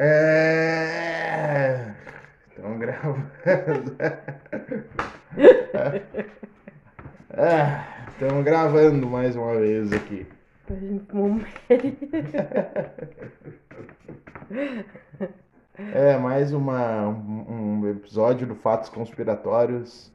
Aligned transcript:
É. 0.00 1.92
Estamos 2.50 2.78
gravando. 2.78 3.28
Estamos 8.12 8.44
gravando 8.44 9.08
mais 9.08 9.34
uma 9.34 9.56
vez 9.56 9.92
aqui. 9.92 10.24
É, 15.92 16.16
mais 16.16 16.52
uma, 16.52 17.08
um 17.08 17.90
episódio 17.90 18.46
do 18.46 18.54
Fatos 18.54 18.88
Conspiratórios. 18.88 20.12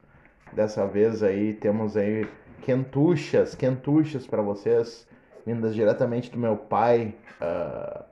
Dessa 0.54 0.86
vez 0.86 1.22
aí 1.22 1.52
temos 1.52 1.94
aí 1.94 2.26
quentuchas, 2.62 3.54
quentuchas 3.54 4.26
para 4.26 4.40
vocês, 4.40 5.06
vindas 5.44 5.74
diretamente 5.74 6.30
do 6.30 6.38
meu 6.38 6.56
pai, 6.56 7.14
ah, 7.38 8.06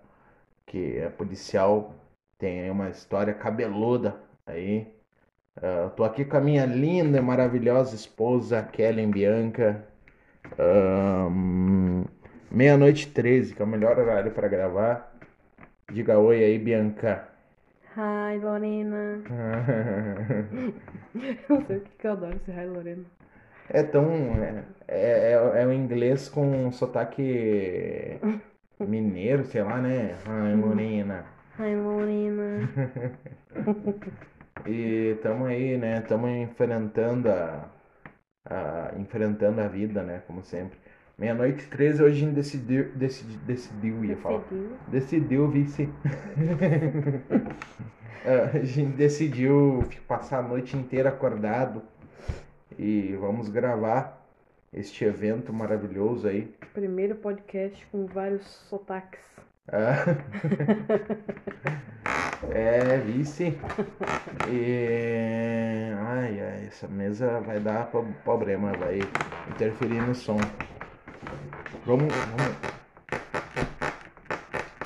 que 0.72 0.96
é 0.96 1.10
policial, 1.10 1.94
tem 2.38 2.62
aí 2.62 2.70
uma 2.70 2.88
história 2.88 3.34
cabeluda 3.34 4.16
aí. 4.46 4.86
Ah, 5.54 5.90
tô 5.94 6.02
aqui 6.02 6.24
com 6.24 6.38
a 6.38 6.40
minha 6.40 6.64
linda 6.64 7.18
e 7.18 7.20
maravilhosa 7.20 7.94
esposa, 7.94 8.62
Kellen 8.62 9.10
Bianca. 9.10 9.86
Ahn, 10.58 12.04
Meia-noite 12.50 13.06
e 13.06 13.10
13, 13.10 13.54
que 13.54 13.60
é 13.60 13.64
o 13.64 13.68
melhor 13.68 13.98
horário 13.98 14.32
para 14.32 14.48
gravar. 14.48 15.14
Diga 15.92 16.18
oi 16.18 16.42
aí, 16.42 16.58
Bianca. 16.58 17.28
Hi, 17.94 18.38
Lorena. 18.38 19.22
Não 21.48 21.66
sei 21.66 21.76
o 21.76 21.80
que 21.80 21.90
que 21.98 22.06
eu 22.06 22.12
adoro 22.12 22.36
esse 22.36 22.50
Hi, 22.50 22.66
Lorena. 22.66 23.04
É 23.68 23.82
tão. 23.82 24.06
É, 24.42 24.64
é, 24.88 25.32
é, 25.32 25.62
é 25.62 25.66
o 25.66 25.72
inglês 25.72 26.28
com 26.30 26.72
sotaque 26.72 28.18
mineiro, 28.86 29.44
sei 29.44 29.62
lá, 29.62 29.80
né? 29.80 30.16
Ai, 30.26 30.54
Morena. 30.54 31.24
Hi, 31.58 31.74
Lorena. 31.76 32.68
E 34.66 35.16
tamo 35.22 35.46
aí, 35.46 35.76
né? 35.76 36.00
Tamo 36.02 36.28
enfrentando 36.28 37.28
a, 37.28 37.68
a- 38.44 38.92
enfrentando 38.96 39.60
a 39.60 39.66
vida, 39.66 40.02
né? 40.02 40.22
Como 40.26 40.42
sempre. 40.44 40.78
Meia-noite 41.18 41.64
e 41.64 41.68
13, 41.68 42.02
hoje 42.02 42.16
a 42.16 42.26
gente 42.26 42.34
decidiu, 42.34 42.92
decidi, 42.94 43.36
decidiu, 43.38 44.04
ia 44.04 44.16
falar. 44.16 44.40
Decidiu. 44.40 44.76
Decidiu, 44.88 45.48
vice. 45.48 45.88
É, 48.24 48.56
A 48.60 48.64
gente 48.64 48.92
decidiu 48.96 49.82
passar 50.06 50.38
a 50.38 50.42
noite 50.42 50.76
inteira 50.76 51.08
acordado 51.08 51.82
e 52.78 53.16
vamos 53.20 53.48
gravar 53.48 54.21
este 54.72 55.04
evento 55.04 55.52
maravilhoso 55.52 56.28
aí. 56.28 56.54
Primeiro 56.72 57.16
podcast 57.16 57.84
com 57.86 58.06
vários 58.06 58.46
sotaques. 58.68 59.20
Ah. 59.68 60.04
É, 62.50 62.98
vice. 62.98 63.56
E. 64.50 65.92
Ai, 65.96 66.40
ai, 66.40 66.66
essa 66.66 66.88
mesa 66.88 67.40
vai 67.40 67.60
dar 67.60 67.86
pro- 67.86 68.04
problema, 68.24 68.72
vai 68.72 68.98
interferir 69.48 70.02
no 70.02 70.14
som. 70.14 70.36
Vamos. 71.86 72.12
vamos... 72.12 72.56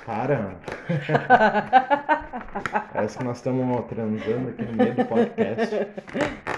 Para. 0.04 0.54
Parece 2.92 3.18
que 3.18 3.24
nós 3.24 3.38
estamos 3.38 3.86
transando 3.86 4.50
aqui 4.50 4.62
no 4.62 4.72
meio 4.74 4.94
do 4.94 5.04
podcast. 5.06 5.74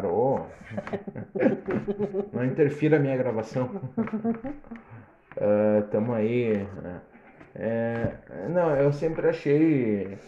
Parou. 0.00 0.46
Não 2.32 2.44
interfira 2.44 2.96
a 2.96 3.00
minha 3.00 3.16
gravação. 3.16 3.68
Ah, 5.36 5.86
tamo 5.92 6.12
aí. 6.12 6.58
né? 6.82 7.00
É, 7.54 8.48
não, 8.48 8.74
eu 8.74 8.92
sempre 8.92 9.28
achei. 9.28 10.18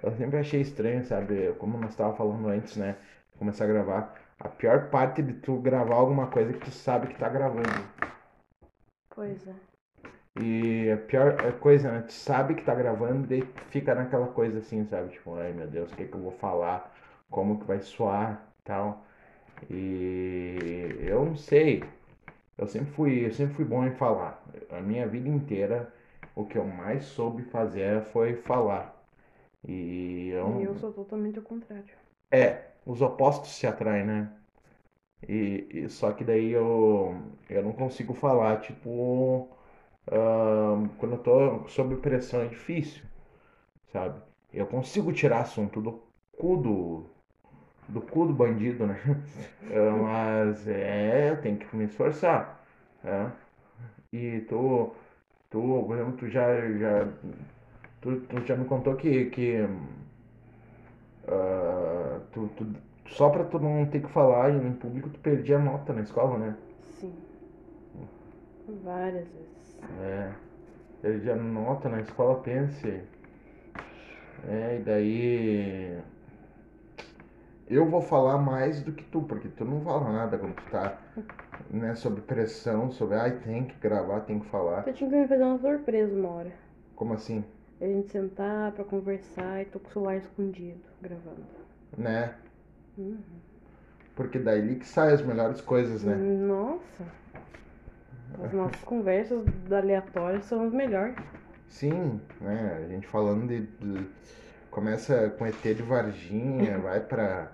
Eu 0.00 0.12
sempre 0.12 0.38
achei 0.38 0.60
estranho, 0.60 1.04
sabe? 1.04 1.52
Como 1.58 1.76
nós 1.76 1.90
estávamos 1.90 2.18
falando 2.18 2.48
antes, 2.48 2.76
né? 2.76 2.94
Começar 3.36 3.64
a 3.64 3.66
gravar. 3.66 4.14
A 4.38 4.48
pior 4.48 4.90
parte 4.90 5.22
de 5.22 5.34
tu 5.34 5.58
gravar 5.58 5.96
alguma 5.96 6.28
coisa 6.28 6.50
é 6.50 6.52
que 6.54 6.60
tu 6.60 6.70
sabe 6.70 7.08
que 7.08 7.18
tá 7.18 7.28
gravando. 7.28 7.68
Pois 9.10 9.46
é. 9.48 9.54
E 10.40 10.92
a 10.92 10.96
pior 10.96 11.36
coisa, 11.58 11.90
né? 11.90 12.02
Tu 12.02 12.12
sabe 12.12 12.54
que 12.54 12.62
tá 12.62 12.76
gravando, 12.76 13.26
tu 13.26 13.64
fica 13.70 13.92
naquela 13.92 14.28
coisa 14.28 14.60
assim, 14.60 14.86
sabe? 14.86 15.10
Tipo, 15.10 15.34
ai 15.34 15.52
meu 15.52 15.66
Deus, 15.66 15.92
o 15.92 15.96
que 15.96 16.06
que 16.06 16.14
eu 16.14 16.22
vou 16.22 16.32
falar? 16.32 16.94
Como 17.28 17.58
que 17.58 17.66
vai 17.66 17.80
soar 17.80 18.47
tal. 18.68 19.04
E 19.70 20.96
eu 21.02 21.26
não 21.26 21.36
sei. 21.36 21.84
Eu 22.58 22.66
sempre 22.68 22.92
fui, 22.92 23.26
eu 23.26 23.32
sempre 23.32 23.54
fui 23.56 23.64
bom 23.66 23.86
em 23.86 23.92
falar. 23.92 24.42
A 24.70 24.80
minha 24.80 25.06
vida 25.08 25.28
inteira, 25.28 25.92
o 26.36 26.44
que 26.46 26.58
eu 26.58 26.66
mais 26.66 27.04
soube 27.06 27.42
fazer 27.44 28.02
foi 28.06 28.36
falar. 28.36 28.94
E 29.68 30.28
eu, 30.30 30.48
E 30.50 30.62
eu 30.62 30.74
sou 30.74 30.92
totalmente 30.92 31.38
o 31.38 31.42
contrário. 31.44 31.94
é, 32.30 32.72
os 32.86 33.00
opostos 33.02 33.50
se 33.50 33.66
atraem, 33.66 34.04
né? 34.06 34.32
E, 35.28 35.68
e- 35.84 35.88
só 35.90 36.12
que 36.12 36.24
daí 36.24 36.50
eu, 36.52 37.16
eu 37.50 37.62
não 37.62 37.72
consigo 37.72 38.14
falar, 38.14 38.60
tipo, 38.60 39.48
ahn, 40.10 40.88
quando 40.98 41.14
eu 41.16 41.22
tô 41.22 41.68
sob 41.68 41.96
pressão 41.98 42.42
é 42.42 42.48
difícil, 42.48 43.04
sabe? 43.92 44.20
Eu 44.52 44.66
consigo 44.66 45.12
tirar 45.12 45.40
assunto 45.42 45.80
do 45.82 46.02
cu 46.38 46.56
do, 46.58 47.06
do 47.88 48.00
cu 48.00 48.26
do 48.26 48.32
bandido, 48.34 48.86
né? 48.86 48.98
Ah, 49.72 49.96
Mas 50.02 50.66
é, 50.68 51.30
eu 51.30 51.40
tenho 51.40 51.56
que 51.58 51.76
me 51.76 51.84
esforçar, 51.84 52.64
né? 53.02 53.32
E 54.12 54.40
tu, 54.48 54.92
tu, 55.50 55.84
por 55.86 55.96
exemplo, 55.96 56.12
tu 56.18 56.28
já, 56.28 56.46
já, 56.78 57.06
tu, 58.02 58.20
tu 58.22 58.46
já 58.46 58.56
me 58.56 58.64
contou 58.66 58.96
que, 58.96 59.26
que 59.26 59.56
ah, 61.26 62.20
tu, 62.32 62.48
tu- 62.56 62.66
só 63.10 63.30
pra 63.30 63.44
tu 63.44 63.58
não 63.58 63.86
ter 63.86 64.00
que 64.02 64.08
falar 64.08 64.50
em 64.50 64.72
público, 64.74 65.08
tu 65.08 65.18
perdia 65.20 65.58
nota 65.58 65.92
na 65.92 66.02
escola, 66.02 66.38
né? 66.38 66.56
Sim. 67.00 67.12
Várias 68.84 69.26
vezes. 69.28 69.78
É, 70.00 70.32
perdia 71.02 71.36
nota 71.36 71.88
na 71.88 72.00
escola, 72.00 72.40
pense. 72.42 73.02
É, 74.48 74.76
e 74.76 74.82
daí. 74.84 75.98
Eu 77.68 77.86
vou 77.86 78.00
falar 78.00 78.38
mais 78.38 78.82
do 78.82 78.92
que 78.92 79.04
tu, 79.04 79.22
porque 79.22 79.48
tu 79.48 79.64
não 79.64 79.80
fala 79.82 80.10
nada 80.10 80.38
quando 80.38 80.54
tu 80.54 80.70
tá, 80.70 80.98
né, 81.70 81.94
sob 81.94 82.20
pressão, 82.22 82.90
sobre, 82.90 83.16
ai, 83.16 83.32
tem 83.40 83.64
que 83.64 83.76
gravar, 83.78 84.20
tem 84.20 84.38
que 84.40 84.46
falar. 84.46 84.86
Eu 84.86 84.94
tinha 84.94 85.10
que 85.10 85.16
me 85.16 85.28
fazer 85.28 85.44
uma 85.44 85.58
surpresa 85.58 86.14
uma 86.14 86.28
hora. 86.30 86.52
Como 86.96 87.12
assim? 87.12 87.44
A 87.80 87.84
gente 87.84 88.10
sentar 88.10 88.72
pra 88.72 88.84
conversar 88.84 89.60
e 89.62 89.66
tô 89.66 89.78
com 89.78 89.88
o 89.88 89.92
celular 89.92 90.16
escondido, 90.16 90.80
gravando. 91.02 91.44
Né? 91.96 92.34
Uhum. 92.96 93.18
Porque 94.16 94.38
daí 94.38 94.76
que 94.76 94.86
saem 94.86 95.14
as 95.14 95.22
melhores 95.22 95.60
coisas, 95.60 96.02
né? 96.02 96.14
Nossa. 96.16 97.04
As 98.42 98.52
nossas 98.52 98.82
conversas 98.82 99.44
aleatórias 99.70 100.44
são 100.44 100.64
as 100.66 100.72
melhores. 100.72 101.16
Sim, 101.68 102.20
né? 102.40 102.82
A 102.84 102.88
gente 102.88 103.06
falando 103.06 103.46
de, 103.46 103.60
de- 103.66 104.06
começa 104.78 105.30
com 105.36 105.44
ET 105.44 105.60
de 105.60 105.82
Varginha, 105.82 106.78
vai 106.78 107.00
pra, 107.00 107.48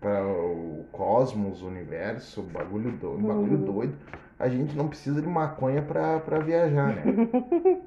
pra 0.00 0.26
o 0.26 0.86
cosmos, 0.90 1.60
o 1.60 1.66
universo, 1.66 2.40
bagulho 2.42 2.92
doido, 2.92 3.26
bagulho 3.26 3.58
Uhum. 3.58 3.64
doido. 3.74 3.94
A 4.38 4.48
gente 4.48 4.74
não 4.74 4.88
precisa 4.88 5.20
de 5.20 5.28
maconha 5.28 5.82
pra, 5.82 6.18
pra 6.20 6.38
viajar, 6.38 6.94
né? 6.94 7.02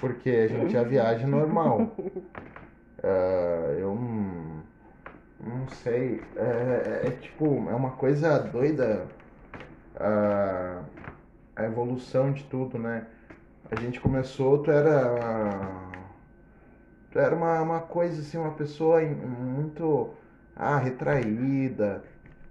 Porque 0.00 0.30
a 0.30 0.48
gente 0.48 0.72
já 0.72 0.82
viaja 0.82 1.28
normal. 1.28 1.92
Ah, 3.04 3.72
eu 3.78 3.94
não, 3.94 5.68
sei. 5.68 6.20
É, 6.34 7.02
é- 7.04 7.06
é 7.06 7.10
tipo, 7.12 7.44
é 7.70 7.74
uma 7.74 7.92
coisa 7.92 8.36
doida 8.40 9.06
a, 9.94 10.80
a 11.54 11.64
evolução 11.64 12.32
de 12.32 12.42
tudo, 12.44 12.78
né? 12.80 13.06
A 13.70 13.78
gente 13.80 14.00
começou, 14.00 14.58
tu 14.62 14.72
era. 14.72 15.87
Tu 17.10 17.18
era 17.18 17.34
uma, 17.34 17.60
uma 17.62 17.80
coisa 17.80 18.20
assim, 18.20 18.36
uma 18.38 18.52
pessoa 18.52 19.00
muito 19.02 20.10
ah, 20.56 20.76
retraída, 20.78 22.02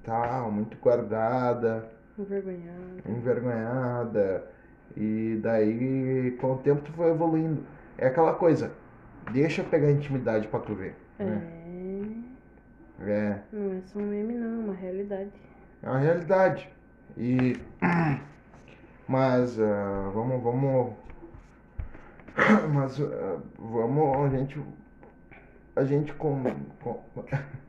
tal, 0.04 0.52
muito 0.52 0.78
guardada, 0.78 1.88
Envergonhado. 2.18 3.04
envergonhada. 3.08 4.48
E 4.96 5.40
daí, 5.44 6.36
com 6.42 6.54
o 6.54 6.58
tempo, 6.58 6.82
tu 6.82 6.92
foi 6.94 7.12
evoluindo. 7.12 7.64
É 7.98 8.08
aquela 8.08 8.34
coisa, 8.34 8.72
deixa 9.32 9.62
eu 9.62 9.66
pegar 9.70 9.92
intimidade 9.92 10.48
pra 10.48 10.60
tu 10.60 10.74
ver. 10.74 10.96
Né? 11.20 11.42
É. 13.00 13.08
É, 13.12 13.40
Não 13.54 13.74
é 13.78 13.82
só 13.86 14.00
um 14.00 14.08
meme, 14.08 14.34
não, 14.34 14.62
é 14.62 14.64
uma 14.66 14.74
realidade. 14.74 15.32
é 15.84 15.90
uma 15.90 16.00
realidade. 16.00 16.68
E. 17.16 17.56
Mas 19.08 19.60
ah, 19.60 20.12
vamos, 20.14 20.42
vamos. 20.44 20.94
Mas 22.74 23.00
ah, 23.02 23.40
vamos, 23.58 24.18
a 24.26 24.30
gente. 24.30 24.60
A 25.76 25.84
gente 25.84 26.12
com, 26.14 26.44
com- 26.82 27.04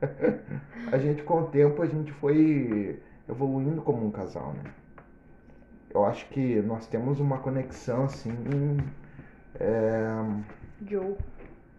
a 0.91 0.97
gente 0.97 1.21
com 1.23 1.41
o 1.41 1.47
tempo 1.47 1.81
a 1.81 1.85
gente 1.85 2.11
foi 2.13 2.99
evoluindo 3.27 3.81
como 3.81 4.05
um 4.05 4.11
casal, 4.11 4.53
né? 4.53 4.63
Eu 5.91 6.05
acho 6.05 6.27
que 6.29 6.61
nós 6.61 6.87
temos 6.87 7.19
uma 7.19 7.37
conexão 7.39 8.05
assim 8.05 8.31
é, 9.59 10.07
Joe. 10.87 11.15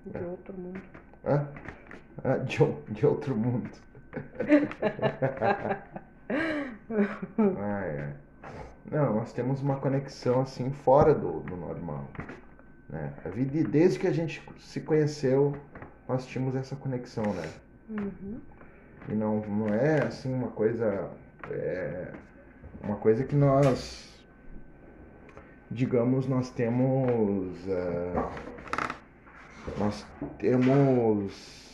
De 0.07 0.25
outro 0.25 0.55
mundo. 0.57 0.81
Hã? 1.25 1.49
Ah, 2.25 2.37
de, 2.39 2.59
de 2.91 3.07
outro 3.07 3.37
mundo. 3.37 3.71
Ai, 7.39 7.99
ai. 8.01 8.15
Não, 8.91 9.15
nós 9.15 9.33
temos 9.33 9.63
uma 9.63 9.77
conexão 9.77 10.41
assim 10.43 10.71
fora 10.73 11.15
do, 11.15 11.41
do 11.41 11.57
normal. 11.57 12.05
Né? 12.91 13.13
A 13.25 13.29
vida, 13.29 13.63
desde 13.69 13.99
que 13.99 14.07
a 14.07 14.13
gente 14.13 14.43
se 14.59 14.81
conheceu, 14.81 15.57
nós 16.09 16.27
tínhamos 16.27 16.57
essa 16.57 16.75
conexão, 16.75 17.25
né? 17.33 17.49
Uhum. 17.89 18.41
E 19.09 19.15
não, 19.15 19.41
não 19.41 19.69
é 19.69 20.05
assim 20.05 20.33
uma 20.33 20.49
coisa. 20.49 21.11
É 21.51 22.13
uma 22.83 22.97
coisa 22.97 23.25
que 23.25 23.37
nós. 23.37 24.09
Digamos, 25.71 26.27
nós 26.27 26.51
temos. 26.51 27.57
ah, 27.69 28.31
nós 29.79 30.05
temos. 30.39 31.71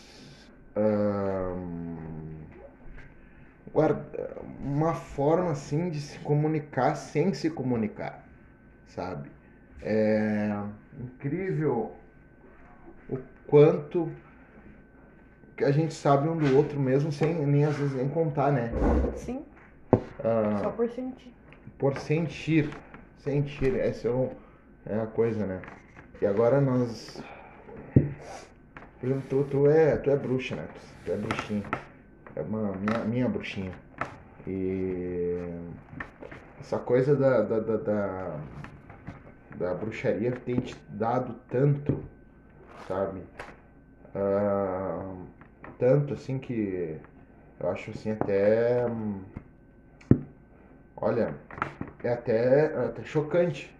guarda- 3.72 4.36
uma 4.60 4.94
forma 4.94 5.50
assim 5.52 5.88
de 5.90 6.00
se 6.00 6.18
comunicar 6.18 6.94
sem 6.94 7.32
se 7.32 7.48
comunicar, 7.50 8.26
sabe? 8.86 9.30
É 9.82 10.50
incrível 10.98 11.92
o 13.08 13.18
quanto 13.46 14.10
que 15.56 15.64
a 15.64 15.70
gente 15.70 15.94
sabe 15.94 16.28
um 16.28 16.36
do 16.36 16.56
outro 16.56 16.78
mesmo 16.78 17.10
sem 17.12 17.34
nem 17.46 17.64
às 17.64 17.76
vezes 17.76 17.94
nem 17.94 18.08
contar, 18.08 18.52
né? 18.52 18.70
Sim, 19.16 19.44
Ah, 20.24 20.58
só 20.62 20.70
por 20.70 20.88
sentir. 20.90 21.32
por 21.78 21.96
sentir, 21.98 22.70
sentir, 23.18 23.74
essa 23.78 24.08
é, 24.08 24.10
o- 24.10 24.32
é 24.86 24.98
a 24.98 25.06
coisa, 25.06 25.46
né? 25.46 25.60
E 26.20 26.26
agora 26.26 26.60
nós, 26.60 27.22
por 27.94 29.06
exemplo, 29.06 29.22
tu, 29.28 29.44
tu 29.44 29.66
é, 29.68 29.96
tu 29.98 30.10
é 30.10 30.16
bruxa, 30.16 30.56
né? 30.56 30.66
Tu 31.04 31.12
é 31.12 31.16
bruxinha, 31.16 31.62
é 32.34 32.40
uma 32.42 32.72
minha, 32.72 33.04
minha 33.04 33.28
bruxinha. 33.28 33.72
E 34.46 35.38
essa 36.60 36.78
coisa 36.78 37.14
da, 37.14 37.42
da, 37.42 37.60
da, 37.60 37.76
da, 37.76 38.40
da 39.58 39.74
bruxaria 39.74 40.32
tem 40.32 40.60
te 40.60 40.76
dado 40.88 41.34
tanto, 41.48 42.02
sabe? 42.86 43.22
Ah, 44.14 45.14
tanto 45.78 46.14
assim 46.14 46.38
que 46.38 46.98
eu 47.60 47.68
acho 47.70 47.90
assim 47.90 48.12
até. 48.12 48.84
Olha, 50.96 51.34
é 52.02 52.12
até, 52.12 52.72
é 52.72 52.86
até 52.86 53.02
chocante. 53.04 53.74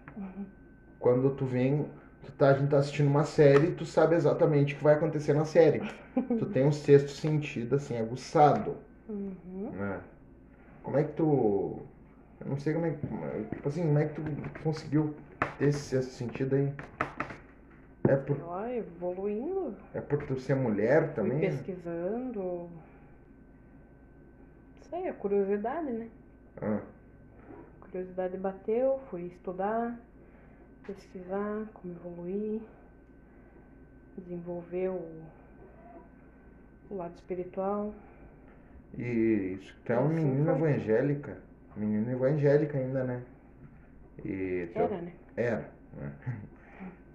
Quando 0.99 1.31
tu 1.31 1.47
vem, 1.47 1.87
tu 2.25 2.33
tá, 2.33 2.49
a 2.51 2.55
gente 2.55 2.71
tá 2.71 2.79
assistindo 2.79 3.07
uma 3.09 3.25
série, 3.25 3.73
tu 3.73 3.85
sabe 3.87 4.15
exatamente 4.15 4.75
o 4.75 4.79
que 4.79 4.85
vai 4.85 4.95
acontecer 4.95 5.33
na 5.35 5.45
série. 5.45 5.81
tu 6.39 6.47
tem 6.47 6.67
um 6.67 6.73
sexto 6.73 7.11
sentido, 7.11 7.77
assim, 7.77 7.97
aguçado, 7.99 8.77
Uhum. 9.09 9.71
né? 9.73 10.01
Como 10.83 10.99
é 10.99 11.05
que 11.05 11.13
tu... 11.13 11.79
Eu 12.41 12.47
não 12.49 12.59
sei 12.59 12.75
como 12.75 12.87
é 12.87 12.91
que... 12.91 13.07
Tipo 13.55 13.69
assim, 13.69 13.83
como 13.83 13.99
é 13.99 14.07
que 14.07 14.21
tu 14.21 14.61
conseguiu 14.65 15.15
esse 15.61 15.79
sexto 15.79 16.11
sentido 16.13 16.55
aí? 16.57 16.73
É 18.09 18.17
por, 18.17 18.41
Ó, 18.43 18.65
evoluindo, 18.67 19.75
é 19.95 20.01
por 20.01 20.25
tu 20.27 20.39
ser 20.39 20.55
mulher 20.55 21.07
fui 21.07 21.15
também? 21.15 21.41
pesquisando. 21.41 22.69
Sei, 24.89 25.09
a 25.09 25.13
curiosidade, 25.15 25.91
né? 25.93 26.09
Ah, 26.63 26.81
Curiosidade 27.81 28.37
bateu, 28.37 29.01
fui 29.11 29.23
estudar, 29.27 29.99
pesquisar, 30.87 31.67
como 31.75 31.95
evoluir, 31.95 32.61
desenvolver 34.19 34.91
o, 34.91 35.23
o 36.91 36.97
lado 36.97 37.15
espiritual. 37.15 37.93
E 38.97 39.57
isso, 39.59 39.75
tu 39.85 39.93
é 39.93 39.99
uma 39.99 40.09
menina 40.09 40.53
evangélica. 40.53 41.39
Menina 41.77 42.13
evangélica 42.13 42.79
ainda, 42.79 43.05
né? 43.05 43.23
E 44.25 44.69
teu- 44.73 44.85
Era, 44.85 45.01
né? 45.03 45.13
Era. 45.37 45.69
né? 45.97 46.13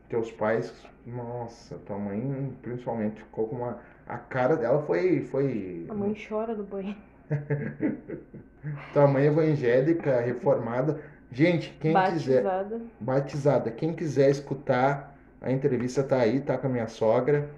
Teus 0.09 0.29
pais, 0.31 0.73
nossa, 1.05 1.77
tua 1.85 1.97
mãe 1.97 2.53
principalmente 2.61 3.21
ficou 3.21 3.47
com 3.47 3.55
uma. 3.57 3.79
A 4.07 4.17
cara 4.17 4.57
dela 4.57 4.81
foi. 4.83 5.21
foi... 5.21 5.85
A 5.89 5.93
mãe 5.93 6.13
chora 6.27 6.53
do 6.53 6.63
banho. 6.63 6.95
Tua 8.93 9.07
mãe 9.07 9.25
evangélica, 9.25 10.19
reformada. 10.19 10.99
Gente, 11.31 11.75
quem 11.79 11.93
quiser. 11.93 12.43
Batizada. 12.43 12.81
Batizada. 12.99 13.71
Quem 13.71 13.93
quiser 13.93 14.29
escutar, 14.29 15.15
a 15.41 15.51
entrevista 15.51 16.03
tá 16.03 16.17
aí, 16.17 16.41
tá 16.41 16.57
com 16.57 16.67
a 16.67 16.69
minha 16.69 16.87
sogra. 16.87 17.49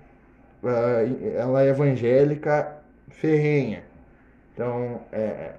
Ah, 0.64 1.02
ela 1.36 1.64
é 1.64 1.70
evangélica 1.70 2.78
ferrenha. 3.10 3.84
Então, 4.54 5.02
é, 5.12 5.56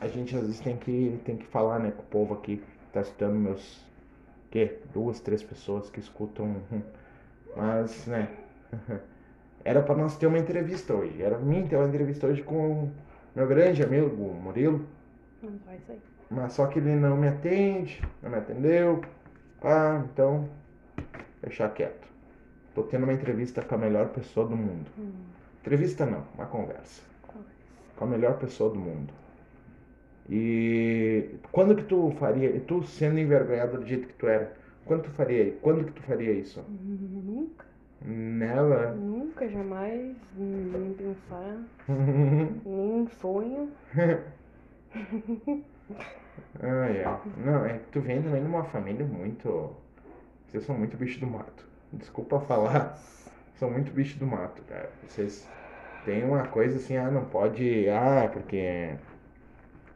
a 0.00 0.08
gente 0.08 0.34
às 0.34 0.42
vezes 0.42 0.60
tem 0.60 0.76
que, 0.76 1.20
tem 1.24 1.36
que 1.36 1.46
falar, 1.46 1.78
né, 1.78 1.92
com 1.92 2.02
o 2.02 2.06
povo 2.06 2.34
aqui. 2.34 2.62
Tá 2.92 3.02
escutando 3.02 3.34
meus. 3.34 3.84
Quê? 4.52 4.78
Duas, 4.92 5.18
três 5.18 5.42
pessoas 5.42 5.90
que 5.90 5.98
escutam. 5.98 6.56
Mas, 7.56 8.06
né. 8.06 8.28
Era 9.64 9.80
pra 9.82 9.96
nós 9.96 10.16
ter 10.16 10.26
uma 10.26 10.38
entrevista 10.38 10.94
hoje. 10.94 11.22
Era 11.22 11.36
pra 11.36 11.44
mim 11.44 11.66
ter 11.66 11.76
uma 11.76 11.88
entrevista 11.88 12.26
hoje 12.26 12.42
com 12.42 12.84
o 12.84 12.92
meu 13.34 13.46
grande 13.46 13.82
amigo, 13.82 14.22
o 14.22 14.34
Murilo. 14.34 14.84
Não 15.42 15.52
vai 15.64 15.78
sair. 15.86 16.00
Mas 16.30 16.52
só 16.52 16.66
que 16.66 16.78
ele 16.78 16.94
não 16.96 17.16
me 17.16 17.28
atende, 17.28 18.02
não 18.22 18.30
me 18.30 18.38
atendeu. 18.38 19.02
Ah, 19.62 20.02
então, 20.04 20.48
deixar 21.40 21.68
quieto. 21.72 22.08
Tô 22.74 22.82
tendo 22.82 23.04
uma 23.04 23.12
entrevista 23.12 23.62
com 23.62 23.74
a 23.74 23.78
melhor 23.78 24.08
pessoa 24.08 24.48
do 24.48 24.56
mundo. 24.56 24.90
Hum, 24.98 25.12
Entrevista 25.60 26.04
não, 26.06 26.24
uma 26.34 26.46
conversa. 26.46 27.02
Com 27.96 28.04
a 28.04 28.08
melhor 28.08 28.38
pessoa 28.38 28.70
do 28.70 28.78
mundo. 28.78 29.12
E 30.28 31.38
quando 31.52 31.76
que 31.76 31.82
tu 31.84 32.10
faria, 32.18 32.60
tu 32.60 32.82
sendo 32.84 33.18
envergonhado 33.18 33.78
do 33.78 33.86
jeito 33.86 34.06
que 34.08 34.14
tu 34.14 34.26
era, 34.26 34.52
quando 34.84 35.02
tu 35.04 35.10
faria, 35.10 35.52
quando 35.62 35.84
que 35.84 35.92
tu 35.92 36.02
faria 36.02 36.32
isso? 36.32 36.64
Nunca, 36.68 37.66
Nela. 38.00 38.92
nunca, 38.94 39.48
jamais, 39.48 40.16
nem 40.36 40.94
pensar, 40.94 41.56
nem 42.64 43.02
em 43.02 43.08
sonho. 43.08 43.70
Ah, 46.60 46.86
é. 46.88 47.20
Não, 47.36 47.64
é 47.66 47.78
que 47.78 47.86
tu 47.90 48.00
vem 48.00 48.22
também 48.22 48.42
numa 48.42 48.64
família 48.64 49.04
muito. 49.06 49.76
Vocês 50.46 50.64
são 50.64 50.76
muito 50.78 50.96
bicho 50.96 51.20
do 51.20 51.26
mato. 51.26 51.66
Desculpa 51.92 52.40
falar, 52.40 52.98
são 53.54 53.70
muito 53.70 53.92
bicho 53.92 54.18
do 54.18 54.26
mato, 54.26 54.62
cara. 54.62 54.90
Vocês 55.06 55.48
têm 56.04 56.24
uma 56.24 56.46
coisa 56.48 56.76
assim, 56.76 56.96
ah, 56.96 57.10
não 57.10 57.24
pode. 57.26 57.88
Ah, 57.88 58.28
porque. 58.32 58.96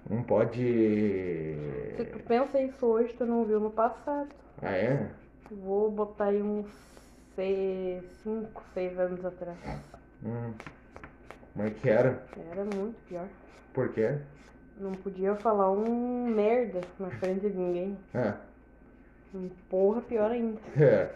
Não 0.08 0.22
pode. 0.22 1.56
Se 1.96 2.04
tu 2.04 2.18
pensa 2.20 2.60
isso 2.60 2.86
hoje, 2.86 3.12
tu 3.14 3.26
não 3.26 3.44
viu 3.44 3.58
no 3.58 3.70
passado. 3.70 4.28
Ah, 4.62 4.72
é? 4.72 5.10
Vou 5.50 5.90
botar 5.90 6.26
aí 6.26 6.40
uns 6.42 6.66
5, 7.34 8.62
6 8.72 8.98
anos 8.98 9.24
atrás. 9.24 9.58
Hum. 10.24 10.52
Como 11.52 11.66
é 11.66 11.70
que 11.70 11.88
era? 11.88 12.22
Era 12.50 12.64
muito 12.64 12.96
pior. 13.08 13.26
Por 13.72 13.92
quê? 13.92 14.18
Não 14.78 14.92
podia 14.92 15.34
falar 15.36 15.70
um 15.70 16.26
merda 16.26 16.82
na 16.98 17.10
frente 17.10 17.48
de 17.48 17.56
ninguém. 17.56 17.98
Ah, 18.14 18.36
Um 19.34 19.48
porra 19.68 20.00
pior 20.02 20.30
ainda. 20.30 20.60
é. 20.78 21.14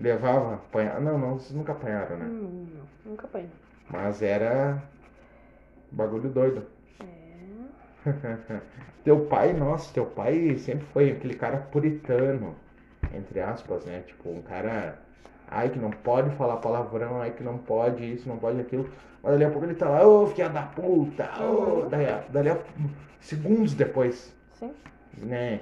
Levava, 0.00 0.54
apanhava. 0.54 1.00
Não, 1.00 1.18
não, 1.18 1.38
vocês 1.38 1.52
nunca 1.52 1.72
apanharam, 1.72 2.16
né? 2.18 2.26
Hum, 2.26 2.66
não, 2.74 3.10
nunca 3.12 3.26
apanhei. 3.26 3.50
Mas 3.90 4.22
era. 4.22 4.82
Bagulho 5.90 6.28
doido. 6.28 6.66
Teu 9.04 9.26
pai, 9.26 9.52
nossa, 9.52 9.92
teu 9.92 10.04
pai 10.06 10.56
sempre 10.58 10.86
foi 10.86 11.10
aquele 11.12 11.34
cara 11.34 11.56
puritano, 11.58 12.54
entre 13.14 13.40
aspas, 13.40 13.84
né? 13.84 14.02
Tipo, 14.06 14.30
um 14.30 14.42
cara. 14.42 14.98
Ai, 15.50 15.70
que 15.70 15.78
não 15.78 15.90
pode 15.90 16.30
falar 16.36 16.56
palavrão, 16.58 17.22
ai, 17.22 17.30
que 17.30 17.42
não 17.42 17.56
pode 17.56 18.04
isso, 18.04 18.28
não 18.28 18.36
pode 18.36 18.60
aquilo. 18.60 18.90
Mas 19.22 19.32
dali 19.32 19.44
a 19.44 19.50
pouco 19.50 19.64
ele 19.66 19.74
tá 19.74 19.88
lá, 19.88 20.06
ô, 20.06 20.26
filha 20.26 20.48
da 20.50 20.62
puta, 20.62 21.28
ô, 21.40 21.80
Uhum. 21.82 21.88
daí, 21.88 22.06
a- 22.06 22.22
dali 22.28 22.50
a 22.50 22.58
segundos 23.20 23.72
depois, 23.74 24.34
Sim. 24.58 24.74
né? 25.16 25.60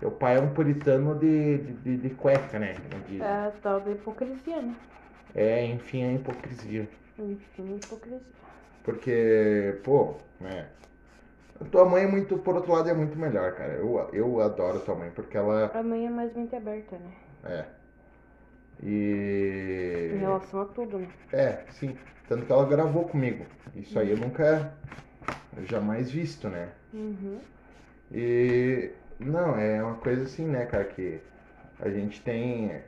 Teu 0.00 0.10
pai 0.10 0.36
é 0.36 0.40
um 0.40 0.52
puritano 0.54 1.14
de, 1.18 1.58
de, 1.58 1.72
de, 1.74 1.96
de 1.98 2.10
cueca, 2.10 2.58
né? 2.58 2.74
É 3.20 3.24
a 3.24 3.52
tal 3.62 3.80
da 3.80 3.90
hipocrisia, 3.90 4.62
né? 4.62 4.74
É, 5.34 5.66
enfim, 5.66 6.02
a 6.04 6.12
hipocrisia. 6.14 6.88
Enfim, 7.18 7.76
hipocrisia. 7.76 8.20
Porque, 8.82 9.78
pô, 9.84 10.14
né? 10.40 10.66
Tua 11.70 11.84
mãe 11.84 12.04
é 12.04 12.06
muito, 12.06 12.38
por 12.38 12.54
outro 12.54 12.72
lado, 12.72 12.88
é 12.88 12.94
muito 12.94 13.18
melhor, 13.18 13.52
cara. 13.54 13.74
Eu, 13.74 14.08
eu 14.12 14.40
adoro 14.40 14.80
tua 14.80 14.94
mãe, 14.94 15.10
porque 15.10 15.36
ela. 15.36 15.70
A 15.74 15.82
mãe 15.82 16.06
é 16.06 16.10
mais 16.10 16.34
mente 16.34 16.54
aberta, 16.54 16.96
né? 16.98 17.10
É. 17.44 17.64
E. 18.82 20.10
Em 20.14 20.18
relação 20.18 20.60
a 20.60 20.64
tudo, 20.66 20.98
né? 20.98 21.08
É, 21.32 21.64
sim. 21.70 21.96
Tanto 22.28 22.44
que 22.44 22.52
ela 22.52 22.66
gravou 22.66 23.04
comigo. 23.04 23.46
Isso 23.74 23.98
aí 23.98 24.10
eu 24.10 24.18
nunca. 24.18 24.72
eu 25.56 25.64
jamais 25.64 26.10
visto, 26.10 26.48
né? 26.48 26.68
Uhum. 26.92 27.38
E. 28.12 28.90
Não, 29.18 29.56
é 29.56 29.82
uma 29.82 29.94
coisa 29.94 30.24
assim, 30.24 30.46
né, 30.46 30.66
cara, 30.66 30.84
que 30.84 31.20
a 31.80 31.88
gente 31.88 32.20
tem. 32.20 32.82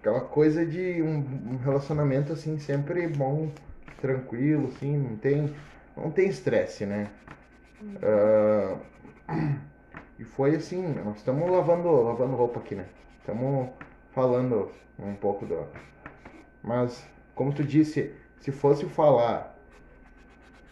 aquela 0.00 0.22
coisa 0.22 0.66
de 0.66 1.00
um, 1.00 1.52
um 1.52 1.56
relacionamento 1.58 2.32
assim 2.32 2.58
sempre 2.58 3.06
bom, 3.06 3.52
tranquilo, 4.00 4.68
assim, 4.74 4.96
não 4.96 5.16
tem 5.16 5.54
não 5.96 6.10
tem 6.10 6.28
estresse, 6.28 6.86
né? 6.86 7.10
Ah, 8.02 8.76
e 10.18 10.24
foi 10.24 10.54
assim, 10.56 10.82
nós 11.04 11.16
estamos 11.16 11.50
lavando, 11.50 11.90
lavando 12.02 12.36
roupa 12.36 12.60
aqui, 12.60 12.74
né? 12.74 12.86
Estamos 13.20 13.70
falando 14.12 14.70
um 14.98 15.14
pouco 15.14 15.46
do. 15.46 15.66
Mas, 16.62 17.06
como 17.34 17.52
tu 17.52 17.64
disse, 17.64 18.14
se 18.40 18.52
fosse 18.52 18.86
falar 18.86 19.56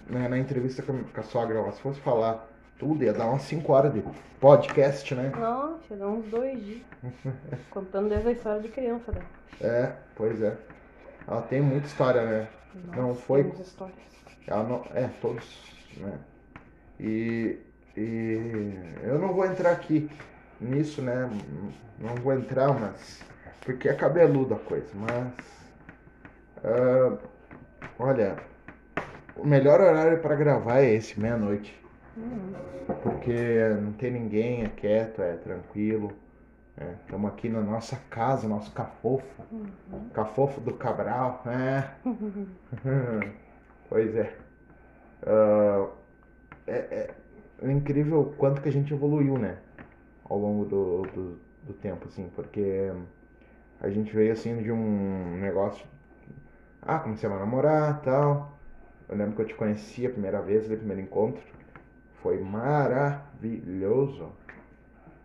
né, 0.06 0.28
na 0.28 0.38
entrevista 0.38 0.82
com 0.82 1.04
a, 1.14 1.22
sogra, 1.22 1.70
se 1.72 1.80
fosse 1.80 2.00
falar 2.00 2.48
tudo, 2.78 3.04
ia 3.04 3.12
dar 3.12 3.26
umas 3.26 3.42
5 3.42 3.72
horas 3.72 3.92
de 3.92 4.02
podcast, 4.40 5.14
né? 5.14 5.30
Nossa, 5.36 5.96
dá 5.96 6.06
uns 6.06 6.26
dois 6.26 6.58
dias. 6.64 6.82
Contando 7.70 8.08
desde 8.08 8.28
a 8.28 8.32
história 8.32 8.60
de 8.60 8.68
criança, 8.68 9.12
né? 9.12 9.20
É, 9.60 9.92
pois 10.16 10.40
é. 10.42 10.56
Ela 11.26 11.42
tem 11.42 11.60
muita 11.60 11.86
história, 11.86 12.24
né? 12.24 12.48
Não 12.96 13.08
Nossa, 13.08 13.20
foi- 13.22 13.42
temos 13.44 13.60
histórias. 13.60 13.98
Ela 14.46 14.62
não, 14.64 14.84
é, 14.94 15.08
todos, 15.20 15.46
né? 15.96 16.18
E, 17.02 17.58
e 17.96 18.74
eu 19.02 19.18
não 19.18 19.32
vou 19.32 19.46
entrar 19.46 19.72
aqui 19.72 20.10
nisso, 20.60 21.00
né? 21.00 21.30
Não 21.98 22.14
vou 22.16 22.34
entrar, 22.34 22.78
mas. 22.78 23.22
Porque 23.64 23.88
é 23.88 23.94
cabeludo 23.94 24.54
a 24.54 24.58
coisa, 24.58 24.90
mas. 24.94 25.32
ah, 26.62 27.18
olha, 27.98 28.36
o 29.34 29.46
melhor 29.46 29.80
horário 29.80 30.20
para 30.20 30.34
gravar 30.34 30.80
é 30.80 30.92
esse, 30.92 31.18
meia-noite. 31.18 31.74
Hum, 32.18 32.52
Porque 33.02 33.58
não 33.80 33.92
tem 33.92 34.10
ninguém, 34.10 34.64
é 34.64 34.68
quieto, 34.68 35.22
é 35.22 35.36
tranquilo. 35.36 36.12
Estamos 37.02 37.30
aqui 37.30 37.48
na 37.48 37.60
nossa 37.60 37.96
casa, 38.10 38.48
nosso 38.48 38.72
cafofo. 38.72 39.42
Cafofo 40.12 40.60
do 40.60 40.74
Cabral, 40.74 41.42
é. 41.46 41.84
pois 43.88 44.14
é. 44.16 44.34
Ah, 45.26 45.88
é, 46.66 46.72
é. 46.72 47.10
é 47.62 47.72
incrível 47.72 48.20
o 48.20 48.32
quanto 48.34 48.60
que 48.60 48.68
a 48.68 48.72
gente 48.72 48.92
evoluiu, 48.92 49.38
né? 49.38 49.58
Ao 50.24 50.38
longo 50.38 50.64
do, 50.64 51.02
do, 51.02 51.40
do 51.64 51.72
tempo, 51.74 52.06
assim, 52.06 52.30
porque 52.34 52.92
a 53.80 53.88
gente 53.88 54.14
veio 54.14 54.32
assim 54.32 54.62
de 54.62 54.70
um 54.70 55.36
negócio. 55.40 55.86
Ah, 56.82 56.98
comecei 56.98 57.28
a 57.28 57.36
namorar 57.36 58.00
tal. 58.02 58.58
Eu 59.08 59.16
lembro 59.16 59.34
que 59.34 59.42
eu 59.42 59.46
te 59.46 59.54
conheci 59.54 60.06
a 60.06 60.10
primeira 60.10 60.40
vez, 60.40 60.68
no 60.68 60.76
primeiro 60.76 61.02
encontro. 61.02 61.42
Foi 62.22 62.38
maravilhoso. 62.38 64.30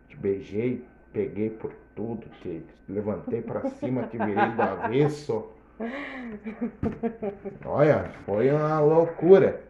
Te 0.07 0.17
beijei, 0.17 0.87
peguei 1.13 1.49
por 1.49 1.73
tudo, 1.95 2.27
te 2.41 2.65
levantei 2.87 3.41
pra 3.41 3.69
cima, 3.69 4.03
te 4.03 4.17
virei 4.17 4.51
do 4.51 4.61
avesso. 4.61 5.51
Olha, 7.65 8.11
foi 8.25 8.49
uma 8.51 8.79
loucura. 8.79 9.61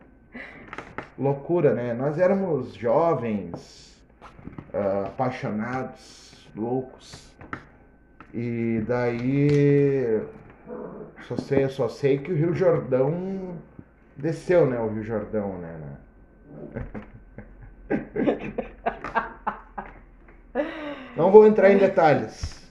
Loucura, 1.17 1.74
né? 1.74 1.93
Nós 1.93 2.19
éramos 2.19 2.74
jovens, 2.74 4.03
ah, 4.74 5.05
apaixonados, 5.07 6.50
loucos. 6.55 7.34
E 8.34 8.84
daí 8.86 10.22
só 11.27 11.38
sei, 11.38 11.69
só 11.69 11.88
sei 11.88 12.17
que 12.17 12.31
o 12.31 12.36
Rio 12.36 12.53
Jordão 12.53 13.55
desceu, 14.17 14.67
né? 14.67 14.77
O 14.79 14.89
Rio 14.89 15.03
Jordão, 15.03 15.57
né? 15.57 15.79
Não 21.15 21.31
vou 21.31 21.48
entrar 21.48 21.72
em 21.72 21.77
detalhes. 21.77 22.69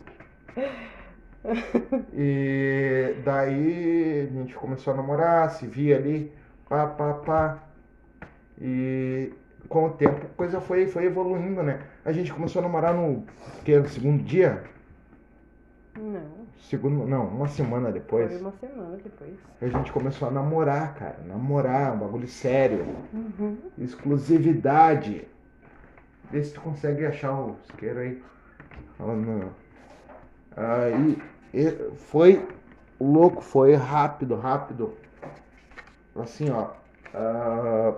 E 2.12 3.16
daí 3.24 4.28
a 4.30 4.32
gente 4.32 4.54
começou 4.54 4.92
a 4.92 4.96
namorar, 4.96 5.50
se 5.50 5.66
via 5.66 5.96
ali, 5.96 6.32
pá, 6.68 6.86
pá, 6.86 7.14
pá. 7.14 7.58
E 8.61 9.32
com 9.68 9.87
o 9.87 9.90
tempo 9.90 10.26
a 10.26 10.37
coisa 10.37 10.61
foi, 10.61 10.87
foi 10.87 11.06
evoluindo, 11.06 11.62
né? 11.62 11.80
A 12.04 12.12
gente 12.12 12.32
começou 12.32 12.61
a 12.61 12.62
namorar 12.62 12.94
no, 12.94 13.25
que, 13.64 13.76
no 13.78 13.88
segundo 13.88 14.23
dia? 14.23 14.62
Não, 15.96 16.44
Segundo, 16.58 17.06
não, 17.06 17.28
uma 17.28 17.46
semana 17.46 17.92
depois. 17.92 18.32
foi 18.32 18.40
uma 18.40 18.52
semana 18.52 18.96
depois. 18.96 19.34
A 19.61 19.68
gente 19.68 19.92
começou 19.92 20.28
a 20.28 20.30
namorar, 20.30 20.94
cara. 20.94 21.18
Namorar, 21.26 21.94
um 21.94 21.99
bagulho 21.99 22.26
sério. 22.26 22.84
Uhum. 23.12 23.56
Exclusividade. 23.78 25.28
Vê 26.30 26.42
se 26.42 26.52
tu 26.54 26.61
consegue 26.61 27.04
achar 27.06 27.32
o 27.38 27.56
isqueiro 27.64 28.00
aí. 28.00 28.23
Ela 28.99 29.14
não. 29.14 29.50
Aí 30.56 31.18
e- 31.52 31.90
foi 31.96 32.44
louco, 33.00 33.40
foi 33.42 33.75
rápido, 33.75 34.34
rápido. 34.37 34.94
Assim, 36.16 36.50
ó. 36.50 36.70
Ah, 37.12 37.94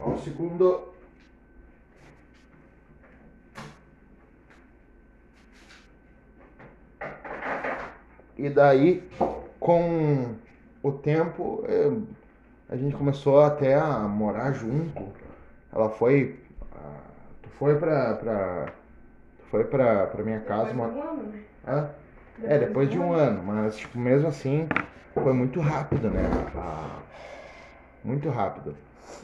ó, 0.00 0.10
um 0.10 0.18
segundo. 0.18 0.94
E 8.38 8.50
daí, 8.50 9.08
com 9.58 10.34
o 10.82 10.92
tempo, 10.92 11.64
eh, 11.66 11.90
a 12.68 12.76
gente 12.76 12.94
começou 12.94 13.40
até 13.40 13.74
a 13.74 14.00
morar 14.00 14.52
junto. 14.52 15.08
Ela 15.72 15.88
foi. 15.88 16.38
Tu 17.42 17.48
foi 17.58 17.78
pra. 17.78 18.14
pra 18.14 18.66
tu 19.38 19.44
foi 19.50 19.64
pra, 19.64 20.06
pra 20.06 20.24
minha 20.24 20.40
casa 20.40 20.72
Depois 20.72 20.92
uma. 20.92 20.92
de 20.92 20.98
um 20.98 21.10
ano, 21.10 21.22
né? 21.32 21.40
Hã? 21.66 21.90
É, 22.42 22.58
depois 22.58 22.90
de 22.90 22.98
um 22.98 23.12
ano, 23.12 23.42
mas 23.42 23.76
tipo, 23.78 23.98
mesmo 23.98 24.28
assim 24.28 24.68
foi 25.14 25.32
muito 25.32 25.58
rápido, 25.60 26.10
né? 26.10 26.22
Muito 28.04 28.28
rápido. 28.28 28.76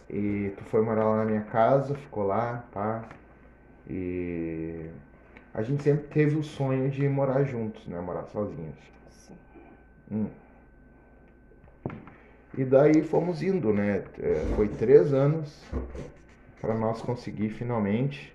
E 0.09 0.53
tu 0.57 0.65
foi 0.65 0.83
morar 0.83 1.05
lá 1.05 1.17
na 1.19 1.25
minha 1.25 1.43
casa, 1.43 1.95
ficou 1.95 2.25
lá, 2.25 2.65
pá. 2.73 3.05
E 3.89 4.91
a 5.55 5.63
gente 5.63 5.83
sempre 5.83 6.07
teve 6.09 6.37
o 6.37 6.43
sonho 6.43 6.91
de 6.91 7.09
morar 7.09 7.45
juntos, 7.45 7.87
né? 7.87 8.01
Morar 8.01 8.25
sozinhos. 8.27 8.79
Sim. 9.11 9.37
Hum. 10.11 10.27
E 12.57 12.65
daí 12.65 13.03
fomos 13.03 13.43
indo, 13.43 13.73
né? 13.73 14.05
É, 14.19 14.35
Foi 14.55 14.69
três 14.69 15.13
anos 15.15 15.65
para 16.61 16.75
nós 16.75 17.01
conseguir 17.01 17.51
finalmente. 17.51 18.35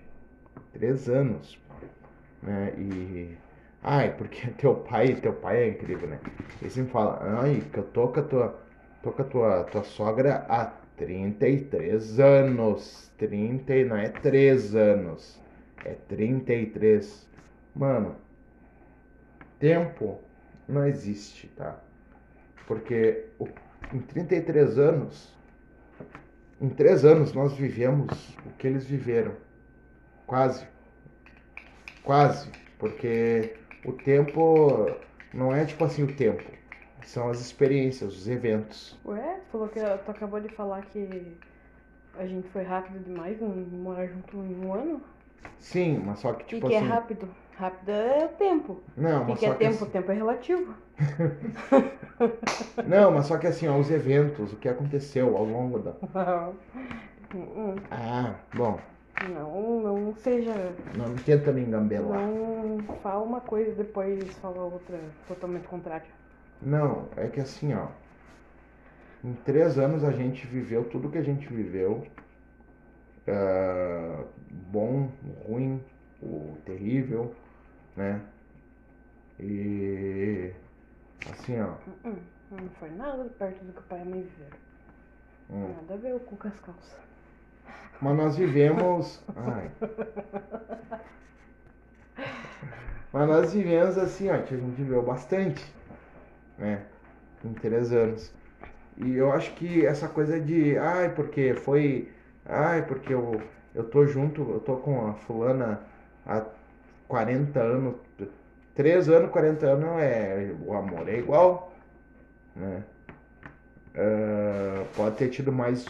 Três 0.72 1.08
anos. 1.08 1.58
Né? 2.42 2.74
E. 2.76 3.38
Ai, 3.82 4.12
porque 4.16 4.48
teu 4.58 4.74
pai, 4.74 5.14
teu 5.14 5.32
pai 5.32 5.62
é 5.62 5.68
incrível, 5.68 6.08
né? 6.08 6.18
Ele 6.60 6.70
sempre 6.70 6.92
fala, 6.92 7.40
ai, 7.40 7.62
que 7.72 7.78
eu 7.78 7.84
tô 7.84 8.08
com 8.08 8.20
a 8.20 8.22
tua, 8.22 8.58
tô 9.02 9.12
com 9.12 9.22
a 9.22 9.24
tua, 9.24 9.64
tua 9.64 9.84
sogra 9.84 10.44
há 10.48 10.72
33 10.98 12.20
anos. 12.20 13.10
30, 13.16 13.74
e- 13.74 13.84
não 13.84 13.96
é 13.96 14.08
3 14.08 14.74
anos. 14.74 15.40
É 15.84 15.94
33. 15.94 17.26
Mano, 17.74 18.16
tempo 19.58 20.20
não 20.68 20.86
existe, 20.86 21.48
tá? 21.48 21.80
Porque 22.66 23.26
em 23.92 24.00
33 24.00 24.78
anos, 24.78 25.34
em 26.60 26.68
3 26.68 27.04
anos 27.04 27.32
nós 27.32 27.54
vivemos 27.54 28.36
o 28.44 28.50
que 28.50 28.66
eles 28.66 28.84
viveram. 28.84 29.32
Quase. 30.26 30.66
Quase. 32.02 32.50
Porque 32.78 33.54
o 33.84 33.92
tempo 33.92 34.90
não 35.32 35.54
é 35.54 35.64
tipo 35.64 35.84
assim 35.84 36.02
o 36.02 36.14
tempo. 36.14 36.57
São 37.04 37.28
as 37.30 37.40
experiências, 37.40 38.14
os 38.16 38.28
eventos. 38.28 38.96
Ué, 39.04 39.40
tu 39.46 39.50
falou 39.52 39.68
que 39.68 39.80
tu 40.04 40.10
acabou 40.10 40.40
de 40.40 40.48
falar 40.50 40.82
que 40.82 41.36
a 42.18 42.26
gente 42.26 42.48
foi 42.50 42.62
rápido 42.62 43.02
demais 43.04 43.40
em 43.40 43.46
morar 43.48 44.06
junto 44.08 44.36
em 44.38 44.56
um 44.56 44.74
ano? 44.74 45.00
Sim, 45.60 45.98
mas 46.04 46.18
só 46.20 46.32
que 46.32 46.44
E 46.44 46.46
tipo 46.46 46.66
que 46.66 46.74
é 46.74 46.78
assim. 46.78 46.88
rápido? 46.88 47.28
Rápido 47.56 47.90
é 47.90 48.28
tempo. 48.28 48.80
Não, 48.96 49.24
mas 49.24 49.38
que 49.38 49.44
só 49.44 49.50
é 49.50 49.54
que 49.54 49.64
tempo? 49.64 49.76
assim- 49.76 49.84
O 49.84 49.90
tempo 49.90 50.10
é 50.12 50.14
relativo. 50.14 50.74
Não, 52.86 53.12
mas 53.12 53.26
só 53.26 53.36
que 53.38 53.46
assim, 53.46 53.68
ó, 53.68 53.78
os 53.78 53.90
eventos, 53.90 54.52
o 54.52 54.56
que 54.56 54.68
aconteceu 54.68 55.36
ao 55.36 55.44
longo 55.44 55.78
da. 55.78 55.92
Ah, 57.90 58.34
bom, 58.52 58.78
Não, 59.20 59.80
não 59.82 60.14
seja. 60.14 60.52
não 60.96 61.14
tenta 61.18 61.52
me 61.52 61.60
engambelar. 61.62 62.18
Não 62.20 62.78
fala 63.02 63.22
uma 63.22 63.40
coisa 63.40 63.70
e 63.70 63.74
depois 63.74 64.36
fala 64.38 64.62
outra 64.64 64.98
totalmente 65.26 65.66
contrária. 65.68 66.17
Não, 66.62 67.08
é 67.16 67.28
que 67.28 67.40
assim, 67.40 67.74
ó. 67.74 67.88
Em 69.24 69.34
três 69.34 69.78
anos 69.78 70.04
a 70.04 70.10
gente 70.12 70.46
viveu 70.46 70.84
tudo 70.88 71.10
que 71.10 71.18
a 71.18 71.22
gente 71.22 71.46
viveu. 71.52 72.06
ah, 73.26 74.24
bom, 74.50 75.10
ruim, 75.46 75.82
o 76.22 76.56
terrível, 76.64 77.34
né? 77.96 78.20
E 79.40 80.52
assim, 81.30 81.60
ó. 81.60 81.74
Hum, 81.86 81.94
hum, 82.04 82.16
Não 82.50 82.70
foi 82.70 82.90
nada 82.90 83.24
perto 83.38 83.64
do 83.64 83.72
que 83.72 83.80
o 83.80 83.82
pai 83.84 83.98
e 84.00 84.02
a 84.02 84.04
mãe 84.04 84.22
viveram. 84.22 84.58
hum. 85.50 85.74
Nada 85.80 85.94
a 85.94 85.96
ver 85.96 86.14
o 86.14 86.20
cu 86.20 86.36
com 86.36 86.48
as 86.48 86.60
calças. 86.60 86.96
Mas 88.00 88.16
nós 88.16 88.36
vivemos. 88.36 89.22
Ai. 89.36 89.70
Mas 93.12 93.28
nós 93.28 93.52
vivemos 93.52 93.96
assim, 93.98 94.28
ó, 94.30 94.42
que 94.42 94.54
a 94.54 94.58
gente 94.58 94.74
viveu 94.76 95.02
bastante, 95.02 95.64
né? 96.58 96.82
Três 97.60 97.92
anos. 97.92 98.32
E 98.96 99.16
eu 99.16 99.32
acho 99.32 99.54
que 99.54 99.86
essa 99.86 100.08
coisa 100.08 100.40
de, 100.40 100.76
ai, 100.76 101.14
porque 101.14 101.54
foi, 101.54 102.10
ai, 102.44 102.84
porque 102.84 103.14
eu, 103.14 103.40
eu 103.74 103.84
tô 103.84 104.04
junto, 104.06 104.42
eu 104.50 104.60
tô 104.60 104.76
com 104.76 105.06
a 105.06 105.14
fulana 105.14 105.80
há 106.26 106.44
40 107.06 107.60
anos, 107.60 107.94
3 108.74 109.08
anos, 109.08 109.30
40 109.30 109.66
anos, 109.66 109.88
é, 110.00 110.52
o 110.64 110.74
amor 110.74 111.08
é 111.08 111.16
igual, 111.16 111.72
né? 112.56 112.82
Uh, 113.94 114.84
pode 114.94 115.16
ter 115.16 115.28
tido 115.28 115.50
mais 115.50 115.86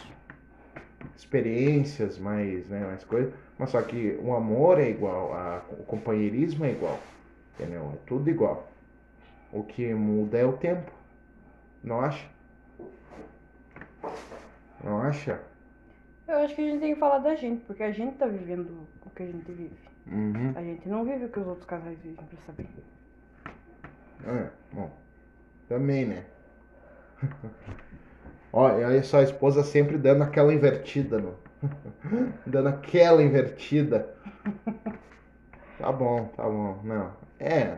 experiências, 1.15 2.17
mais, 2.17 2.65
né, 2.67 2.79
mais 2.85 3.03
coisas, 3.03 3.31
mas 3.57 3.69
só 3.69 3.81
que 3.81 4.17
o 4.21 4.33
amor 4.33 4.79
é 4.79 4.89
igual, 4.89 5.33
a, 5.33 5.61
o 5.71 5.83
companheirismo 5.83 6.65
é 6.65 6.71
igual, 6.71 6.99
entendeu? 7.53 7.91
É 7.93 7.97
tudo 8.07 8.29
igual. 8.29 8.67
O 9.51 9.63
que 9.63 9.93
muda 9.93 10.37
é 10.37 10.45
o 10.45 10.53
tempo, 10.53 10.91
não 11.83 12.01
acha? 12.01 12.27
Não 14.83 15.01
acha? 15.01 15.41
Eu 16.27 16.37
acho 16.37 16.55
que 16.55 16.61
a 16.61 16.65
gente 16.65 16.79
tem 16.79 16.93
que 16.93 16.99
falar 16.99 17.19
da 17.19 17.35
gente, 17.35 17.65
porque 17.65 17.81
a 17.81 17.91
gente 17.91 18.15
tá 18.17 18.27
vivendo 18.27 18.87
o 19.03 19.09
que 19.09 19.23
a 19.23 19.25
gente 19.25 19.51
vive. 19.51 19.89
Uhum. 20.07 20.53
A 20.55 20.61
gente 20.61 20.87
não 20.87 21.03
vive 21.03 21.25
o 21.25 21.29
que 21.29 21.39
os 21.39 21.47
outros 21.47 21.65
casais 21.65 21.97
vivem, 21.99 22.23
pra 22.25 22.37
saber. 22.45 22.67
É, 24.25 24.49
bom. 24.71 24.91
Também, 25.67 26.05
né? 26.05 26.25
E 28.51 28.83
aí 28.83 29.03
só 29.03 29.19
a 29.19 29.23
esposa 29.23 29.63
sempre 29.63 29.95
dando 29.95 30.23
aquela 30.23 30.51
invertida, 30.51 31.19
no... 31.19 31.35
dando 32.47 32.69
aquela 32.69 33.21
invertida. 33.21 34.09
Tá 35.77 35.93
bom, 35.93 36.25
tá 36.35 36.43
bom. 36.43 36.81
Não. 36.83 37.13
É. 37.39 37.77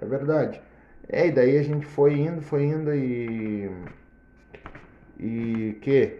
É 0.00 0.04
verdade. 0.04 0.60
É, 1.08 1.26
e 1.26 1.32
daí 1.32 1.58
a 1.58 1.62
gente 1.62 1.86
foi 1.86 2.14
indo, 2.18 2.40
foi 2.42 2.64
indo 2.64 2.94
e. 2.94 3.70
E 5.18 5.78
que? 5.80 6.18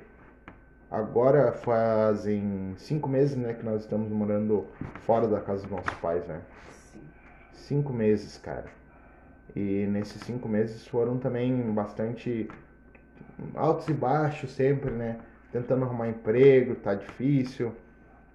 Agora 0.90 1.52
fazem 1.52 2.74
cinco 2.76 3.08
meses, 3.08 3.36
né, 3.36 3.54
que 3.54 3.64
nós 3.64 3.82
estamos 3.82 4.08
morando 4.10 4.66
fora 5.00 5.26
da 5.26 5.40
casa 5.40 5.62
dos 5.62 5.70
nossos 5.70 5.94
pais, 5.94 6.24
né? 6.26 6.40
Sim. 6.92 7.00
Cinco 7.52 7.92
meses, 7.92 8.38
cara. 8.38 8.66
E 9.56 9.86
nesses 9.86 10.22
cinco 10.22 10.48
meses 10.48 10.86
foram 10.86 11.18
também 11.18 11.72
bastante 11.72 12.48
altos 13.54 13.88
e 13.88 13.92
baixos 13.92 14.52
sempre, 14.52 14.90
né? 14.90 15.18
Tentando 15.52 15.84
arrumar 15.84 16.08
emprego, 16.08 16.74
tá 16.76 16.94
difícil. 16.94 17.74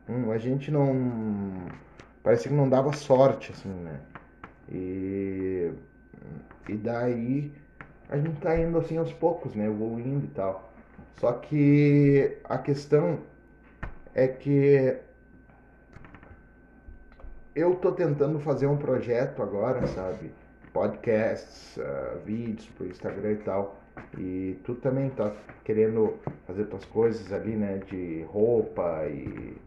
Hum, 0.08 0.32
a 0.32 0.38
gente 0.38 0.72
não. 0.72 1.66
Parece 2.24 2.50
que 2.50 2.54
não 2.54 2.70
dava 2.70 2.92
sorte, 2.94 3.52
assim, 3.52 3.70
né? 3.70 4.00
E. 4.72 5.72
E 6.68 6.76
daí 6.76 7.52
a 8.10 8.18
gente 8.18 8.40
tá 8.40 8.58
indo 8.60 8.78
assim 8.78 8.98
aos 8.98 9.14
poucos, 9.14 9.56
né? 9.56 9.68
Evoluindo 9.68 10.26
e 10.26 10.30
tal. 10.30 10.74
Só 11.18 11.34
que 11.34 12.38
a 12.44 12.58
questão 12.58 13.20
é 14.16 14.28
que 14.28 14.98
eu 17.56 17.76
tô 17.76 17.92
tentando 17.92 18.40
fazer 18.40 18.68
um 18.68 18.78
projeto 18.78 19.42
agora, 19.42 19.86
sabe? 19.88 20.32
Podcasts, 20.72 21.78
uh, 21.78 22.20
vídeos 22.26 22.68
pro 22.70 22.88
Instagram 22.88 23.32
e 23.32 23.38
tal. 23.38 23.80
E 24.18 24.60
tu 24.64 24.76
também 24.76 25.10
tá 25.10 25.34
querendo 25.64 26.18
fazer 26.48 26.66
tuas 26.66 26.86
coisas 26.86 27.34
ali, 27.34 27.56
né? 27.56 27.80
De 27.80 28.24
roupa 28.30 29.06
e. 29.08 29.58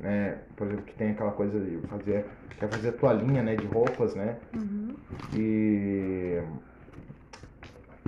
Né? 0.00 0.38
Por 0.56 0.66
exemplo, 0.66 0.84
que 0.84 0.94
tem 0.94 1.10
aquela 1.10 1.32
coisa 1.32 1.58
de 1.58 1.78
fazer. 1.88 2.26
Quer 2.58 2.68
fazer 2.68 2.92
tua 2.92 3.12
linha, 3.12 3.42
né? 3.42 3.56
De 3.56 3.66
roupas, 3.66 4.14
né? 4.14 4.36
Uhum. 4.54 4.94
E. 5.34 6.42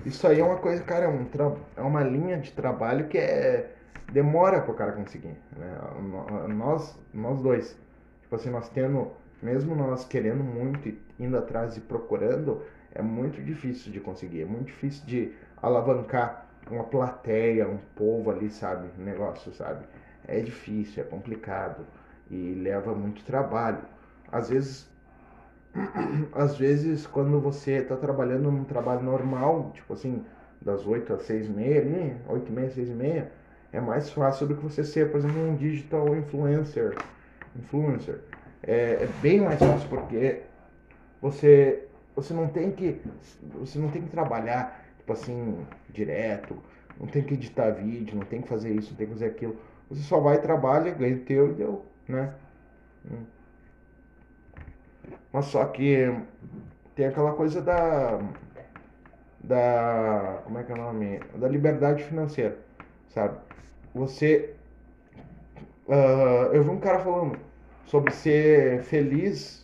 Isso 0.05 0.27
aí 0.27 0.40
é 0.40 0.45
uma 0.45 0.57
coisa, 0.57 0.83
cara, 0.83 1.05
é, 1.05 1.09
um 1.09 1.27
tra... 1.27 1.53
é 1.77 1.83
uma 1.83 2.03
linha 2.03 2.38
de 2.38 2.53
trabalho 2.53 3.09
que 3.09 3.19
é. 3.19 3.75
Demora 4.12 4.61
pro 4.61 4.75
cara 4.75 4.90
conseguir, 4.93 5.37
né? 5.57 5.79
Nós, 6.49 6.99
nós 7.14 7.40
dois. 7.40 7.79
Tipo 8.23 8.37
assim, 8.37 8.51
nós 8.51 8.69
tendo. 8.69 9.12
Mesmo 9.43 9.75
nós 9.75 10.05
querendo 10.05 10.45
muito 10.45 10.88
e 10.88 10.99
indo 11.19 11.37
atrás 11.37 11.75
e 11.77 11.81
procurando, 11.81 12.62
é 12.95 13.01
muito 13.01 13.40
difícil 13.40 13.90
de 13.90 13.99
conseguir. 13.99 14.43
É 14.43 14.45
muito 14.45 14.66
difícil 14.66 15.07
de 15.07 15.33
alavancar 15.62 16.47
uma 16.71 16.85
plateia, 16.85 17.69
um 17.69 17.79
povo 17.95 18.31
ali, 18.31 18.51
sabe? 18.51 18.88
Um 18.99 19.05
negócio, 19.05 19.53
sabe? 19.53 19.85
É 20.27 20.41
difícil, 20.41 21.03
é 21.03 21.07
complicado 21.07 21.85
e 22.31 22.55
leva 22.55 22.95
muito 22.95 23.25
trabalho. 23.25 23.83
Às 24.31 24.51
vezes, 24.51 24.89
às 26.33 26.57
vezes 26.57 27.07
quando 27.07 27.41
você 27.41 27.79
está 27.79 27.97
trabalhando 27.97 28.51
num 28.51 28.65
trabalho 28.65 29.03
normal, 29.03 29.73
tipo 29.75 29.93
assim, 29.93 30.25
das 30.61 30.87
8 30.87 31.13
às 31.15 31.23
6 31.23 31.47
e 31.47 31.51
meia, 31.51 31.81
ali, 31.81 32.17
8 32.29 32.49
e 32.49 32.53
meia, 32.53 32.71
6 32.71 32.89
e 32.89 32.93
meia, 32.93 33.33
é 33.73 33.81
mais 33.81 34.11
fácil 34.11 34.47
do 34.47 34.57
que 34.57 34.63
você 34.63 34.85
ser, 34.85 35.11
por 35.11 35.19
exemplo, 35.19 35.41
um 35.41 35.57
digital 35.57 36.17
influencer. 36.17 36.97
Influencer. 37.57 38.21
É, 38.63 39.05
é 39.05 39.09
bem 39.23 39.41
mais 39.41 39.59
fácil 39.59 39.89
porque 39.89 40.43
você 41.21 41.87
você 42.15 42.35
não 42.35 42.49
tem 42.49 42.71
que 42.73 43.01
você 43.55 43.79
não 43.79 43.89
tem 43.91 44.03
que 44.03 44.11
trabalhar 44.11 44.85
tipo 44.99 45.13
assim 45.13 45.67
direto 45.89 46.57
não 46.99 47.07
tem 47.07 47.23
que 47.23 47.35
editar 47.35 47.71
vídeo 47.71 48.17
não 48.17 48.27
tem 48.27 48.43
que 48.43 48.49
fazer 48.49 48.71
isso 48.75 48.91
não 48.91 48.97
tem 48.99 49.07
que 49.07 49.13
fazer 49.15 49.27
aquilo 49.27 49.57
você 49.90 50.03
só 50.03 50.20
vai 50.20 50.40
trabalha 50.40 50.92
ganha 50.92 51.16
o 51.16 51.20
teu 51.20 51.50
e 51.50 51.55
deu 51.55 51.85
né? 52.09 52.35
Mas 55.33 55.46
só 55.46 55.64
que 55.66 56.14
tem 56.94 57.07
aquela 57.07 57.33
coisa 57.33 57.61
da 57.61 58.20
da 59.42 60.40
como 60.44 60.59
é 60.59 60.64
que 60.64 60.72
é 60.72 60.74
o 60.74 60.79
nome? 60.79 61.20
Da 61.37 61.48
liberdade 61.48 62.05
financeira 62.05 62.59
sabe? 63.11 63.37
Você 63.94 64.55
uh, 65.88 66.53
eu 66.53 66.62
vi 66.62 66.70
um 66.70 66.81
cara 66.81 67.00
falando 67.00 67.38
sobre 67.87 68.12
ser 68.12 68.83
feliz 68.85 69.61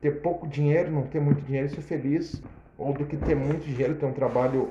ter 0.00 0.22
pouco 0.22 0.48
dinheiro, 0.48 0.90
não 0.90 1.02
ter 1.02 1.20
muito 1.20 1.42
dinheiro 1.42 1.66
e 1.66 1.70
ser 1.70 1.82
feliz, 1.82 2.42
ou 2.78 2.92
do 2.92 3.04
que 3.04 3.16
ter 3.16 3.34
muito 3.34 3.64
dinheiro, 3.64 3.94
ter 3.96 4.06
um 4.06 4.12
trabalho 4.12 4.70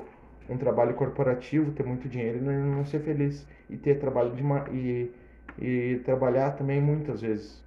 um 0.50 0.58
trabalho 0.58 0.94
corporativo, 0.94 1.70
ter 1.72 1.84
muito 1.84 2.08
dinheiro 2.08 2.38
e 2.38 2.40
não, 2.40 2.52
não 2.52 2.84
ser 2.84 3.00
feliz 3.00 3.46
e 3.70 3.76
ter 3.76 4.00
trabalho 4.00 4.34
de 4.34 4.42
uma, 4.42 4.68
e, 4.70 5.10
e 5.58 6.00
trabalhar 6.04 6.50
também 6.52 6.80
muitas 6.80 7.22
vezes, 7.22 7.62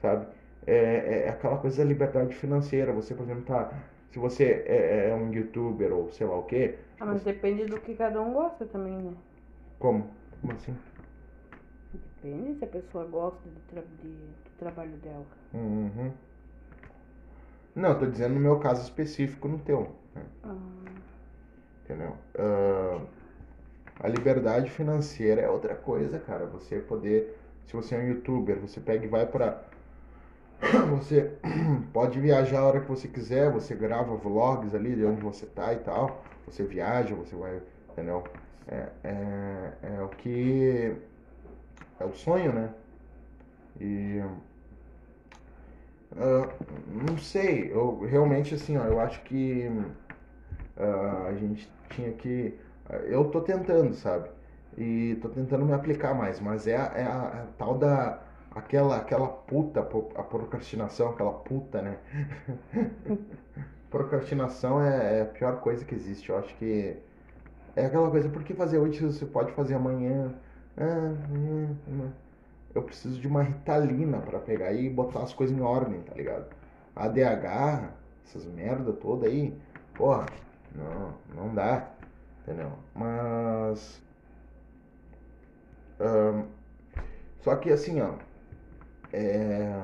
sabe? 0.00 0.26
É, 0.66 1.24
é 1.26 1.28
aquela 1.28 1.58
coisa 1.58 1.78
da 1.78 1.84
liberdade 1.84 2.34
financeira. 2.34 2.92
Você, 2.92 3.14
por 3.14 3.24
exemplo, 3.24 3.42
tá, 3.42 3.72
se 4.10 4.18
você 4.18 4.64
é, 4.66 5.10
é 5.10 5.14
um 5.14 5.32
youtuber 5.32 5.92
ou 5.92 6.10
sei 6.10 6.26
lá 6.26 6.36
o 6.36 6.44
quê. 6.44 6.76
Ah, 6.98 7.06
mas 7.06 7.22
você... 7.22 7.32
depende 7.32 7.66
do 7.66 7.78
que 7.78 7.94
cada 7.94 8.20
um 8.20 8.32
gosta 8.32 8.64
também, 8.64 8.96
né? 8.96 9.12
Como? 9.78 10.08
Como 10.40 10.52
assim? 10.54 10.74
Depende 11.92 12.58
se 12.58 12.64
a 12.64 12.68
pessoa 12.68 13.04
gosta 13.04 13.48
do, 13.48 13.60
tra 13.70 13.82
de, 14.02 14.08
do 14.08 14.50
trabalho 14.58 14.96
dela. 14.96 15.26
Uhum. 15.54 16.10
Não, 17.74 17.90
eu 17.90 17.98
tô 17.98 18.06
dizendo 18.06 18.34
no 18.34 18.40
meu 18.40 18.58
caso 18.58 18.82
específico, 18.82 19.46
no 19.46 19.58
teu. 19.58 19.92
Né? 20.14 20.22
Ah. 20.42 20.56
Entendeu? 21.88 22.14
Uh, 22.34 23.00
a 23.98 24.08
liberdade 24.08 24.70
financeira 24.70 25.40
é 25.40 25.48
outra 25.48 25.74
coisa, 25.74 26.18
cara. 26.18 26.44
Você 26.44 26.80
poder. 26.80 27.34
Se 27.66 27.72
você 27.72 27.94
é 27.94 27.98
um 27.98 28.08
youtuber, 28.08 28.58
você 28.60 28.78
pega 28.78 29.06
e 29.06 29.08
vai 29.08 29.24
pra. 29.24 29.62
Você 30.98 31.30
pode 31.92 32.20
viajar 32.20 32.60
a 32.60 32.66
hora 32.66 32.80
que 32.80 32.88
você 32.88 33.06
quiser, 33.06 33.48
você 33.50 33.76
grava 33.76 34.16
vlogs 34.16 34.74
ali 34.74 34.96
de 34.96 35.04
onde 35.04 35.20
você 35.22 35.46
tá 35.46 35.72
e 35.72 35.78
tal. 35.78 36.22
Você 36.46 36.64
viaja, 36.64 37.14
você 37.14 37.36
vai. 37.36 37.62
Entendeu? 37.90 38.24
É, 38.66 38.88
é, 39.04 39.72
é 39.82 40.02
o 40.02 40.08
que. 40.08 40.94
É 42.00 42.04
o 42.04 42.12
sonho, 42.12 42.52
né? 42.52 42.70
E. 43.80 44.22
Uh, 46.12 46.50
não 47.08 47.16
sei, 47.18 47.70
eu 47.72 48.00
realmente 48.00 48.54
assim, 48.54 48.76
ó, 48.76 48.84
eu 48.84 48.98
acho 48.98 49.22
que 49.22 49.70
a 51.28 51.34
gente 51.34 51.70
tinha 51.90 52.12
que. 52.12 52.58
Uh, 52.88 52.94
eu 53.06 53.24
tô 53.26 53.40
tentando, 53.40 53.94
sabe? 53.94 54.28
E 54.76 55.18
tô 55.22 55.28
tentando 55.28 55.64
me 55.64 55.72
aplicar 55.72 56.14
mais, 56.14 56.40
mas 56.40 56.66
é, 56.66 56.76
a, 56.76 56.92
é 56.94 57.02
a, 57.04 57.42
a 57.42 57.46
tal 57.58 57.76
da. 57.76 58.22
Aquela, 58.54 58.96
aquela 58.96 59.28
puta, 59.28 59.80
a 59.80 60.22
procrastinação, 60.22 61.10
aquela 61.10 61.32
puta, 61.32 61.82
né? 61.82 61.98
procrastinação 63.90 64.82
é, 64.82 65.18
é, 65.18 65.22
a 65.22 65.26
pior 65.26 65.60
coisa 65.60 65.84
que 65.84 65.94
existe. 65.94 66.30
Eu 66.30 66.38
acho 66.38 66.54
que 66.56 66.96
é 67.76 67.86
aquela 67.86 68.10
coisa, 68.10 68.28
por 68.28 68.42
que 68.42 68.54
fazer 68.54 68.78
hoje 68.78 69.00
você 69.00 69.26
pode 69.26 69.52
fazer 69.52 69.74
amanhã? 69.74 70.34
Ah, 70.76 71.14
amanhã 71.26 71.76
eu 72.74 72.82
preciso 72.82 73.20
de 73.20 73.26
uma 73.26 73.42
ritalina 73.42 74.18
para 74.18 74.38
pegar 74.38 74.72
e 74.72 74.88
botar 74.88 75.20
as 75.20 75.32
coisas 75.32 75.56
em 75.56 75.60
ordem, 75.60 76.00
tá 76.02 76.14
ligado? 76.14 76.46
ADH, 76.94 77.90
essas 78.26 78.44
merda 78.46 78.92
toda 78.92 79.26
aí, 79.26 79.54
porra, 79.94 80.26
não, 80.74 81.14
não 81.34 81.54
dá, 81.54 81.90
entendeu? 82.42 82.72
Mas. 82.94 84.02
só 87.40 87.56
que 87.56 87.70
assim, 87.70 88.00
ó. 88.00 88.14
É, 89.12 89.82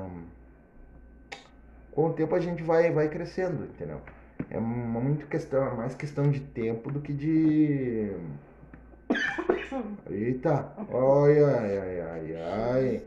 com 1.91 2.07
o 2.07 2.13
tempo 2.13 2.35
a 2.35 2.39
gente 2.39 2.61
vai, 2.61 2.91
vai 2.91 3.07
crescendo, 3.09 3.63
entendeu? 3.65 4.01
É 4.49 4.59
muito 4.59 5.27
questão, 5.27 5.65
é 5.65 5.73
mais 5.73 5.95
questão 5.95 6.29
de 6.29 6.41
tempo 6.41 6.91
do 6.91 6.99
que 6.99 7.13
de. 7.13 8.11
Eita! 10.09 10.73
Ai, 10.77 11.43
ai, 11.43 11.77
ai, 11.77 12.01
ai, 12.01 12.35
ai. 12.35 13.03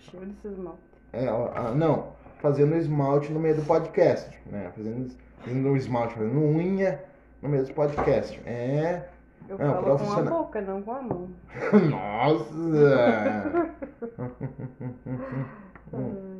Cheio 0.00 0.26
desse 0.26 0.48
esmalte. 0.48 0.80
É, 1.12 1.30
ó, 1.30 1.52
ah, 1.54 1.72
não, 1.72 2.12
fazendo 2.40 2.76
esmalte 2.76 3.32
no 3.32 3.40
meio 3.40 3.56
do 3.56 3.62
podcast, 3.62 4.38
né? 4.46 4.70
Fazendo, 4.76 5.12
fazendo 5.40 5.76
esmalte, 5.76 6.14
fazendo 6.14 6.38
unha 6.40 7.02
no 7.42 7.48
meio 7.48 7.64
do 7.64 7.72
podcast. 7.74 8.40
É. 8.46 9.08
Eu 9.48 9.58
Não, 9.58 9.82
falo 9.82 9.98
com 9.98 10.12
a 10.12 10.22
boca, 10.22 10.60
não 10.60 10.82
com 10.82 10.92
a 10.92 11.02
mão. 11.02 11.28
Nossa! 11.90 13.74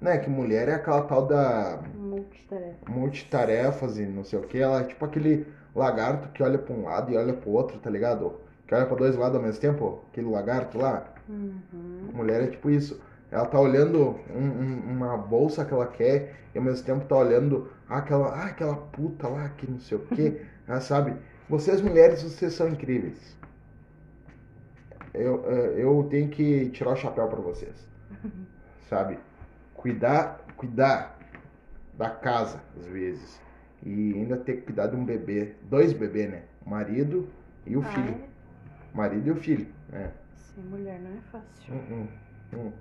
Né, 0.00 0.18
que 0.18 0.28
mulher 0.28 0.68
é 0.68 0.74
aquela 0.74 1.00
tal 1.02 1.26
da. 1.26 1.80
Multitarefa. 1.94 2.90
multitarefas 2.90 3.96
e 3.98 4.04
não 4.04 4.22
sei 4.22 4.38
o 4.38 4.42
que. 4.42 4.58
Ela 4.58 4.80
é 4.80 4.84
tipo 4.84 5.02
aquele 5.02 5.46
lagarto 5.74 6.28
que 6.28 6.42
olha 6.42 6.58
pra 6.58 6.74
um 6.74 6.84
lado 6.84 7.10
e 7.10 7.16
olha 7.16 7.32
pro 7.32 7.50
outro, 7.52 7.78
tá 7.78 7.88
ligado? 7.88 8.34
Que 8.66 8.74
olha 8.74 8.84
pra 8.84 8.96
dois 8.96 9.16
lados 9.16 9.36
ao 9.36 9.42
mesmo 9.42 9.60
tempo. 9.62 10.00
Aquele 10.10 10.28
lagarto 10.28 10.76
lá. 10.76 11.06
Uhum. 11.26 12.10
Mulher 12.12 12.42
é 12.42 12.48
tipo 12.48 12.68
isso. 12.68 13.00
Ela 13.30 13.46
tá 13.46 13.58
olhando 13.60 14.18
um- 14.30 14.38
um- 14.62 14.92
uma 14.92 15.16
bolsa 15.16 15.64
que 15.64 15.72
ela 15.74 15.86
quer 15.86 16.34
e 16.54 16.58
ao 16.58 16.64
mesmo 16.64 16.84
tempo 16.86 17.04
tá 17.06 17.16
olhando 17.16 17.70
aquela, 17.88 18.28
ah, 18.28 18.46
aquela 18.46 18.76
puta 18.76 19.26
lá 19.28 19.48
que 19.50 19.68
não 19.70 19.80
sei 19.80 19.98
o 19.98 20.00
que. 20.06 20.40
Ela 20.68 20.80
sabe? 20.80 21.14
Vocês 21.48 21.80
mulheres, 21.82 22.22
vocês 22.22 22.54
são 22.54 22.68
incríveis. 22.68 23.36
Eu, 25.12 25.44
eh, 25.50 25.74
eu 25.82 26.06
tenho 26.10 26.28
que 26.28 26.70
tirar 26.70 26.92
o 26.92 26.96
chapéu 26.96 27.28
pra 27.28 27.40
vocês. 27.40 27.74
Sabe? 28.88 29.18
Cuidar, 29.74 30.40
cuidar 30.56 31.18
da 31.94 32.08
casa, 32.10 32.60
às 32.76 32.86
vezes. 32.86 33.40
E 33.84 34.14
ainda 34.14 34.36
ter 34.36 34.56
que 34.56 34.62
cuidar 34.62 34.86
de 34.88 34.96
um 34.96 35.04
bebê. 35.04 35.54
Dois 35.64 35.92
bebês, 35.92 36.30
né? 36.30 36.42
O 36.64 36.70
marido 36.70 37.28
e 37.66 37.76
o 37.76 37.82
Ah, 37.82 37.84
filho. 37.84 38.14
é? 38.14 38.96
Marido 38.96 39.28
e 39.28 39.30
o 39.32 39.36
filho, 39.36 39.66
né? 39.90 40.10
Ser 40.34 40.62
mulher 40.62 40.98
não 41.00 41.10
é 41.10 41.20
fácil. 41.30 41.74
Hum, 41.74 42.06
hum, 42.54 42.72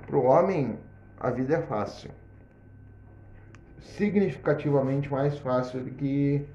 hum. 0.00 0.06
Pro 0.06 0.22
homem, 0.24 0.78
a 1.18 1.30
vida 1.30 1.56
é 1.56 1.62
fácil. 1.62 2.10
Significativamente 3.80 5.10
mais 5.10 5.38
fácil 5.38 5.80
do 5.80 5.90
que 5.90 6.46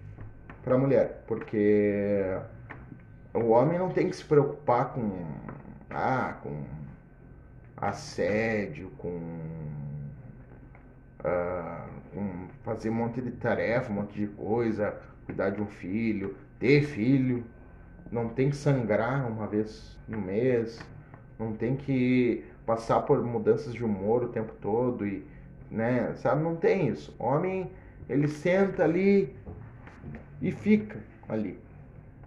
pra 0.63 0.77
mulher. 0.77 1.23
Porque 1.27 2.37
o 3.33 3.49
homem 3.49 3.77
não 3.77 3.89
tem 3.89 4.09
que 4.09 4.15
se 4.15 4.23
preocupar 4.23 4.93
com. 4.93 5.25
Ah, 5.89 6.37
com 6.41 6.63
assédio, 7.77 8.89
com. 8.97 9.19
ah, 11.23 11.87
com 12.13 12.47
fazer 12.63 12.89
um 12.89 12.93
monte 12.93 13.21
de 13.21 13.31
tarefa, 13.31 13.91
um 13.91 13.95
monte 13.95 14.19
de 14.19 14.27
coisa, 14.27 14.99
cuidar 15.25 15.51
de 15.51 15.61
um 15.61 15.67
filho, 15.67 16.35
ter 16.59 16.81
filho 16.83 17.45
não 18.11 18.29
tem 18.29 18.49
que 18.49 18.55
sangrar 18.55 19.27
uma 19.27 19.47
vez 19.47 19.97
no 20.07 20.19
mês, 20.19 20.79
não 21.39 21.53
tem 21.53 21.75
que 21.75 22.45
passar 22.65 23.01
por 23.01 23.23
mudanças 23.23 23.73
de 23.73 23.83
humor 23.83 24.23
o 24.23 24.29
tempo 24.29 24.53
todo 24.61 25.05
e, 25.05 25.25
né, 25.69 26.13
sabe, 26.15 26.43
não 26.43 26.55
tem 26.55 26.87
isso. 26.87 27.15
Homem, 27.19 27.71
ele 28.09 28.27
senta 28.27 28.83
ali 28.83 29.35
e 30.41 30.51
fica 30.51 30.99
ali, 31.27 31.59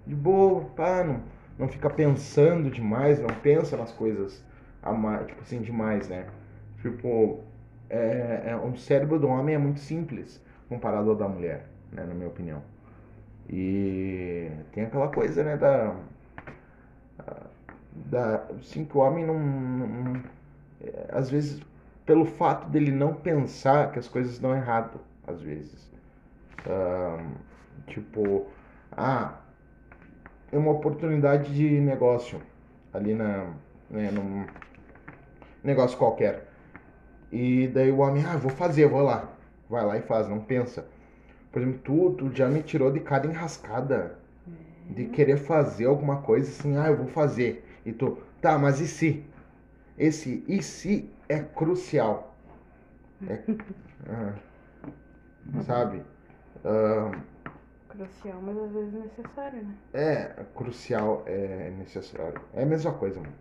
de 0.07 0.15
boa, 0.15 0.65
pá, 0.77 1.05
não, 1.05 1.23
não 1.59 1.69
fica 1.69 1.91
pensando 1.91 2.71
demais, 2.71 3.21
não 3.21 3.29
pensa 3.29 3.77
nas 3.77 3.93
coisas 3.93 4.45
tipo 5.27 5.43
assim, 5.43 5.61
demais, 5.61 6.09
né? 6.09 6.27
Tipo, 6.81 7.41
é, 7.91 8.43
é, 8.47 8.57
o 8.57 8.77
cérebro 8.77 9.19
do 9.19 9.29
homem 9.29 9.55
é 9.55 9.59
muito 9.59 9.81
simples 9.81 10.43
comparado 10.69 11.11
ao 11.11 11.17
da 11.17 11.29
mulher, 11.29 11.67
né, 11.93 12.05
na 12.05 12.15
minha 12.15 12.29
opinião. 12.29 12.63
E 13.49 14.51
tem 14.73 14.85
aquela 14.85 15.09
coisa, 15.09 15.43
né, 15.43 15.57
da. 15.57 15.95
Da 18.07 18.45
que 18.73 18.97
o 18.97 19.01
homem 19.01 19.25
não. 19.25 19.39
não- 19.39 20.23
às 21.11 21.29
vezes, 21.31 21.61
pelo 22.07 22.25
fato 22.25 22.69
dele 22.69 22.93
não 22.93 23.15
pensar 23.15 23.91
que 23.91 23.99
as 23.99 24.09
coisas 24.09 24.39
dão 24.39 24.55
errado, 24.55 25.01
às 25.27 25.41
vezes. 25.41 25.91
Ah, 26.67 27.19
tipo, 27.87 28.47
ah, 28.93 29.35
é 30.53 30.59
uma 30.59 30.73
oportunidade 30.73 31.55
de 31.55 31.81
negócio 31.81 32.41
ali 32.93 33.15
na. 33.15 33.53
Né, 33.91 34.11
num 34.11 34.47
negócio 35.65 35.97
qualquer. 35.99 36.47
E 37.33 37.69
daí 37.69 37.91
o 37.91 37.99
homem, 37.99 38.25
ah, 38.25 38.37
vou 38.37 38.51
fazer, 38.51 38.87
vou 38.87 39.03
lá. 39.03 39.29
Vai 39.69 39.85
lá 39.85 39.97
e 39.99 40.03
faz, 40.03 40.29
não 40.29 40.41
pensa. 40.41 40.87
Por 41.53 41.63
exemplo, 41.63 41.81
tu, 41.85 42.11
tu 42.13 42.35
já 42.35 42.49
me 42.49 42.63
tirou 42.63 42.91
de 42.91 43.01
cada 43.01 43.27
enrascada. 43.27 44.19
De 44.89 45.05
querer 45.07 45.37
fazer 45.37 45.85
alguma 45.85 46.23
coisa 46.23 46.49
assim, 46.49 46.77
ah, 46.79 46.87
eu 46.87 46.97
vou 46.97 47.07
fazer. 47.09 47.68
E 47.89 47.93
tu, 47.95 48.19
tá, 48.43 48.59
mas 48.59 48.81
e 48.81 48.87
se? 48.87 49.25
Esse 49.97 50.45
e 50.47 50.63
se 50.63 51.11
é 51.27 51.41
crucial. 51.41 52.37
É, 53.27 53.43
ah, 54.11 54.35
sabe? 55.63 56.03
Ah, 56.63 57.19
Crucial, 57.89 58.43
mas 58.43 58.59
às 58.59 58.71
vezes 58.73 58.93
necessário, 58.93 59.63
né? 59.63 59.75
é 59.95 60.45
crucial, 60.55 61.23
é 61.27 61.71
necessário. 61.71 62.39
É 62.53 62.63
a 62.63 62.67
mesma 62.67 62.93
coisa, 62.93 63.19
mano. 63.19 63.33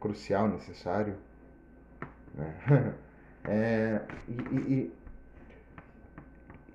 Crucial, 0.00 0.48
necessário. 0.48 1.14
né? 2.34 2.94
É, 3.48 4.00
e, 4.26 4.32
e- 4.72 4.92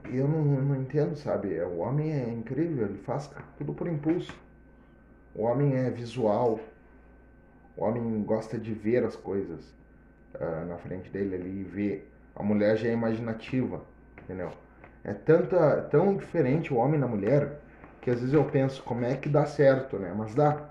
e 0.10 0.17
eu 0.17 0.26
não, 0.26 0.41
não 0.41 0.76
entendo, 0.82 1.17
sabe? 1.17 1.60
O 1.62 1.80
homem 1.80 2.13
é 2.13 2.30
incrível, 2.30 2.86
ele 2.86 2.97
faz 3.00 3.30
tudo 3.58 3.74
por 3.74 3.88
impulso. 3.89 4.34
O 5.36 5.44
homem 5.44 5.76
é 5.76 5.89
visual. 5.89 6.60
O 7.78 7.84
homem 7.84 8.24
gosta 8.24 8.58
de 8.58 8.74
ver 8.74 9.04
as 9.04 9.15
coisas 9.15 9.74
ah, 10.39 10.65
na 10.65 10.78
frente 10.78 11.10
dele 11.10 11.36
ali 11.36 11.62
e 11.62 11.63
ver. 11.63 12.12
A 12.36 12.44
mulher 12.44 12.78
já 12.78 12.88
é 12.88 12.94
imaginativa, 12.94 13.84
entendeu? 14.22 14.52
É 15.04 15.13
tanta, 15.13 15.82
tão 15.89 16.15
diferente 16.15 16.74
o 16.74 16.78
homem 16.78 17.00
da 17.00 17.08
mulher 17.08 17.60
que 18.02 18.10
às 18.10 18.20
vezes 18.20 18.34
eu 18.34 18.44
penso 18.46 18.84
como 18.84 19.06
é 19.06 19.15
que 19.15 19.30
dá 19.30 19.46
certo, 19.46 19.98
né? 19.98 20.13
Mas 20.15 20.34
dá. 20.34 20.70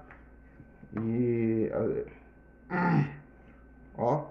E. 1.00 1.70
ah, 2.68 3.04
Ó. 3.96 4.26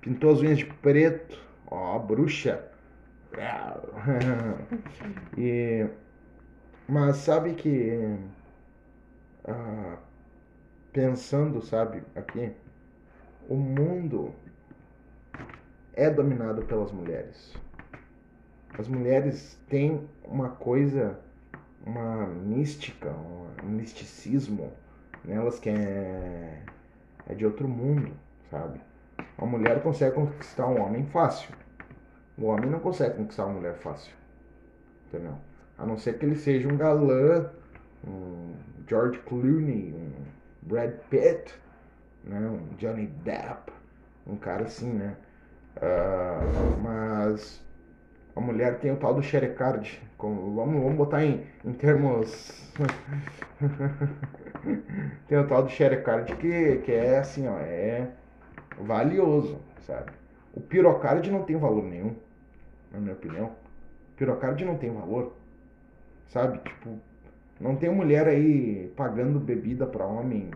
Pintou 0.00 0.32
as 0.32 0.40
unhas 0.40 0.58
de 0.58 0.66
preto. 0.66 1.38
Ó, 1.70 1.98
bruxa. 1.98 2.64
e. 5.38 5.86
Mas 6.88 7.18
sabe 7.18 7.54
que. 7.54 8.18
Ah, 9.46 9.96
pensando, 10.92 11.62
sabe, 11.62 12.02
aqui. 12.14 12.52
O 13.48 13.54
mundo 13.54 14.34
é 15.94 16.10
dominado 16.10 16.62
pelas 16.62 16.90
mulheres. 16.90 17.54
As 18.78 18.88
mulheres 18.88 19.58
têm 19.68 20.08
uma 20.24 20.50
coisa, 20.50 21.18
uma 21.84 22.26
mística, 22.26 23.10
um 23.62 23.68
misticismo 23.68 24.72
nelas 25.24 25.58
que 25.58 25.70
é, 25.70 26.62
é 27.28 27.34
de 27.34 27.46
outro 27.46 27.68
mundo, 27.68 28.12
sabe? 28.50 28.80
Uma 29.38 29.46
mulher 29.46 29.82
consegue 29.82 30.14
conquistar 30.14 30.66
um 30.66 30.80
homem 30.80 31.04
fácil. 31.06 31.54
O 32.36 32.46
homem 32.46 32.70
não 32.70 32.80
consegue 32.80 33.16
conquistar 33.16 33.46
uma 33.46 33.54
mulher 33.54 33.74
fácil. 33.76 34.12
Entendeu? 35.08 35.34
A 35.78 35.86
não 35.86 35.96
ser 35.96 36.18
que 36.18 36.26
ele 36.26 36.36
seja 36.36 36.68
um 36.68 36.76
galã, 36.76 37.50
um 38.06 38.54
George 38.88 39.18
Clooney, 39.20 39.94
um 39.94 40.12
Brad 40.62 40.92
Pitt, 41.10 41.54
né? 42.24 42.38
um 42.38 42.74
Johnny 42.76 43.06
Depp, 43.06 43.72
um 44.26 44.36
cara 44.36 44.64
assim, 44.64 44.92
né? 44.92 45.16
Ah, 45.80 46.40
mas 46.82 47.62
a 48.34 48.40
mulher 48.40 48.78
tem 48.78 48.92
o 48.92 48.96
tal 48.96 49.14
do 49.14 49.22
xerecard. 49.22 50.02
Como, 50.16 50.54
vamos, 50.54 50.82
vamos 50.82 50.96
botar 50.96 51.24
em, 51.24 51.46
em 51.64 51.72
termos. 51.72 52.72
tem 55.28 55.38
o 55.38 55.46
tal 55.46 55.62
do 55.62 55.70
xerecard 55.70 56.34
que, 56.36 56.78
que 56.78 56.92
é 56.92 57.18
assim, 57.18 57.46
ó, 57.48 57.58
é 57.58 58.10
valioso, 58.80 59.58
sabe? 59.86 60.12
O 60.54 60.60
pirocard 60.60 61.30
não 61.30 61.42
tem 61.42 61.56
valor 61.56 61.84
nenhum, 61.84 62.16
na 62.90 62.98
minha 62.98 63.14
opinião. 63.14 63.46
O 63.46 64.16
pirocard 64.16 64.64
não 64.64 64.76
tem 64.76 64.90
valor, 64.90 65.36
sabe? 66.28 66.58
Tipo, 66.58 66.98
não 67.60 67.76
tem 67.76 67.90
mulher 67.90 68.26
aí 68.28 68.92
pagando 68.96 69.38
bebida 69.40 69.86
pra 69.86 70.04
homem 70.06 70.50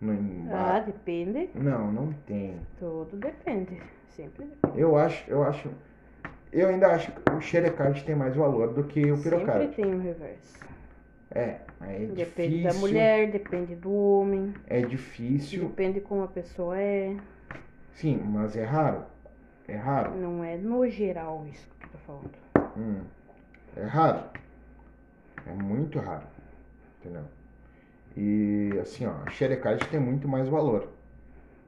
no 0.00 0.12
Ah, 0.52 0.80
depende. 0.80 1.50
Não, 1.54 1.90
não 1.92 2.12
tem. 2.26 2.56
Tudo 2.78 3.16
depende. 3.16 3.80
Sempre 4.08 4.44
depende. 4.46 4.80
Eu 4.80 4.96
acho, 4.96 5.28
eu 5.30 5.42
acho. 5.42 5.68
Eu 6.52 6.68
ainda 6.68 6.88
acho 6.88 7.12
que 7.12 7.30
o 7.32 7.40
xerecard 7.40 8.02
tem 8.04 8.14
mais 8.14 8.34
valor 8.34 8.72
do 8.72 8.84
que 8.84 9.10
o 9.10 9.16
Sempre 9.16 9.38
pirocard. 9.40 9.74
tem 9.76 9.94
o 9.94 9.98
reverso. 9.98 10.58
É, 11.30 11.58
é 11.82 12.06
Depende 12.06 12.56
difícil. 12.56 12.62
da 12.72 12.74
mulher, 12.78 13.30
depende 13.30 13.74
do 13.76 13.92
homem, 13.92 14.54
É 14.66 14.80
difícil. 14.80 15.68
depende 15.68 16.00
como 16.00 16.22
a 16.22 16.28
pessoa 16.28 16.78
é. 16.80 17.14
Sim, 17.92 18.18
mas 18.24 18.56
é 18.56 18.64
raro. 18.64 19.02
É 19.66 19.76
raro. 19.76 20.14
Não 20.16 20.42
é 20.42 20.56
no 20.56 20.88
geral 20.88 21.44
isso 21.46 21.68
que 21.78 21.84
eu 21.84 21.90
tô 21.90 21.98
falando. 21.98 22.30
Hum, 22.78 23.02
é 23.76 23.84
raro. 23.84 24.20
É 25.46 25.52
muito 25.52 25.98
raro. 25.98 26.24
Entendeu? 27.08 27.24
E 28.16 28.78
assim, 28.80 29.06
ó, 29.06 29.14
a 29.26 29.30
tem 29.88 29.98
muito 29.98 30.28
mais 30.28 30.48
valor. 30.48 30.88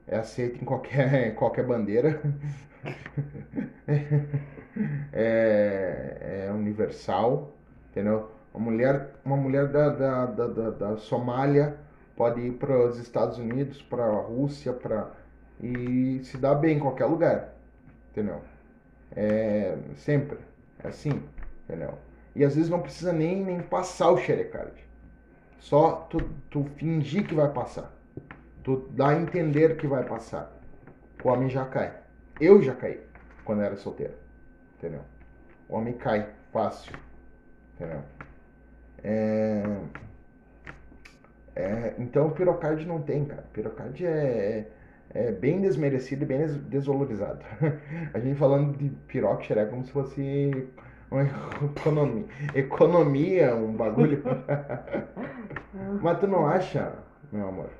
É 0.06 0.18
aceito 0.18 0.60
em 0.60 0.64
qualquer, 0.64 1.34
qualquer 1.36 1.64
bandeira. 1.64 2.20
é, 5.12 6.46
é 6.48 6.52
universal. 6.52 7.52
Entendeu? 7.90 8.30
Uma 8.52 8.70
mulher, 8.70 9.14
uma 9.24 9.36
mulher 9.36 9.68
da, 9.68 9.88
da, 9.88 10.26
da, 10.26 10.46
da, 10.46 10.70
da 10.70 10.96
Somália 10.96 11.76
pode 12.16 12.40
ir 12.40 12.52
para 12.52 12.86
os 12.86 12.98
Estados 12.98 13.38
Unidos, 13.38 13.80
para 13.80 14.04
a 14.04 14.20
Rússia, 14.20 14.72
para 14.72 15.10
e 15.62 16.20
se 16.24 16.38
dá 16.38 16.54
bem 16.54 16.76
em 16.76 16.80
qualquer 16.80 17.04
lugar, 17.04 17.54
entendeu? 18.10 18.40
É, 19.14 19.76
sempre, 19.96 20.38
é 20.82 20.88
assim, 20.88 21.22
entendeu? 21.64 21.94
E 22.34 22.44
às 22.44 22.54
vezes 22.54 22.70
não 22.70 22.80
precisa 22.80 23.12
nem, 23.12 23.44
nem 23.44 23.60
passar 23.60 24.10
o 24.10 24.16
xerecard. 24.16 24.72
Só 25.60 26.06
tu, 26.10 26.18
tu 26.50 26.64
fingir 26.76 27.26
que 27.26 27.34
vai 27.34 27.52
passar. 27.52 27.92
Tu 28.64 28.88
dá 28.90 29.10
a 29.10 29.20
entender 29.20 29.76
que 29.76 29.86
vai 29.86 30.04
passar. 30.04 30.50
O 31.22 31.28
homem 31.28 31.48
já 31.48 31.64
cai. 31.66 31.94
Eu 32.40 32.62
já 32.62 32.74
caí 32.74 33.00
quando 33.44 33.62
era 33.62 33.76
solteiro, 33.76 34.14
entendeu? 34.78 35.02
O 35.68 35.76
homem 35.76 35.94
cai 35.94 36.28
fácil, 36.52 36.92
entendeu? 37.74 38.00
É... 39.04 39.62
É, 41.54 41.94
então 41.98 42.28
o 42.28 42.30
pirocard 42.30 42.86
não 42.86 43.02
tem, 43.02 43.24
cara. 43.24 43.44
Pirocard 43.52 44.06
é, 44.06 44.66
é 45.10 45.32
bem 45.32 45.60
desmerecido 45.60 46.22
e 46.22 46.26
bem 46.26 46.46
desvalorizado. 46.46 47.44
A 48.14 48.18
gente 48.18 48.38
falando 48.38 48.78
de 48.78 48.88
piroca 49.08 49.52
é 49.52 49.66
como 49.66 49.84
se 49.84 49.92
fosse 49.92 50.68
uma 51.10 51.24
economia, 51.76 52.26
economia 52.54 53.54
um 53.54 53.74
bagulho. 53.74 54.22
Mas 56.02 56.20
tu 56.20 56.26
não 56.26 56.46
acha, 56.46 56.92
meu 57.32 57.48
amor? 57.48 57.70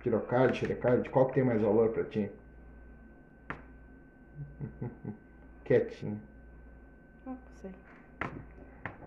Pirocard, 0.00 0.56
xerecard, 0.56 1.08
qual 1.10 1.26
que 1.26 1.34
tem 1.34 1.44
mais 1.44 1.62
valor 1.62 1.90
pra 1.90 2.04
ti? 2.04 2.30
Quietinho. 5.64 6.20
Não 7.24 7.38
sei. 7.60 7.70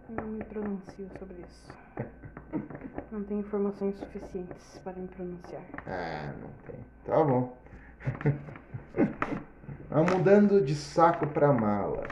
Não 0.10 0.25
me 0.25 0.43
pronuncio 0.43 1.10
sobre 1.19 1.38
isso. 1.41 1.77
Não 3.12 3.23
tenho 3.23 3.39
informações 3.39 3.95
suficientes 3.95 4.79
para 4.83 4.93
me 4.93 5.07
pronunciar. 5.07 5.62
Ah, 5.86 6.33
não 6.41 6.49
tem. 6.65 6.86
Tá 7.05 7.23
bom. 7.23 7.57
ah, 9.89 10.03
mudando 10.03 10.62
de 10.62 10.75
saco 10.75 11.25
pra 11.27 11.53
mala. 11.53 12.05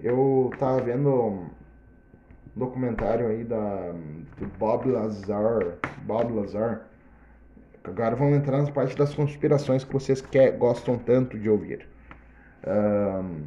Eu 0.00 0.50
tava 0.58 0.80
vendo 0.80 1.48
documentário 2.54 3.28
aí 3.28 3.44
da, 3.44 3.92
do 4.38 4.46
Bob 4.58 4.88
Lazar. 4.88 5.78
Bob 6.02 6.32
Lazar. 6.32 6.86
Agora 7.82 8.14
vamos 8.14 8.36
entrar 8.36 8.58
nas 8.58 8.70
partes 8.70 8.94
das 8.94 9.14
conspirações 9.14 9.84
que 9.84 9.92
vocês 9.92 10.20
quer, 10.20 10.56
gostam 10.56 10.98
tanto 10.98 11.38
de 11.38 11.48
ouvir. 11.48 11.88
Um, 12.66 13.46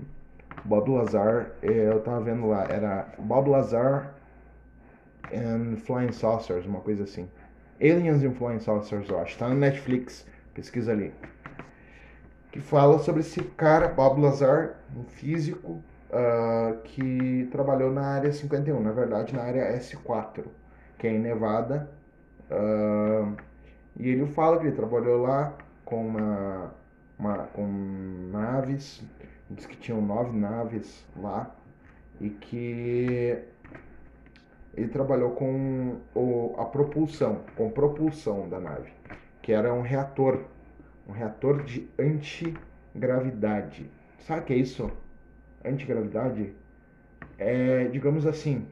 Bob 0.66 0.90
Lazar, 0.90 1.52
eu 1.62 2.00
tava 2.02 2.22
vendo 2.22 2.48
lá, 2.48 2.66
era 2.70 3.14
Bob 3.20 3.50
Lazar 3.50 4.16
and 5.32 5.78
Flying 5.78 6.12
Saucers, 6.12 6.66
uma 6.66 6.80
coisa 6.80 7.04
assim. 7.04 7.30
Aliens 7.80 8.24
and 8.24 8.34
Flying 8.34 8.60
Saucers, 8.60 9.08
eu 9.10 9.20
acho. 9.20 9.38
Tá 9.38 9.50
na 9.50 9.56
Netflix, 9.56 10.26
pesquisa 10.54 10.92
ali. 10.92 11.14
Que 12.52 12.60
fala 12.60 13.00
sobre 13.00 13.22
esse 13.22 13.42
cara, 13.42 13.88
Bob 13.88 14.22
Lazar, 14.22 14.78
um 14.96 15.04
físico 15.04 15.84
uh, 16.14 16.78
que 16.84 17.48
trabalhou 17.52 17.92
na 17.92 18.06
área 18.06 18.32
51, 18.32 18.80
na 18.82 18.92
verdade 18.92 19.36
na 19.36 19.44
área 19.44 19.78
S4, 19.78 20.46
que 20.98 21.08
é 21.08 21.12
em 21.12 21.20
Nevada. 21.20 21.90
Uh, 22.50 23.36
e 23.98 24.10
ele 24.10 24.26
fala 24.28 24.60
que 24.60 24.68
ele 24.68 24.76
trabalhou 24.76 25.22
lá 25.22 25.54
com 25.84 26.08
uma, 26.08 26.74
uma 27.18 27.38
com 27.48 27.68
naves, 28.32 29.04
diz 29.50 29.66
que 29.66 29.76
tinham 29.76 30.02
nove 30.02 30.38
naves 30.38 31.06
lá 31.16 31.54
e 32.20 32.30
que 32.30 33.38
ele 34.76 34.88
trabalhou 34.88 35.32
com 35.32 35.98
o, 36.16 36.56
a 36.58 36.66
propulsão, 36.66 37.42
com 37.56 37.70
propulsão 37.70 38.50
da 38.50 38.60
nave, 38.60 38.92
que 39.42 39.52
era 39.52 39.74
um 39.74 39.82
reator, 39.82 40.46
um 41.08 41.12
reator 41.12 41.64
de 41.64 41.88
antigravidade. 42.00 43.90
Sabe 44.20 44.42
o 44.42 44.44
que 44.46 44.54
é 44.54 44.58
isso? 44.58 44.92
Antigravidade? 45.66 46.54
É, 47.38 47.86
digamos 47.86 48.26
assim, 48.26 48.66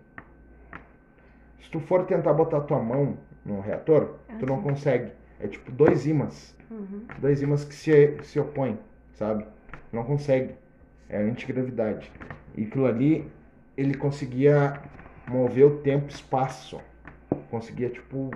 se 1.61 1.69
tu 1.71 1.79
for 1.79 2.05
tentar 2.05 2.33
botar 2.33 2.61
tua 2.61 2.79
mão 2.79 3.17
no 3.45 3.59
reator, 3.59 4.15
ah, 4.29 4.35
tu 4.39 4.45
não 4.45 4.57
sim. 4.57 4.63
consegue. 4.63 5.11
É 5.39 5.47
tipo 5.47 5.71
dois 5.71 6.05
ímãs. 6.05 6.55
Uhum. 6.69 7.05
Dois 7.19 7.41
ímãs 7.41 7.63
que 7.63 7.73
se, 7.73 8.17
se 8.23 8.39
opõem, 8.39 8.77
sabe? 9.13 9.45
Não 9.91 10.03
consegue. 10.03 10.55
É 11.09 11.17
antigravidade. 11.17 12.11
E 12.55 12.63
aquilo 12.63 12.85
ali, 12.85 13.29
ele 13.75 13.93
conseguia 13.95 14.79
mover 15.27 15.65
o 15.65 15.77
tempo 15.77 16.07
e 16.09 16.13
espaço. 16.13 16.79
Conseguia, 17.49 17.89
tipo, 17.89 18.31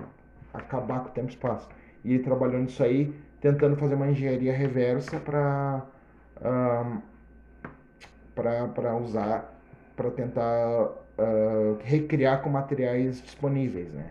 acabar 0.52 1.00
com 1.00 1.08
o 1.08 1.12
tempo 1.12 1.28
e 1.28 1.30
espaço. 1.30 1.68
E 2.04 2.14
ele 2.14 2.22
trabalhou 2.22 2.60
nisso 2.60 2.82
aí, 2.82 3.14
tentando 3.40 3.76
fazer 3.76 3.94
uma 3.94 4.08
engenharia 4.08 4.52
reversa 4.52 5.18
para 5.18 5.86
um, 6.40 7.00
para 8.36 8.94
usar, 8.96 9.58
para 9.96 10.10
tentar 10.10 10.90
uh, 11.18 11.78
recriar 11.82 12.42
com 12.42 12.50
materiais 12.50 13.22
disponíveis, 13.22 13.90
né? 13.92 14.10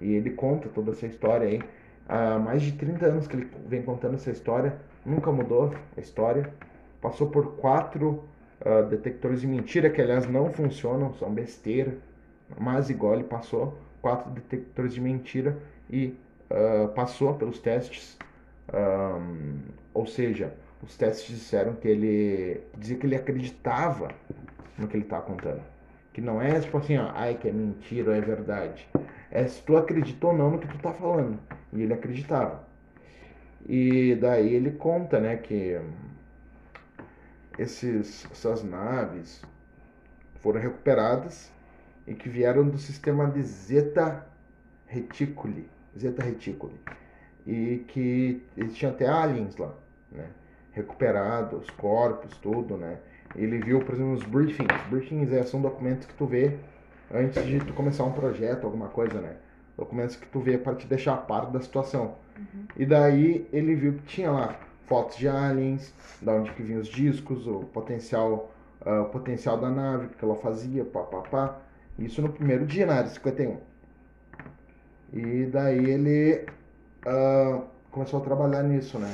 E 0.00 0.12
ele 0.14 0.30
conta 0.30 0.68
toda 0.68 0.90
essa 0.90 1.06
história 1.06 1.46
aí. 1.46 1.62
Há 2.08 2.38
mais 2.38 2.62
de 2.62 2.72
30 2.72 3.06
anos 3.06 3.26
que 3.26 3.36
ele 3.36 3.50
vem 3.66 3.82
contando 3.82 4.14
essa 4.14 4.30
história, 4.30 4.76
nunca 5.06 5.30
mudou 5.30 5.72
a 5.96 6.00
história. 6.00 6.52
Passou 7.00 7.30
por 7.30 7.56
quatro 7.56 8.24
uh, 8.60 8.86
detectores 8.88 9.40
de 9.40 9.46
mentira, 9.46 9.88
que 9.88 10.02
aliás 10.02 10.26
não 10.26 10.52
funcionam, 10.52 11.14
são 11.14 11.32
besteira. 11.32 11.96
Mas 12.58 12.90
igual 12.90 13.14
ele 13.14 13.24
passou 13.24 13.78
quatro 14.02 14.30
detectores 14.32 14.92
de 14.92 15.00
mentira 15.00 15.56
e 15.88 16.18
uh, 16.50 16.88
passou 16.88 17.34
pelos 17.34 17.58
testes. 17.60 18.18
Um, 18.72 19.58
ou 19.92 20.06
seja, 20.06 20.52
os 20.84 20.96
testes 20.98 21.38
disseram 21.38 21.74
que 21.74 21.88
ele 21.88 22.60
dizia 22.76 22.98
que 22.98 23.06
ele 23.06 23.16
acreditava 23.16 24.10
no 24.76 24.86
que 24.86 24.96
ele 24.96 25.04
está 25.04 25.20
contando. 25.20 25.62
Que 26.12 26.20
não 26.20 26.40
é 26.40 26.60
tipo 26.60 26.76
assim, 26.76 26.98
ó, 26.98 27.10
ai 27.14 27.36
que 27.36 27.48
é 27.48 27.52
mentira 27.52 28.10
ou 28.10 28.16
é 28.16 28.20
verdade. 28.20 28.86
É 29.30 29.46
se 29.46 29.62
tu 29.62 29.76
acredita 29.76 30.26
ou 30.26 30.36
não 30.36 30.50
no 30.50 30.58
que 30.58 30.68
tu 30.68 30.76
está 30.76 30.92
falando. 30.92 31.38
E 31.72 31.82
ele 31.82 31.94
acreditava. 31.94 32.62
E 33.66 34.14
daí 34.16 34.54
ele 34.54 34.72
conta, 34.72 35.18
né, 35.18 35.36
que 35.38 35.80
esses, 37.58 38.26
essas 38.30 38.62
naves 38.62 39.42
foram 40.40 40.60
recuperadas 40.60 41.50
e 42.06 42.14
que 42.14 42.28
vieram 42.28 42.68
do 42.68 42.76
sistema 42.76 43.26
de 43.26 43.42
Zeta 43.42 44.26
Reticuli, 44.86 45.66
Zeta 45.98 46.22
Reticuli, 46.22 46.78
e 47.46 47.82
que 47.88 48.42
eles 48.54 48.76
tinham 48.76 48.92
até 48.92 49.08
aliens 49.08 49.56
lá, 49.56 49.74
né? 50.12 50.28
Recuperados, 50.74 51.70
corpos, 51.70 52.36
tudo, 52.38 52.76
né? 52.76 52.98
Ele 53.34 53.58
viu, 53.58 53.80
por 53.80 53.94
exemplo, 53.94 54.12
os 54.14 54.24
briefings. 54.24 54.82
Briefings 54.90 55.32
é, 55.32 55.42
são 55.44 55.60
documentos 55.60 56.06
que 56.06 56.14
tu 56.14 56.26
vê 56.26 56.56
antes 57.12 57.44
de 57.44 57.58
tu 57.60 57.72
começar 57.72 58.04
um 58.04 58.12
projeto, 58.12 58.64
alguma 58.64 58.88
coisa, 58.88 59.20
né? 59.20 59.36
Documentos 59.76 60.16
que 60.16 60.26
tu 60.26 60.40
vê 60.40 60.58
para 60.58 60.74
te 60.74 60.86
deixar 60.86 61.14
a 61.14 61.16
par 61.16 61.50
da 61.50 61.60
situação. 61.60 62.16
Uhum. 62.38 62.66
E 62.76 62.86
daí 62.86 63.48
ele 63.52 63.74
viu 63.74 63.94
que 63.94 64.02
tinha 64.02 64.30
lá 64.30 64.56
fotos 64.86 65.16
de 65.16 65.28
aliens, 65.28 65.92
da 66.20 66.32
onde 66.32 66.52
que 66.52 66.62
vinham 66.62 66.80
os 66.80 66.88
discos, 66.88 67.46
o 67.46 67.60
potencial, 67.60 68.52
uh, 68.84 69.02
o 69.02 69.04
potencial 69.06 69.58
da 69.58 69.70
nave, 69.70 70.06
o 70.06 70.08
que 70.10 70.24
ela 70.24 70.36
fazia, 70.36 70.84
papapá. 70.84 71.58
Isso 71.98 72.20
no 72.20 72.28
primeiro 72.28 72.66
dia 72.66 72.86
na 72.86 72.94
área 72.94 73.10
51. 73.10 73.58
E 75.12 75.46
daí 75.46 75.90
ele 75.90 76.46
uh, 77.06 77.64
começou 77.90 78.20
a 78.20 78.24
trabalhar 78.24 78.62
nisso, 78.62 78.98
né? 78.98 79.12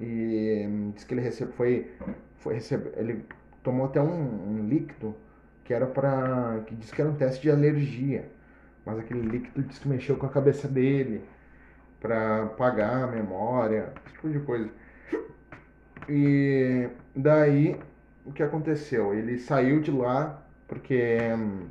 E 0.00 0.66
hum, 0.66 0.92
disse 0.94 1.06
que 1.06 1.14
ele 1.14 1.20
recebe, 1.20 1.52
foi, 1.52 1.90
foi 2.36 2.54
recebe, 2.54 2.90
ele 2.96 3.24
tomou 3.62 3.86
até 3.86 4.00
um, 4.00 4.58
um 4.58 4.68
líquido 4.68 5.14
que 5.64 5.72
era 5.72 5.86
para 5.86 6.62
que 6.66 6.74
disse 6.74 6.94
que 6.94 7.00
era 7.00 7.10
um 7.10 7.16
teste 7.16 7.42
de 7.42 7.50
alergia, 7.50 8.30
mas 8.84 8.98
aquele 8.98 9.22
líquido 9.22 9.62
disse 9.62 9.80
que 9.80 9.88
mexeu 9.88 10.16
com 10.16 10.26
a 10.26 10.28
cabeça 10.28 10.68
dele 10.68 11.24
para 12.00 12.44
apagar 12.44 13.04
a 13.04 13.06
memória, 13.06 13.92
esse 14.04 14.14
tipo 14.14 14.28
de 14.30 14.40
coisa. 14.40 14.70
E 16.08 16.88
daí 17.16 17.80
o 18.24 18.32
que 18.32 18.42
aconteceu? 18.42 19.14
Ele 19.14 19.38
saiu 19.38 19.80
de 19.80 19.90
lá 19.90 20.42
porque 20.68 21.18
hum, 21.36 21.68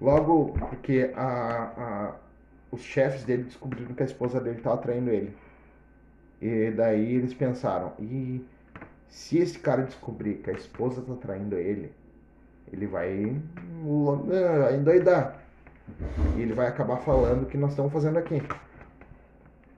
logo 0.00 0.52
porque 0.68 1.12
a, 1.14 1.62
a, 1.76 2.14
os 2.70 2.80
chefes 2.82 3.24
dele 3.24 3.44
descobriram 3.44 3.94
que 3.94 4.02
a 4.02 4.06
esposa 4.06 4.40
dele 4.40 4.58
estava 4.58 4.78
traindo 4.78 5.10
ele. 5.10 5.36
E 6.42 6.72
daí 6.72 7.14
eles 7.14 7.32
pensaram, 7.32 7.92
e 8.00 8.44
se 9.08 9.38
esse 9.38 9.56
cara 9.60 9.82
descobrir 9.82 10.38
que 10.38 10.50
a 10.50 10.52
esposa 10.52 11.00
tá 11.00 11.14
traindo 11.14 11.56
ele, 11.56 11.92
ele 12.72 12.84
vai 12.84 13.40
vai 13.84 14.74
endoidar. 14.74 15.40
E 16.36 16.42
ele 16.42 16.52
vai 16.52 16.66
acabar 16.66 16.96
falando 16.96 17.44
o 17.44 17.46
que 17.46 17.56
nós 17.56 17.70
estamos 17.70 17.92
fazendo 17.92 18.18
aqui. 18.18 18.42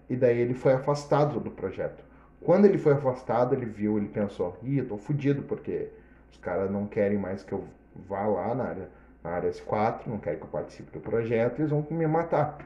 E 0.09 0.17
daí 0.17 0.39
ele 0.39 0.55
foi 0.55 0.73
afastado 0.73 1.39
do 1.39 1.51
projeto. 1.51 2.03
Quando 2.41 2.65
ele 2.65 2.79
foi 2.79 2.95
afastado, 2.95 3.55
ele 3.55 3.67
viu, 3.67 3.99
ele 3.99 4.09
pensou, 4.09 4.57
ih, 4.63 4.79
eu 4.79 4.89
tô 4.89 4.97
fudido, 4.97 5.43
porque 5.43 5.91
os 6.33 6.39
caras 6.39 6.71
não 6.71 6.87
querem 6.87 7.19
mais 7.19 7.43
que 7.43 7.53
eu 7.53 7.65
vá 8.09 8.27
lá 8.27 8.55
na 8.55 8.65
área, 8.65 8.89
na 9.23 9.31
área 9.31 9.51
S4, 9.51 10.07
não 10.07 10.19
querem 10.19 10.39
que 10.39 10.45
eu 10.47 10.51
participe 10.51 10.91
do 10.93 11.01
projeto, 11.01 11.61
eles 11.61 11.71
vão 11.71 11.87
me 11.91 12.07
matar. 12.07 12.59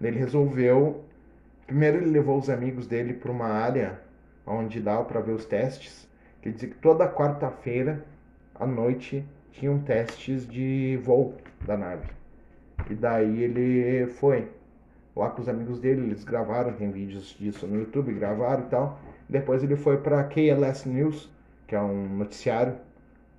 Ele 0.00 0.18
resolveu. 0.18 1.04
Primeiro 1.66 1.98
ele 1.98 2.10
levou 2.10 2.38
os 2.38 2.48
amigos 2.48 2.86
dele 2.86 3.12
para 3.12 3.32
uma 3.32 3.48
área 3.48 4.00
onde 4.46 4.80
dava 4.80 5.04
para 5.04 5.20
ver 5.20 5.32
os 5.32 5.44
testes. 5.44 6.08
Quer 6.40 6.52
dizer 6.52 6.68
que 6.68 6.76
toda 6.76 7.08
quarta-feira 7.08 8.04
à 8.54 8.64
noite 8.64 9.24
tinham 9.50 9.80
testes 9.80 10.46
de 10.46 10.98
voo 11.02 11.34
da 11.66 11.76
nave. 11.76 12.08
E 12.88 12.94
daí 12.94 13.42
ele 13.42 14.06
foi 14.06 14.48
lá 15.16 15.30
com 15.30 15.42
os 15.42 15.48
amigos 15.48 15.80
dele, 15.80 16.02
eles 16.02 16.22
gravaram, 16.22 16.72
tem 16.74 16.90
vídeos 16.90 17.34
disso 17.38 17.66
no 17.66 17.80
YouTube, 17.80 18.12
gravaram 18.12 18.64
e 18.64 18.68
tal. 18.68 19.00
Depois 19.28 19.64
ele 19.64 19.74
foi 19.74 19.96
para 19.96 20.22
KLS 20.22 20.88
News, 20.88 21.28
que 21.66 21.74
é 21.74 21.80
um 21.80 22.16
noticiário 22.16 22.76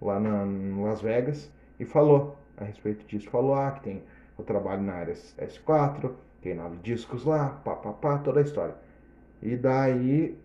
lá 0.02 0.20
na, 0.20 0.46
em 0.46 0.84
Las 0.84 1.02
Vegas, 1.02 1.50
e 1.80 1.86
falou 1.86 2.38
a 2.58 2.66
respeito 2.66 3.06
disso. 3.06 3.30
Falou 3.30 3.56
ah, 3.56 3.72
que 3.72 3.84
tem 3.84 4.04
o 4.38 4.44
trabalho 4.44 4.82
na 4.82 4.94
área 4.94 5.13
S4, 5.13 6.12
tem 6.48 6.56
nove 6.56 6.78
discos 6.78 7.26
lá, 7.26 7.50
pá, 7.66 7.76
pá, 7.76 7.92
pá, 7.92 8.18
toda 8.20 8.40
a 8.40 8.44
história. 8.44 8.76
E 9.42 9.58
daí 9.58 10.38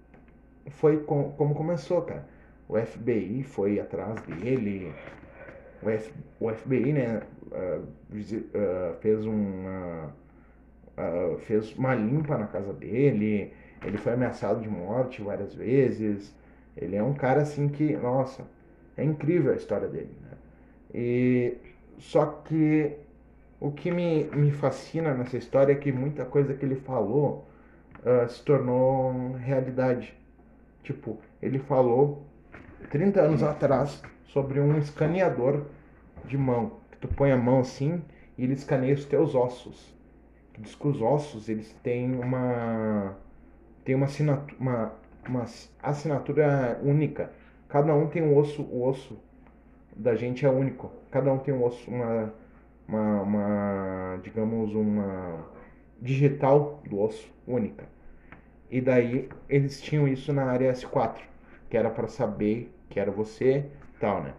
foi 0.71 0.99
com, 0.99 1.31
como 1.33 1.55
começou, 1.55 2.03
cara. 2.03 2.27
O 2.69 2.77
FBI 2.77 3.45
foi 3.45 3.79
atrás 3.79 4.21
dele, 4.23 4.93
o, 5.81 5.88
F, 5.88 6.12
o 6.41 6.53
FBI, 6.53 6.93
né, 6.93 7.23
uh, 7.53 7.83
uh, 7.83 8.97
fez 9.01 9.25
uma 9.25 10.12
uh, 10.99 11.38
fez 11.38 11.77
uma 11.77 11.95
limpa 11.95 12.37
na 12.37 12.47
casa 12.47 12.73
dele, 12.73 13.53
ele 13.85 13.99
foi 13.99 14.15
ameaçado 14.15 14.61
de 14.61 14.69
morte 14.69 15.23
várias 15.23 15.55
vezes. 15.55 16.35
Ele 16.77 16.97
é 16.97 17.03
um 17.03 17.12
cara 17.12 17.43
assim 17.43 17.69
que, 17.69 17.97
nossa, 17.97 18.45
é 18.97 19.05
incrível 19.05 19.53
a 19.53 19.57
história 19.57 19.87
dele. 19.87 20.17
Né? 20.23 20.37
E 20.95 21.57
só 21.99 22.27
que 22.27 22.97
o 23.62 23.70
que 23.70 23.92
me, 23.92 24.25
me 24.25 24.51
fascina 24.51 25.14
nessa 25.14 25.37
história 25.37 25.72
é 25.72 25.77
que 25.77 25.92
muita 25.92 26.25
coisa 26.25 26.53
que 26.53 26.64
ele 26.64 26.75
falou 26.75 27.46
uh, 28.01 28.29
se 28.29 28.42
tornou 28.42 29.35
realidade. 29.35 30.12
Tipo, 30.83 31.20
ele 31.40 31.61
falou 31.61 32.27
30 32.90 33.20
anos 33.20 33.40
atrás 33.40 34.03
sobre 34.25 34.59
um 34.59 34.77
escaneador 34.79 35.66
de 36.25 36.37
mão. 36.37 36.72
Que 36.90 36.98
tu 36.98 37.07
põe 37.07 37.31
a 37.31 37.37
mão 37.37 37.61
assim 37.61 38.03
e 38.37 38.42
ele 38.42 38.55
escaneia 38.55 38.94
os 38.94 39.05
teus 39.05 39.33
ossos. 39.33 39.96
Diz 40.59 40.75
que 40.75 40.88
os 40.88 41.01
ossos 41.01 41.48
eles 41.48 41.72
têm 41.85 42.16
uma 42.16 43.16
tem 43.85 43.94
uma 43.94 44.07
assinatura, 44.07 44.57
uma, 44.59 44.92
uma 45.29 45.46
assinatura 45.81 46.81
única. 46.83 47.31
Cada 47.68 47.94
um 47.94 48.09
tem 48.09 48.22
um 48.25 48.37
osso, 48.37 48.62
o 48.62 48.85
osso 48.85 49.16
da 49.94 50.16
gente 50.16 50.44
é 50.44 50.51
único. 50.51 50.90
Cada 51.12 51.33
um 51.33 51.38
tem 51.38 51.55
um 51.55 51.64
osso, 51.64 51.88
uma, 51.88 52.35
uma, 52.92 53.22
uma 53.22 54.20
digamos, 54.22 54.74
uma 54.74 55.46
digital 56.00 56.83
do 56.88 57.00
osso 57.00 57.33
única. 57.46 57.87
E 58.70 58.81
daí 58.81 59.28
eles 59.48 59.81
tinham 59.81 60.07
isso 60.07 60.33
na 60.33 60.44
área 60.44 60.72
S4, 60.72 61.20
que 61.70 61.76
era 61.76 61.90
para 61.90 62.09
saber 62.09 62.72
que 62.90 63.00
era 63.00 63.11
você, 63.11 63.66
tal, 63.98 64.22
né? 64.22 64.35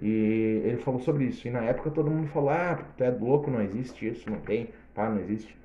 E 0.00 0.62
ele 0.64 0.78
falou 0.78 1.00
sobre 1.00 1.24
isso. 1.24 1.46
E 1.46 1.50
na 1.50 1.60
época 1.60 1.90
todo 1.90 2.10
mundo 2.10 2.28
falou: 2.28 2.50
"Ah, 2.50 2.78
tu 2.96 3.04
é 3.04 3.10
louco, 3.10 3.50
não 3.50 3.60
existe 3.60 4.08
isso, 4.08 4.28
não 4.30 4.40
tem, 4.40 4.70
tá, 4.94 5.08
não 5.08 5.20
existe". 5.20 5.56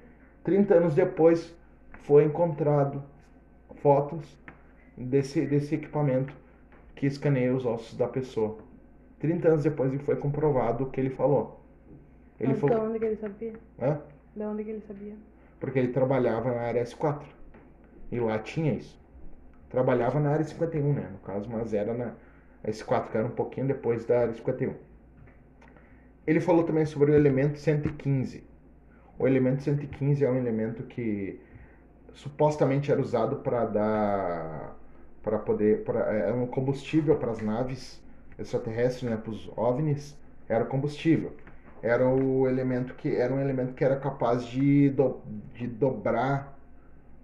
30 0.43 0.75
anos 0.75 0.93
depois 0.95 1.55
foi 2.01 2.25
encontrado 2.25 3.03
fotos 3.81 4.37
desse, 4.97 5.45
desse 5.45 5.75
equipamento 5.75 6.33
que 6.95 7.05
escaneia 7.05 7.53
os 7.55 7.65
ossos 7.65 7.97
da 7.97 8.07
pessoa. 8.07 8.57
30 9.19 9.47
anos 9.49 9.63
depois 9.63 9.93
foi 10.01 10.15
comprovado 10.15 10.85
o 10.85 10.89
que 10.89 10.99
ele 10.99 11.09
falou. 11.09 11.56
Ele 12.39 12.49
Mas 12.49 12.59
falou... 12.59 12.79
De 12.79 12.85
onde 12.85 12.99
que 12.99 13.05
ele 13.05 13.15
sabia? 13.15 13.53
Hã? 13.79 14.01
De 14.35 14.43
onde 14.43 14.63
que 14.63 14.69
ele 14.69 14.81
sabia? 14.81 15.15
Porque 15.59 15.79
ele 15.79 15.89
trabalhava 15.89 16.51
na 16.51 16.61
área 16.61 16.83
S4. 16.83 17.23
E 18.11 18.19
lá 18.19 18.39
tinha 18.39 18.73
isso. 18.73 18.99
Trabalhava 19.69 20.19
na 20.19 20.31
área 20.31 20.45
51, 20.45 20.93
né? 20.93 21.09
No 21.11 21.19
caso, 21.19 21.49
mas 21.49 21.73
era 21.73 21.93
na 21.93 22.13
S4, 22.63 23.09
que 23.09 23.17
era 23.17 23.27
um 23.27 23.31
pouquinho 23.31 23.67
depois 23.67 24.05
da 24.05 24.21
área 24.21 24.33
51. 24.33 24.73
Ele 26.25 26.39
falou 26.39 26.63
também 26.63 26.85
sobre 26.85 27.11
o 27.11 27.15
elemento 27.15 27.57
115. 27.57 28.43
O 29.17 29.27
elemento 29.27 29.63
115 29.63 30.23
é 30.23 30.29
um 30.29 30.37
elemento 30.37 30.83
que 30.83 31.39
supostamente 32.13 32.91
era 32.91 32.99
usado 32.99 33.37
para 33.37 33.65
dar 33.65 34.77
para 35.23 35.39
poder 35.39 35.83
pra, 35.83 35.99
era 36.13 36.33
um 36.33 36.47
combustível 36.47 37.17
para 37.17 37.31
as 37.31 37.41
naves 37.41 38.01
extraterrestres, 38.39 39.09
né, 39.09 39.17
para 39.17 39.31
os 39.31 39.49
ovnis, 39.57 40.17
era 40.47 40.63
combustível. 40.63 41.33
Era 41.81 42.07
o 42.07 42.47
elemento 42.47 42.95
que 42.95 43.15
era 43.15 43.33
um 43.33 43.39
elemento 43.39 43.73
que 43.73 43.83
era 43.83 43.97
capaz 43.97 44.45
de, 44.45 44.89
do, 44.89 45.21
de 45.53 45.67
dobrar 45.67 46.57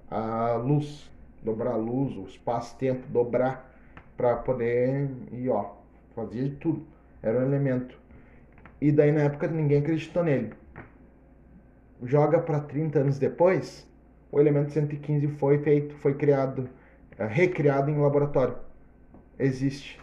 a 0.10 0.54
luz, 0.54 1.10
dobrar 1.42 1.72
a 1.72 1.76
luz, 1.76 2.16
o 2.18 2.26
espaço-tempo, 2.26 3.08
dobrar 3.08 3.72
para 4.16 4.36
poder 4.38 5.10
e 5.32 5.50
ó, 5.50 5.72
fazia 6.16 6.44
de 6.44 6.56
tudo. 6.56 6.86
Era 7.22 7.39
um 7.39 7.44
elemento. 7.44 7.98
E 8.80 8.92
daí 8.92 9.12
na 9.12 9.22
época 9.22 9.48
ninguém 9.48 9.80
acreditou 9.80 10.24
nele. 10.24 10.54
Joga 12.04 12.39
para 12.39 12.60
30 12.60 13.00
anos 13.00 13.18
depois, 13.18 13.88
o 14.32 14.39
elemento 14.39 14.72
115 14.72 15.28
foi 15.30 15.60
feito, 15.60 15.96
foi 15.96 16.16
criado, 16.16 16.70
é, 17.18 17.26
recriado 17.26 17.89
em 17.89 17.98
laboratório. 17.98 18.56
Existe 19.39 20.00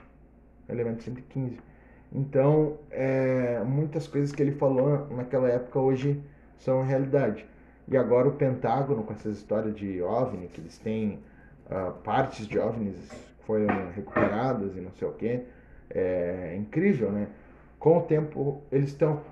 elemento 0.68 1.02
115. 1.02 1.58
Então, 2.12 2.78
é, 2.90 3.62
muitas 3.64 4.08
coisas 4.08 4.32
que 4.32 4.42
ele 4.42 4.52
falou 4.52 5.06
naquela 5.10 5.48
época 5.48 5.78
hoje 5.78 6.20
são 6.58 6.82
realidade. 6.82 7.46
E 7.88 7.96
agora 7.96 8.28
o 8.28 8.32
Pentágono, 8.32 9.02
com 9.02 9.12
essas 9.12 9.38
histórias 9.38 9.74
de 9.74 10.02
OVNI, 10.02 10.48
que 10.48 10.60
eles 10.60 10.78
têm 10.78 11.20
uh, 11.66 11.92
partes 12.04 12.46
de 12.46 12.58
OVNIs 12.58 12.96
que 12.96 13.44
foram 13.44 13.90
recuperadas 13.90 14.76
e 14.76 14.80
não 14.80 14.92
sei 14.92 15.08
o 15.08 15.12
que, 15.12 15.42
é 15.90 16.56
incrível, 16.56 17.10
né? 17.10 17.26
Com 17.78 17.98
o 17.98 18.02
tempo, 18.02 18.62
eles 18.70 18.90
estão. 18.90 19.22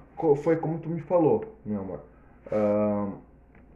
Foi 0.43 0.57
como 0.57 0.79
tu 0.79 0.89
me 0.89 1.01
falou, 1.01 1.57
meu 1.65 1.81
amor. 1.81 2.01
Uh, 2.47 3.19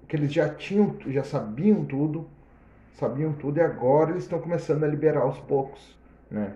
que 0.09 0.17
eles 0.17 0.33
já 0.33 0.49
tinham, 0.49 0.97
já 1.07 1.23
sabiam 1.23 1.85
tudo, 1.85 2.27
sabiam 2.95 3.33
tudo 3.33 3.59
e 3.59 3.61
agora 3.61 4.11
eles 4.11 4.25
estão 4.25 4.41
começando 4.41 4.83
a 4.83 4.89
liberar 4.89 5.21
aos 5.21 5.39
poucos, 5.39 5.97
né? 6.31 6.53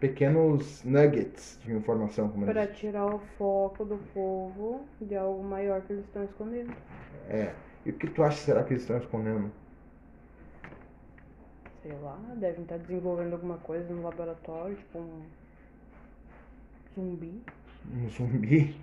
Pequenos 0.00 0.82
nuggets 0.82 1.58
de 1.62 1.72
informação. 1.72 2.30
Para 2.30 2.66
tirar 2.66 3.06
o 3.06 3.18
foco 3.36 3.84
do 3.84 3.98
povo 4.14 4.84
de 5.00 5.14
algo 5.14 5.44
maior 5.44 5.82
que 5.82 5.92
eles 5.92 6.06
estão 6.06 6.24
escondendo. 6.24 6.74
É. 7.28 7.52
E 7.84 7.90
o 7.90 7.92
que 7.92 8.08
tu 8.08 8.22
acha 8.22 8.38
será 8.38 8.64
que 8.64 8.72
eles 8.72 8.82
estão 8.82 8.96
escondendo? 8.96 9.52
Sei 11.82 11.92
lá, 12.02 12.18
devem 12.36 12.62
estar 12.62 12.78
desenvolvendo 12.78 13.34
alguma 13.34 13.58
coisa 13.58 13.92
no 13.92 14.02
laboratório, 14.02 14.76
tipo 14.76 14.98
um 14.98 15.22
zumbi. 16.94 17.42
Um 17.94 18.08
zumbi? 18.08 18.76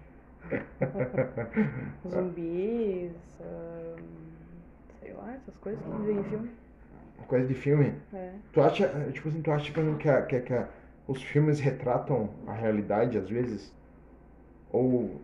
Zumbis, 2.08 3.12
uh, 3.40 4.00
sei 5.02 5.14
lá, 5.14 5.34
essas 5.34 5.56
coisas 5.58 5.84
que 5.84 6.02
vem 6.06 6.20
em 6.20 6.24
filme. 6.24 6.52
Coisa 7.28 7.48
de 7.48 7.54
filme? 7.54 7.94
É. 8.14 8.34
Tu 8.54 8.62
acha, 8.62 8.88
tipo 9.12 9.28
assim, 9.28 9.42
tu 9.42 9.52
acha 9.52 9.74
que, 9.74 10.10
a, 10.10 10.22
que 10.22 10.54
a, 10.54 10.70
os 11.08 11.24
filmes 11.24 11.60
retratam 11.60 12.30
a 12.46 12.54
realidade 12.54 13.18
às 13.18 13.30
vezes? 13.30 13.74
Ou, 14.72 15.22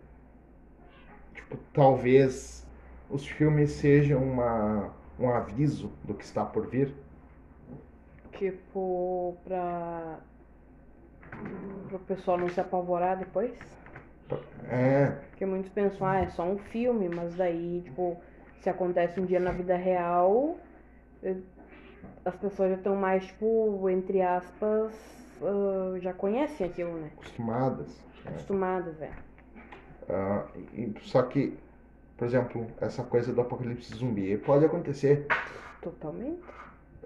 tipo, 1.33 1.57
talvez 1.73 2.65
os 3.09 3.27
filmes 3.27 3.71
sejam 3.71 4.23
uma, 4.23 4.91
um 5.19 5.29
aviso 5.29 5.91
do 6.03 6.13
que 6.13 6.23
está 6.23 6.45
por 6.45 6.67
vir? 6.67 6.93
Tipo, 8.31 9.37
pra, 9.43 10.19
o 11.91 11.99
pessoal 11.99 12.37
não 12.37 12.49
se 12.49 12.59
apavorar 12.59 13.17
depois? 13.17 13.53
É. 14.69 15.07
Porque 15.29 15.45
muitos 15.45 15.71
pensam, 15.71 16.07
ah, 16.07 16.19
é 16.21 16.27
só 16.29 16.43
um 16.43 16.57
filme, 16.57 17.09
mas 17.09 17.35
daí, 17.35 17.81
tipo, 17.83 18.17
se 18.61 18.69
acontece 18.69 19.19
um 19.19 19.25
dia 19.25 19.39
na 19.39 19.51
vida 19.51 19.75
real, 19.75 20.57
eh, 21.21 21.35
as 22.25 22.35
pessoas 22.37 22.71
já 22.71 22.77
estão 22.77 22.95
mais, 22.95 23.25
tipo, 23.25 23.89
entre 23.89 24.21
aspas, 24.21 24.93
uh, 25.43 25.99
já 25.99 26.13
conhecem 26.13 26.65
aquilo, 26.67 26.93
né? 26.93 27.11
Acostumadas. 27.17 28.03
Acostumadas, 28.25 29.01
é. 29.01 29.11
Uh, 30.09 30.99
só 31.01 31.21
que, 31.23 31.57
por 32.17 32.25
exemplo, 32.25 32.67
essa 32.81 33.03
coisa 33.03 33.33
do 33.33 33.41
apocalipse 33.41 33.93
zumbi 33.95 34.37
pode 34.37 34.65
acontecer. 34.65 35.25
Totalmente. 35.81 36.41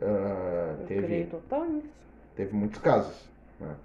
ah, 0.02 0.76
Eu 0.82 0.86
teve, 0.88 1.06
creio 1.08 1.28
total 1.28 1.66
nisso. 1.66 1.90
teve 2.36 2.56
muitos 2.56 2.80
casos. 2.80 3.28
né? 3.60 3.76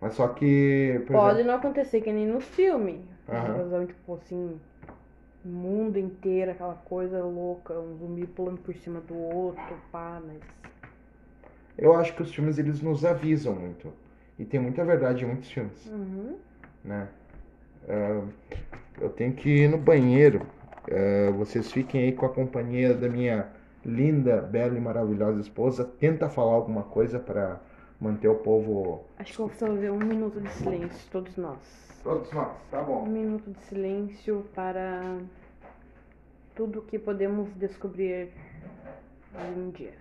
Mas 0.00 0.14
só 0.14 0.28
que, 0.28 1.02
Pode 1.06 1.40
exemplo, 1.40 1.52
não 1.52 1.58
acontecer 1.58 2.00
que 2.00 2.12
nem 2.12 2.26
filmes. 2.40 3.00
Aham. 3.28 3.54
Invasão, 3.56 3.86
tipo 3.86 4.14
assim, 4.14 4.60
o 5.44 5.48
mundo 5.48 5.98
inteiro, 5.98 6.52
aquela 6.52 6.74
coisa 6.74 7.22
louca, 7.22 7.74
um 7.74 7.96
zumbi 7.98 8.26
pulando 8.26 8.60
por 8.60 8.74
cima 8.74 9.00
do 9.00 9.16
outro, 9.16 9.76
pá, 9.92 10.20
mas. 10.24 10.38
Eu 11.78 11.94
acho 11.96 12.14
que 12.14 12.22
os 12.22 12.34
filmes 12.34 12.58
eles 12.58 12.82
nos 12.82 13.04
avisam 13.04 13.54
muito. 13.54 13.92
E 14.38 14.44
tem 14.44 14.60
muita 14.60 14.84
verdade 14.84 15.24
em 15.24 15.26
muitos 15.28 15.50
filmes. 15.50 15.86
Uhum. 15.86 16.36
né? 16.84 17.08
Ah, 17.88 18.22
eu 19.00 19.08
tenho 19.10 19.32
que 19.32 19.48
ir 19.64 19.68
no 19.68 19.78
banheiro. 19.78 20.46
Ah, 20.90 21.30
vocês 21.32 21.70
fiquem 21.72 22.02
aí 22.02 22.12
com 22.12 22.26
a 22.26 22.28
companhia 22.28 22.94
da 22.94 23.08
minha 23.08 23.48
linda, 23.84 24.40
bela 24.42 24.76
e 24.76 24.80
maravilhosa 24.80 25.40
esposa. 25.40 25.84
Tenta 25.84 26.28
falar 26.28 26.52
alguma 26.52 26.82
coisa 26.82 27.18
para 27.18 27.60
manter 28.00 28.28
o 28.28 28.34
povo. 28.36 29.04
Acho 29.18 29.32
que 29.32 29.38
vou 29.38 29.48
fazer 29.48 29.90
um 29.90 29.98
minuto 29.98 30.40
de 30.40 30.50
silêncio, 30.50 31.08
todos 31.10 31.36
nós. 31.36 31.58
Todos 32.04 32.30
nós, 32.32 32.52
tá 32.70 32.80
Um 32.82 32.84
bom. 32.84 33.06
minuto 33.06 33.50
de 33.50 33.60
silêncio 33.64 34.44
para 34.54 35.18
tudo 36.54 36.80
que 36.82 36.98
podemos 36.98 37.48
descobrir 37.56 38.28
em 39.34 39.60
um 39.60 39.70
dia. 39.70 39.94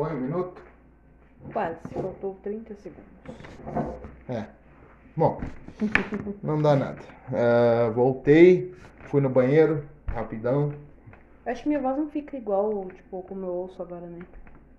Foi 0.00 0.14
um 0.14 0.20
minuto? 0.20 0.62
Quase, 1.52 1.76
faltou 1.92 2.38
30 2.42 2.74
segundos. 2.76 3.04
É. 4.30 4.46
Bom, 5.14 5.42
não 6.42 6.62
dá 6.62 6.74
nada. 6.74 7.02
Ah, 7.30 7.90
voltei, 7.90 8.74
fui 9.10 9.20
no 9.20 9.28
banheiro, 9.28 9.84
rapidão. 10.06 10.72
Acho 11.44 11.64
que 11.64 11.68
minha 11.68 11.82
voz 11.82 11.98
não 11.98 12.08
fica 12.08 12.34
igual, 12.34 12.86
tipo, 12.86 13.22
como 13.24 13.44
eu 13.44 13.52
ouço 13.52 13.82
agora, 13.82 14.06
né? 14.06 14.20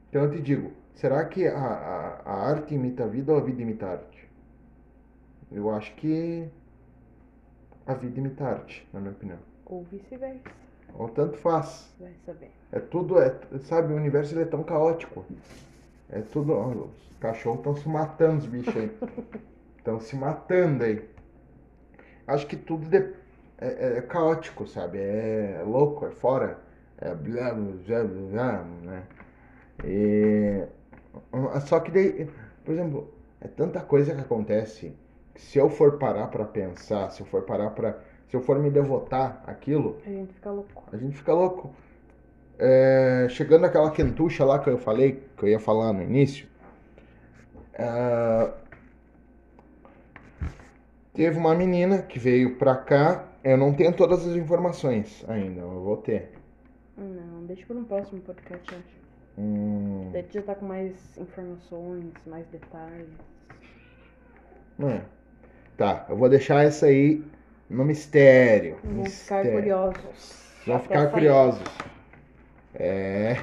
Então 0.10 0.24
eu 0.24 0.32
te 0.32 0.42
digo, 0.42 0.72
será 0.94 1.26
que 1.26 1.48
a, 1.48 1.58
a, 1.58 2.22
a 2.26 2.50
arte 2.50 2.74
imita 2.76 3.04
a 3.04 3.08
vida 3.08 3.32
ou 3.32 3.38
a 3.40 3.42
vida 3.44 3.62
imita 3.62 3.86
a 3.86 3.92
arte? 3.92 4.30
Eu 5.52 5.70
acho 5.72 5.94
que 5.96 6.48
a 7.86 7.94
vida 7.94 8.20
imita 8.20 8.44
a 8.44 8.50
arte, 8.52 8.88
na 8.94 9.00
minha 9.00 9.12
opinião. 9.12 9.40
Ou 9.66 9.84
vice-versa. 9.84 10.50
Ou 10.94 11.10
tanto 11.10 11.38
faz. 11.38 11.92
Vai 12.00 12.14
saber. 12.26 12.52
É 12.72 12.80
tudo, 12.80 13.20
é, 13.20 13.36
sabe, 13.62 13.94
o 13.94 13.96
universo 13.96 14.34
ele 14.34 14.44
é 14.44 14.46
tão 14.46 14.64
caótico. 14.64 15.26
É 16.10 16.22
tudo. 16.22 16.54
ó, 16.54 16.68
os 16.70 17.18
cachorros 17.20 17.60
estão 17.60 17.76
se 17.76 17.90
matando, 17.90 18.40
os 18.40 18.46
bichos 18.46 18.76
aí. 18.76 18.92
Estão 19.78 20.00
se 20.00 20.16
matando 20.16 20.82
aí. 20.86 21.10
Acho 22.26 22.48
que 22.48 22.56
tudo 22.56 22.88
de- 22.88 23.14
é, 23.68 23.98
é 23.98 24.02
caótico, 24.02 24.68
sabe? 24.68 25.00
É 25.00 25.62
louco, 25.66 26.06
é 26.06 26.12
fora. 26.12 26.58
É 26.98 27.14
blá, 27.14 27.54
blá, 27.54 27.74
blá, 27.86 28.04
blá, 28.04 28.64
né? 28.84 29.04
E, 29.84 30.64
só 31.66 31.80
que 31.80 31.92
daí, 31.92 32.30
por 32.64 32.74
exemplo, 32.74 33.14
é 33.42 33.48
tanta 33.48 33.82
coisa 33.82 34.14
que 34.16 34.22
acontece 34.22 34.94
que 35.34 35.42
se 35.42 35.58
eu 35.58 35.70
for 35.70 35.98
parar 35.98 36.28
pra 36.28 36.46
pensar, 36.46 37.10
se 37.10 37.22
eu 37.22 37.26
for 37.26 37.42
parar 37.44 37.72
pra. 37.72 37.98
Se 38.30 38.36
eu 38.36 38.42
for 38.42 38.58
me 38.60 38.70
devotar 38.72 39.44
àquilo, 39.46 39.98
A 40.06 40.10
gente 40.10 40.34
fica 40.34 40.50
louco. 40.52 40.84
a 40.92 40.98
gente 40.98 41.16
fica 41.18 41.34
louco. 41.34 41.72
É, 42.58 43.28
chegando 43.30 43.66
aquela 43.66 43.92
quentucha 43.92 44.46
lá 44.46 44.60
que 44.60 44.70
eu 44.70 44.78
falei, 44.78 45.24
que 45.38 45.44
eu 45.44 45.50
ia 45.50 45.60
falar 45.60 45.92
no 45.92 46.02
início, 46.02 46.48
é, 47.74 48.52
teve 51.14 51.38
uma 51.38 51.54
menina 51.54 52.02
que 52.02 52.18
veio 52.20 52.56
pra 52.58 52.76
cá. 52.76 53.26
Eu 53.44 53.58
não 53.58 53.74
tenho 53.74 53.94
todas 53.94 54.26
as 54.26 54.36
informações 54.36 55.24
ainda, 55.28 55.62
eu 55.62 55.82
vou 55.82 55.98
ter. 55.98 56.32
Não, 56.98 57.46
deixa 57.46 57.66
para 57.66 57.76
um 57.76 57.84
próximo 57.84 58.22
podcast, 58.22 58.76
acho. 58.76 59.04
Hum, 59.38 60.10
Daí 60.14 60.24
tu 60.24 60.34
já 60.34 60.42
tá 60.44 60.56
com 60.56 60.66
mais 60.66 61.18
informações, 61.18 62.14
mais 62.26 62.46
detalhes. 62.48 63.10
é. 64.80 65.02
Tá, 65.76 66.06
eu 66.08 66.16
vou 66.16 66.30
deixar 66.30 66.64
essa 66.64 66.86
aí 66.86 67.24
no 67.68 67.84
mistério. 67.84 68.78
Vão 68.84 69.06
ficar 69.06 69.44
curiosos. 69.44 70.54
Vão 70.68 70.80
ficar 70.80 71.12
curiosos. 71.12 71.64
É. 72.76 73.34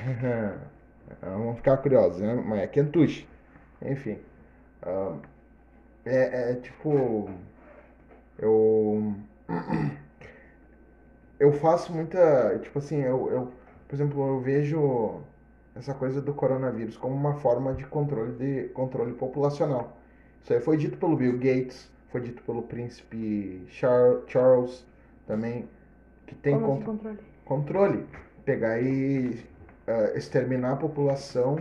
Vão 1.20 1.56
ficar 1.56 1.76
curiosos, 1.78 2.20
né? 2.20 2.34
Mas 2.34 2.60
é 2.60 2.66
quentuche. 2.68 3.26
Enfim. 3.82 4.18
é, 6.04 6.52
é 6.52 6.54
tipo. 6.54 7.28
Eu. 8.38 9.14
Eu 11.38 11.52
faço 11.52 11.92
muita. 11.92 12.58
Tipo 12.62 12.78
assim, 12.78 12.98
eu, 13.00 13.30
eu. 13.30 13.52
Por 13.88 13.94
exemplo, 13.94 14.26
eu 14.28 14.40
vejo 14.40 15.20
essa 15.74 15.94
coisa 15.94 16.20
do 16.20 16.34
coronavírus 16.34 16.96
como 16.96 17.14
uma 17.14 17.34
forma 17.34 17.72
de 17.74 17.84
controle, 17.86 18.32
de 18.34 18.68
controle 18.70 19.12
populacional. 19.14 19.96
Isso 20.42 20.52
aí 20.52 20.60
foi 20.60 20.76
dito 20.76 20.96
pelo 20.98 21.16
Bill 21.16 21.34
Gates, 21.38 21.90
foi 22.10 22.20
dito 22.20 22.42
pelo 22.42 22.62
príncipe 22.62 23.64
Char- 23.68 24.20
Charles 24.26 24.86
também, 25.26 25.68
que 26.26 26.34
tem 26.34 26.54
assim 26.54 26.64
controle? 26.82 27.18
controle. 27.44 28.06
Pegar 28.44 28.80
e 28.80 29.44
eh, 29.86 30.12
exterminar 30.16 30.72
a 30.72 30.76
população 30.76 31.56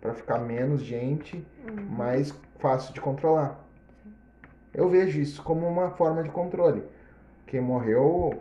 para 0.00 0.14
ficar 0.14 0.38
menos 0.38 0.82
gente, 0.82 1.44
Uhum. 1.66 1.86
mais 1.88 2.32
fácil 2.58 2.92
de 2.94 3.00
controlar. 3.00 3.58
Eu 4.72 4.88
vejo 4.88 5.20
isso 5.20 5.42
como 5.42 5.66
uma 5.66 5.90
forma 5.90 6.22
de 6.22 6.30
controle. 6.30 6.82
Quem 7.54 7.60
morreu, 7.60 8.32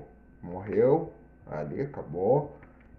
morreu, 0.41 1.13
ali 1.45 1.81
acabou. 1.81 2.57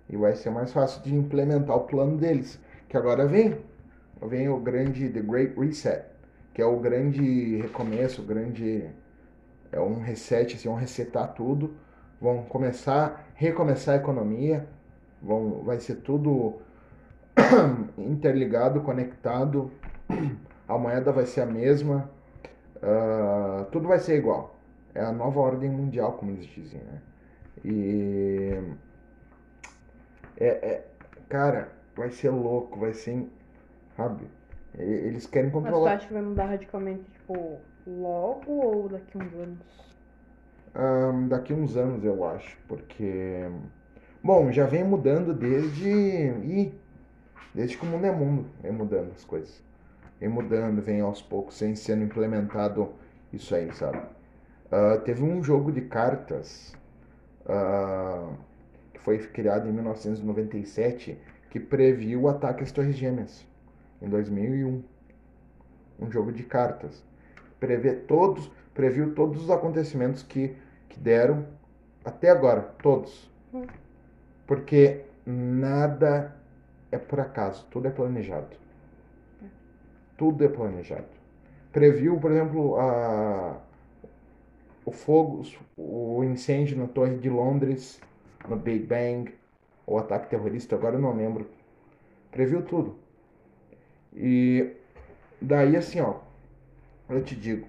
E 0.09 0.17
vai 0.17 0.37
ser 0.37 0.51
mais 0.51 0.73
fácil 0.73 1.03
de 1.03 1.13
implementar 1.13 1.77
o 1.77 1.81
plano 1.81 2.17
deles. 2.17 2.57
Que 2.89 2.97
agora 2.97 3.27
vem. 3.27 3.59
Vem 4.23 4.49
o 4.49 4.61
grande 4.61 5.09
The 5.09 5.19
Great 5.19 5.59
Reset. 5.59 6.05
que 6.55 6.63
é 6.63 6.65
o 6.65 6.79
grande 6.79 7.57
recomeço, 7.57 8.23
o 8.23 8.25
grande 8.25 8.89
é 9.73 9.81
um 9.81 9.99
reset, 10.03 10.55
assim, 10.55 10.69
vão 10.69 10.79
resetar 10.79 11.35
tudo, 11.35 11.75
vão 12.21 12.45
começar, 12.45 13.33
recomeçar 13.35 13.97
a 13.97 13.99
economia, 13.99 14.69
vão, 15.21 15.65
vai 15.65 15.81
ser 15.81 15.97
tudo 15.97 16.61
interligado, 17.99 18.83
conectado, 18.83 19.69
a 20.69 20.79
moeda 20.79 21.11
vai 21.11 21.27
ser 21.27 21.41
a 21.41 21.47
mesma, 21.47 22.09
uh, 22.77 23.65
tudo 23.73 23.89
vai 23.89 23.99
ser 23.99 24.17
igual. 24.17 24.54
É 24.95 25.01
a 25.01 25.13
nova 25.13 25.41
ordem 25.41 25.71
mundial, 25.71 26.13
como 26.13 26.31
eles 26.31 26.47
dizem, 26.47 26.81
né? 26.81 27.01
E 27.65 28.59
é, 30.37 30.47
é 30.47 30.85
cara, 31.29 31.69
vai 31.97 32.11
ser 32.11 32.31
louco, 32.31 32.79
vai 32.79 32.93
ser, 32.93 33.29
sabe? 33.97 34.27
Eles 34.77 35.27
querem 35.27 35.51
controlar. 35.51 35.79
Mas 35.79 35.83
você 35.83 35.97
acha 35.97 36.07
que 36.09 36.13
vai 36.15 36.23
mudar 36.23 36.47
radicalmente, 36.47 37.05
tipo, 37.11 37.59
logo 37.87 38.53
ou 38.53 38.89
daqui 38.89 39.17
uns 39.17 39.33
anos? 39.35 39.95
Um, 40.75 41.29
daqui 41.29 41.53
uns 41.53 41.77
anos, 41.77 42.05
eu 42.05 42.25
acho, 42.25 42.57
porque. 42.67 43.49
Bom, 44.23 44.51
já 44.51 44.67
vem 44.67 44.83
mudando 44.83 45.33
desde. 45.33 45.89
Ih, 45.89 46.75
desde 47.55 47.77
que 47.77 47.85
o 47.85 47.89
mundo 47.89 48.05
é 48.05 48.11
mundo, 48.11 48.47
vem 48.61 48.73
mudando 48.73 49.13
as 49.13 49.25
coisas. 49.25 49.63
Vem 50.19 50.29
mudando, 50.29 50.83
vem 50.83 51.01
aos 51.01 51.23
poucos, 51.23 51.61
vem 51.61 51.77
sendo 51.77 52.03
implementado 52.03 52.93
isso 53.33 53.55
aí, 53.55 53.73
sabe? 53.73 54.01
Uh, 54.75 54.99
teve 55.03 55.23
um 55.23 55.41
jogo 55.41 55.71
de 55.71 55.83
cartas 55.83 56.75
uh, 57.47 58.35
que 58.93 58.99
foi 58.99 59.19
criado 59.19 59.69
em 59.69 59.73
1997 59.73 61.17
que 61.49 61.61
previu 61.61 62.23
o 62.23 62.29
ataque 62.29 62.65
às 62.65 62.73
Torres 62.73 62.97
Gêmeas 62.97 63.47
em 64.03 64.09
2001. 64.09 64.83
Um 66.01 66.11
jogo 66.11 66.33
de 66.33 66.43
cartas. 66.43 67.05
Prevê 67.61 67.95
todos, 67.95 68.51
previu 68.75 69.15
todos 69.15 69.45
os 69.45 69.51
acontecimentos 69.51 70.25
que, 70.25 70.57
que 70.89 70.99
deram 70.99 71.47
até 72.05 72.31
agora, 72.31 72.63
todos. 72.83 73.31
Hum. 73.53 73.67
Porque 74.45 75.03
nada 75.25 76.35
é 76.91 76.99
por 76.99 77.21
acaso, 77.21 77.65
tudo 77.71 77.87
é 77.87 77.93
planejado. 77.93 78.57
Tudo 80.17 80.43
é 80.43 80.49
planejado. 80.49 81.07
Previu, 81.71 82.19
por 82.19 82.33
exemplo, 82.33 82.77
a, 82.77 83.61
o 84.85 84.93
fogo, 84.93 85.43
o 85.77 86.23
incêndio 86.25 86.77
na 86.77 86.87
Torre 86.87 87.17
de 87.17 87.31
Londres, 87.31 88.01
no 88.49 88.57
Big 88.57 88.85
Bang, 88.87 89.33
o 89.87 89.99
ataque 89.99 90.31
terrorista, 90.31 90.77
agora 90.77 90.97
eu 90.97 91.01
não 91.01 91.17
lembro. 91.17 91.47
Previu 92.31 92.63
tudo. 92.63 92.97
E 94.15 94.73
daí 95.41 95.77
assim, 95.77 96.01
ó, 96.01 96.17
eu 97.09 97.23
te 97.23 97.35
digo, 97.35 97.67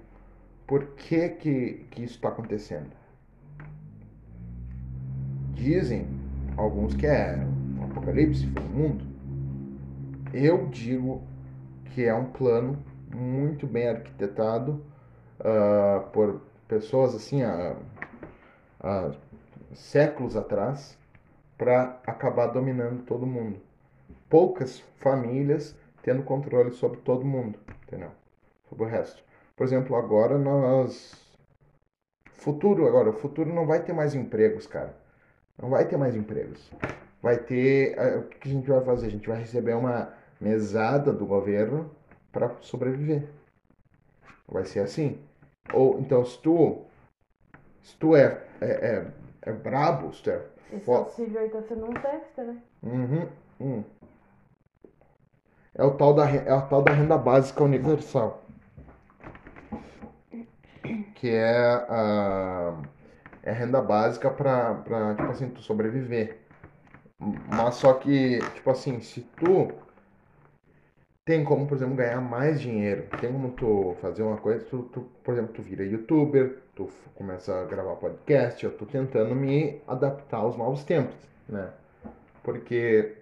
por 0.68 0.86
que 0.95 1.30
que, 1.30 1.86
que 1.91 2.03
isso 2.03 2.16
está 2.16 2.30
acontecendo? 2.30 2.89
Dizem 5.53 6.07
alguns 6.57 6.93
que 6.93 7.07
é 7.07 7.38
um 7.80 7.86
apocalipse, 7.86 8.47
foi 8.47 8.63
o 8.63 8.70
mundo. 8.70 9.05
Eu 10.34 10.68
digo 10.68 11.24
que 11.93 12.03
é 12.03 12.13
um 12.13 12.26
plano 12.26 12.78
muito 13.13 13.66
bem 13.66 13.88
arquitetado 13.88 14.84
uh, 15.39 16.09
por 16.11 16.41
pessoas 16.68 17.16
assim 17.16 17.43
há, 17.43 17.76
há 18.80 19.11
séculos 19.74 20.36
atrás 20.36 20.97
para 21.57 21.99
acabar 22.05 22.47
dominando 22.47 23.03
todo 23.03 23.26
mundo. 23.26 23.59
Poucas 24.30 24.80
famílias 24.99 25.76
tendo 26.01 26.24
controle 26.24 26.72
sobre 26.72 26.99
todo 26.99 27.26
mundo, 27.26 27.57
entendeu? 27.84 28.11
Sobre 28.70 28.84
o 28.84 28.88
resto. 28.88 29.24
Por 29.55 29.66
exemplo, 29.66 29.95
agora 29.95 30.38
nós. 30.38 31.24
Futuro, 32.34 32.86
agora, 32.86 33.09
o 33.09 33.13
futuro 33.13 33.51
não 33.51 33.66
vai 33.66 33.82
ter 33.84 33.93
mais 33.93 34.13
empregos, 34.13 34.68
cara. 34.68 34.95
Não 35.59 35.70
vai 35.70 35.88
ter 35.88 35.97
mais 35.97 36.16
empregos. 36.16 36.70
Vai 37.22 37.38
ter. 37.38 37.97
Eh, 37.97 38.18
o 38.18 38.24
que 38.24 38.49
a 38.49 38.51
gente 38.51 38.70
vai 38.70 38.84
fazer? 38.84 39.07
A 39.07 39.09
gente 39.09 39.28
vai 39.28 39.39
receber 39.39 39.74
uma 39.74 40.13
mesada 40.39 41.13
do 41.13 41.26
governo 41.26 41.89
para 42.32 42.53
sobreviver. 42.61 43.28
Vai 44.47 44.66
ser 44.66 44.82
assim. 44.82 45.20
Ou 45.74 45.99
então, 45.99 46.24
se 46.26 46.39
tu. 46.39 46.86
Se 47.82 47.95
tu 47.97 48.16
é, 48.16 48.41
é, 48.61 48.66
é, 48.66 49.07
é 49.43 49.51
brabo, 49.51 50.13
se 50.13 50.24
tu 50.24 50.30
é. 50.30 50.41
Auxílio 50.88 51.39
aí 51.39 51.49
tá 51.49 51.61
sendo 51.61 51.86
um 51.86 51.93
teste, 51.93 52.41
né? 52.41 52.57
Uhum. 52.84 53.28
Hum 53.59 53.84
é 55.76 55.84
o 55.84 55.91
tal 55.91 56.13
da, 56.13 56.30
é 56.30 56.51
a 56.51 56.61
tal 56.61 56.82
da 56.82 56.93
renda 56.93 57.18
básica 57.18 57.63
universal. 57.63 58.43
Que 61.16 61.30
é 61.30 61.57
a, 61.89 62.74
é 63.43 63.51
a 63.51 63.53
renda 63.53 63.82
básica 63.82 64.30
para, 64.30 64.84
tipo 65.16 65.32
assim, 65.32 65.49
tu 65.49 65.61
sobreviver. 65.61 66.39
Mas 67.20 67.76
só 67.76 67.93
que, 67.93 68.39
tipo 68.53 68.70
assim, 68.70 69.01
se 69.01 69.22
tu 69.22 69.70
tem 71.26 71.43
como, 71.43 71.67
por 71.67 71.76
exemplo, 71.76 71.95
ganhar 71.95 72.21
mais 72.21 72.61
dinheiro, 72.61 73.07
tem 73.19 73.32
como 73.32 73.51
tu 73.53 73.95
fazer 73.99 74.21
uma 74.21 74.38
coisa, 74.38 74.63
tu, 74.65 74.84
tu, 74.84 75.01
por 75.23 75.34
exemplo, 75.34 75.53
tu 75.53 75.61
vira 75.63 75.84
youtuber, 75.84 76.61
tu 76.76 76.88
começa 77.15 77.61
a 77.61 77.65
gravar 77.65 77.95
podcast, 77.95 78.63
eu 78.63 78.78
tô 78.78 78.86
tentando 78.86 79.34
me 79.34 79.82
adaptar 79.88 80.38
aos 80.38 80.55
novos 80.55 80.84
tempos, 80.84 81.15
né? 81.49 81.73
Porque 82.43 83.17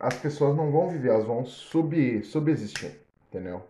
as 0.00 0.14
pessoas 0.18 0.56
não 0.56 0.72
vão 0.72 0.88
viver, 0.88 1.10
elas 1.10 1.24
vão 1.24 1.44
sub, 1.44 2.24
subsistir, 2.24 3.00
entendeu? 3.28 3.62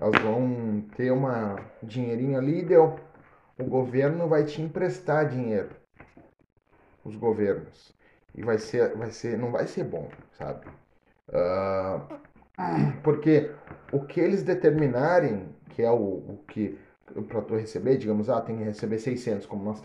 Elas 0.00 0.20
vão 0.20 0.84
ter 0.96 1.12
uma 1.12 1.64
dinheirinho 1.80 2.36
ali 2.36 2.60
e 2.60 2.64
deu. 2.64 2.98
O 3.56 3.64
governo 3.64 4.28
vai 4.28 4.44
te 4.44 4.60
emprestar 4.62 5.28
dinheiro. 5.28 5.70
Os 7.04 7.16
governos. 7.16 7.92
E 8.34 8.42
vai 8.42 8.58
ser, 8.58 8.96
vai 8.96 9.10
ser, 9.10 9.38
não 9.38 9.50
vai 9.50 9.66
ser 9.66 9.84
bom, 9.84 10.08
sabe? 10.36 10.66
Uh, 11.28 12.18
porque 13.02 13.50
o 13.92 14.00
que 14.04 14.20
eles 14.20 14.42
determinarem, 14.42 15.48
que 15.70 15.82
é 15.82 15.90
o, 15.90 15.96
o 15.96 16.44
que 16.48 16.78
para 17.28 17.42
tu 17.42 17.56
receber, 17.56 17.96
digamos, 17.96 18.28
ah, 18.28 18.40
tem 18.40 18.58
que 18.58 18.64
receber 18.64 18.98
600, 18.98 19.46
como 19.46 19.64
nós, 19.64 19.82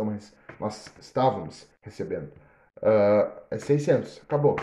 nós 0.59 0.93
estávamos 0.99 1.69
recebendo. 1.81 2.31
Uh, 2.77 3.31
é 3.49 3.57
600, 3.57 4.21
acabou. 4.23 4.55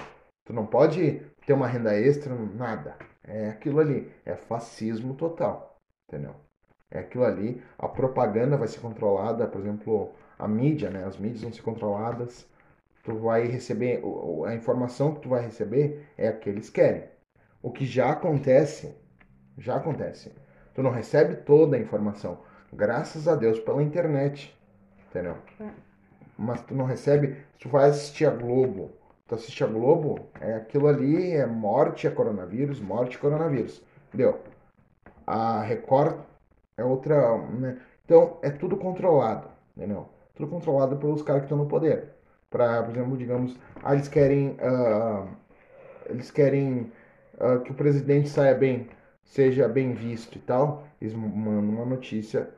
Tu 0.44 0.52
não 0.52 0.66
pode 0.66 1.22
ter 1.46 1.52
uma 1.52 1.66
renda 1.66 1.98
extra, 1.98 2.34
nada. 2.34 2.96
É 3.24 3.48
aquilo 3.48 3.80
ali. 3.80 4.12
É 4.24 4.34
fascismo 4.34 5.14
total. 5.14 5.78
Entendeu? 6.08 6.34
É 6.90 6.98
aquilo 7.00 7.24
ali. 7.24 7.62
A 7.78 7.88
propaganda 7.88 8.56
vai 8.56 8.68
ser 8.68 8.80
controlada, 8.80 9.46
por 9.46 9.60
exemplo, 9.60 10.12
a 10.38 10.48
mídia, 10.48 10.90
né? 10.90 11.04
As 11.04 11.16
mídias 11.16 11.42
vão 11.42 11.52
ser 11.52 11.62
controladas. 11.62 12.46
Tu 13.02 13.16
vai 13.16 13.46
receber. 13.46 14.02
A 14.46 14.54
informação 14.54 15.14
que 15.14 15.22
tu 15.22 15.28
vai 15.30 15.42
receber 15.42 16.06
é 16.16 16.28
a 16.28 16.32
que 16.32 16.48
eles 16.48 16.68
querem. 16.70 17.04
O 17.62 17.70
que 17.70 17.84
já 17.84 18.10
acontece. 18.10 18.94
Já 19.58 19.76
acontece. 19.76 20.32
Tu 20.74 20.82
não 20.82 20.90
recebe 20.90 21.36
toda 21.36 21.76
a 21.76 21.80
informação. 21.80 22.40
Graças 22.72 23.26
a 23.26 23.34
Deus 23.34 23.58
pela 23.58 23.82
internet. 23.82 24.56
Entendeu? 25.08 25.36
É. 25.60 25.70
Mas 26.38 26.62
tu 26.62 26.74
não 26.74 26.84
recebe. 26.84 27.36
Tu 27.58 27.68
vai 27.68 27.88
assistir 27.88 28.26
a 28.26 28.30
Globo 28.30 28.90
Tu 29.30 29.36
assiste 29.36 29.62
a 29.62 29.66
Globo, 29.68 30.18
é 30.40 30.54
aquilo 30.54 30.88
ali, 30.88 31.30
é 31.30 31.46
morte, 31.46 32.04
é 32.04 32.10
coronavírus, 32.10 32.80
morte, 32.80 33.16
coronavírus. 33.16 33.80
Entendeu? 34.08 34.40
A 35.24 35.60
Record 35.62 36.18
é 36.76 36.82
outra. 36.82 37.38
Né? 37.38 37.80
Então, 38.04 38.38
é 38.42 38.50
tudo 38.50 38.76
controlado, 38.76 39.48
entendeu? 39.76 40.08
Tudo 40.34 40.50
controlado 40.50 40.96
pelos 40.96 41.22
caras 41.22 41.42
que 41.42 41.46
estão 41.46 41.58
no 41.58 41.66
poder. 41.66 42.12
Pra, 42.50 42.82
por 42.82 42.90
exemplo, 42.94 43.16
digamos, 43.16 43.56
ah, 43.82 43.94
eles 43.94 44.08
querem. 44.08 44.56
Uh, 44.60 45.28
eles 46.06 46.30
querem 46.30 46.92
uh, 47.34 47.60
que 47.62 47.70
o 47.70 47.74
presidente 47.74 48.28
saia 48.28 48.54
bem, 48.54 48.88
seja 49.22 49.68
bem 49.68 49.94
visto 49.94 50.36
e 50.36 50.40
tal. 50.40 50.86
Eles 51.00 51.14
mandam 51.14 51.70
uma 51.70 51.84
notícia 51.84 52.50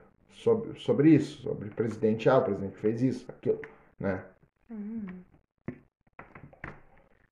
sobre, 0.42 0.78
sobre 0.80 1.10
isso, 1.10 1.42
sobre 1.42 1.68
o 1.68 1.74
presidente, 1.74 2.28
ah, 2.28 2.38
o 2.38 2.44
presidente 2.44 2.76
fez 2.76 3.02
isso, 3.02 3.30
aquilo, 3.30 3.60
né? 3.98 4.24
Uhum. 4.70 5.06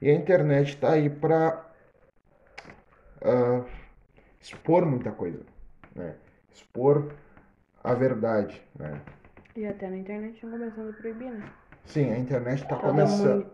E 0.00 0.08
a 0.08 0.14
internet 0.14 0.68
está 0.68 0.92
aí 0.92 1.10
para 1.10 1.66
uh, 3.22 3.62
ah, 3.62 3.66
expor 4.40 4.86
muita 4.86 5.10
coisa, 5.10 5.44
né? 5.94 6.16
Expor 6.52 7.12
a 7.82 7.94
verdade, 7.94 8.62
né? 8.78 9.02
E 9.56 9.66
até 9.66 9.90
na 9.90 9.96
internet 9.96 10.34
estão 10.34 10.50
começando 10.50 10.90
a 10.90 10.92
proibir, 10.92 11.32
né? 11.32 11.52
Sim, 11.86 12.12
a 12.12 12.18
internet 12.18 12.62
está 12.62 12.76
começando... 12.76 13.46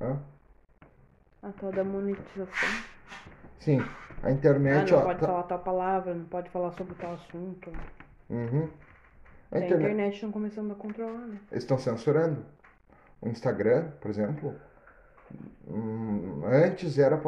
Moni... 0.00 0.18
A 1.42 1.52
tal 1.52 1.72
da 1.72 1.84
monetização. 1.84 2.68
Sim, 3.60 3.84
a 4.22 4.30
internet... 4.30 4.92
Ah, 4.94 4.96
não 4.96 5.04
pode 5.04 5.20
tá... 5.20 5.26
falar 5.26 5.42
tal 5.44 5.58
palavra, 5.58 6.14
não 6.14 6.24
pode 6.24 6.50
falar 6.50 6.72
sobre 6.72 6.94
tal 6.94 7.14
assunto. 7.14 7.70
Uhum. 8.30 8.68
A, 9.52 9.58
internet... 9.58 9.72
a 9.72 9.76
internet 9.76 10.14
estão 10.14 10.32
começando 10.32 10.72
a 10.72 10.74
controlar, 10.74 11.26
né? 11.26 11.38
Eles 11.50 11.64
estão 11.64 11.78
censurando. 11.78 12.44
O 13.20 13.28
Instagram, 13.28 13.90
por 14.00 14.10
exemplo, 14.10 14.54
Hum, 15.66 16.42
antes 16.44 16.98
era 16.98 17.20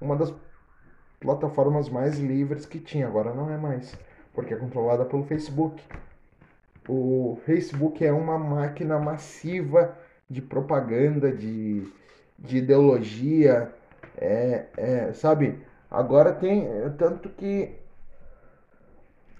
uma 0.00 0.16
das 0.16 0.32
plataformas 1.18 1.88
mais 1.88 2.18
livres 2.18 2.66
que 2.66 2.78
tinha, 2.78 3.06
agora 3.06 3.34
não 3.34 3.50
é 3.50 3.56
mais, 3.56 3.96
porque 4.32 4.54
é 4.54 4.56
controlada 4.56 5.04
pelo 5.04 5.24
Facebook. 5.24 5.82
O 6.88 7.38
Facebook 7.44 8.04
é 8.04 8.12
uma 8.12 8.38
máquina 8.38 8.98
massiva 8.98 9.96
de 10.28 10.40
propaganda, 10.40 11.30
de, 11.32 11.86
de 12.38 12.58
ideologia, 12.58 13.72
é, 14.16 14.66
é, 14.76 15.12
sabe? 15.12 15.58
Agora 15.90 16.32
tem 16.32 16.68
tanto 16.96 17.28
que 17.28 17.74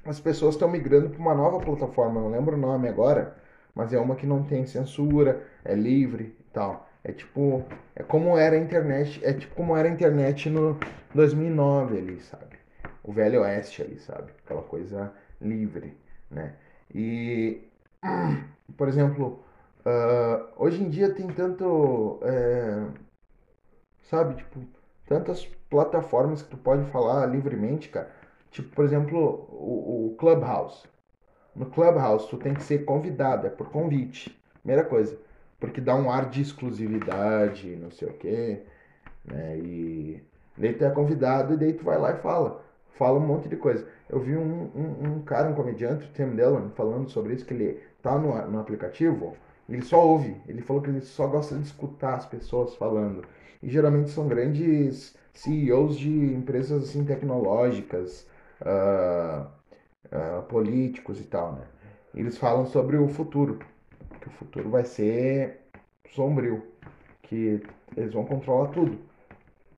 as 0.05 0.19
pessoas 0.19 0.55
estão 0.55 0.69
migrando 0.69 1.11
para 1.11 1.21
uma 1.21 1.35
nova 1.35 1.61
plataforma, 1.61 2.21
não 2.21 2.31
lembro 2.31 2.57
o 2.57 2.61
nome 2.61 2.89
agora, 2.89 3.37
mas 3.75 3.93
é 3.93 3.99
uma 3.99 4.17
que 4.17 4.27
não 4.27 4.43
tem 4.43 4.67
censura, 4.67 5.43
é 5.65 5.75
livre 5.75 6.35
e 6.41 6.45
tal. 6.53 6.89
É 7.03 7.13
tipo, 7.13 7.65
é 7.97 8.03
como 8.03 8.37
era 8.37 8.57
a 8.57 8.59
internet, 8.59 9.21
é 9.25 9.33
tipo 9.33 9.55
como 9.55 9.77
era 9.77 9.89
a 9.89 9.91
internet 9.91 10.51
no 10.51 10.79
2009 11.15 11.99
ali, 11.99 12.21
sabe? 12.21 12.59
O 13.03 13.13
velho 13.13 13.41
oeste 13.41 13.83
ali, 13.83 13.99
sabe? 13.99 14.33
Aquela 14.45 14.63
coisa 14.63 15.13
livre, 15.41 15.97
né? 16.31 16.55
E, 16.95 17.63
por 18.77 18.89
exemplo, 18.89 19.45
uh, 19.81 20.49
hoje 20.57 20.83
em 20.83 20.89
dia 20.89 21.15
tem 21.15 21.29
tanto, 21.29 22.21
é, 22.23 22.87
sabe, 24.03 24.37
tipo, 24.37 24.61
tantas 25.07 25.47
plataformas 25.69 26.43
que 26.43 26.51
tu 26.51 26.57
pode 26.57 26.85
falar 26.91 27.27
livremente, 27.27 27.89
cara. 27.89 28.11
Tipo, 28.51 28.75
por 28.75 28.85
exemplo, 28.85 29.19
o, 29.51 30.09
o 30.09 30.17
Clubhouse. 30.17 30.87
No 31.55 31.67
Clubhouse, 31.67 32.29
tu 32.29 32.37
tem 32.37 32.55
que 32.55 32.63
ser 32.63 32.85
convidado, 32.85 33.47
é 33.47 33.51
por 33.51 33.71
convite. 33.71 34.37
Primeira 34.63 34.85
coisa 34.85 35.17
porque 35.61 35.81
dá 35.81 35.95
um 35.95 36.11
ar 36.11 36.31
de 36.31 36.41
exclusividade, 36.41 37.77
não 37.77 37.91
sei 37.91 38.09
o 38.09 38.15
quê, 38.15 38.63
né? 39.25 39.59
E 39.59 40.23
daí 40.57 40.73
tu 40.73 40.85
é 40.85 40.91
convidado 40.91 41.53
e 41.55 41.57
daí 41.59 41.75
tu 41.75 41.85
vai 41.85 41.99
lá 41.99 42.13
e 42.13 42.23
fala. 42.23 42.65
Fala 42.95 43.19
um 43.19 43.27
monte 43.27 43.49
de 43.49 43.57
coisa. 43.57 43.87
Eu 44.09 44.21
vi 44.21 44.37
um, 44.37 44.71
um, 44.75 45.07
um 45.07 45.23
cara, 45.23 45.49
um 45.49 45.55
comediante, 45.55 46.07
o 46.07 46.13
Tim 46.13 46.35
Dillon, 46.35 46.71
falando 46.71 47.09
sobre 47.09 47.35
isso, 47.35 47.45
que 47.45 47.55
ele 47.55 47.81
tá 48.03 48.19
no, 48.19 48.51
no 48.51 48.61
aplicativo, 48.61 49.37
ele 49.69 49.83
só 49.83 50.05
ouve. 50.05 50.37
Ele 50.49 50.63
falou 50.63 50.83
que 50.83 50.91
ele 50.91 51.01
só 51.01 51.27
gosta 51.27 51.55
de 51.55 51.63
escutar 51.63 52.15
as 52.15 52.27
pessoas 52.27 52.75
falando. 52.75 53.25
E 53.63 53.69
geralmente 53.69 54.11
são 54.11 54.27
grandes 54.27 55.15
CEOs 55.33 55.97
de 55.99 56.11
empresas 56.11 56.89
assim 56.89 57.05
tecnológicas, 57.05 58.27
uh, 58.63 59.47
uh, 60.07 60.43
políticos 60.49 61.21
e 61.21 61.25
tal, 61.25 61.53
né? 61.53 61.63
Eles 62.15 62.37
falam 62.37 62.67
sobre 62.67 62.97
o 62.97 63.09
futuro 63.09 63.61
que 64.21 64.29
o 64.29 64.31
futuro 64.33 64.69
vai 64.69 64.85
ser 64.85 65.61
sombrio, 66.11 66.63
que 67.23 67.63
eles 67.97 68.13
vão 68.13 68.25
controlar 68.25 68.69
tudo. 68.69 68.99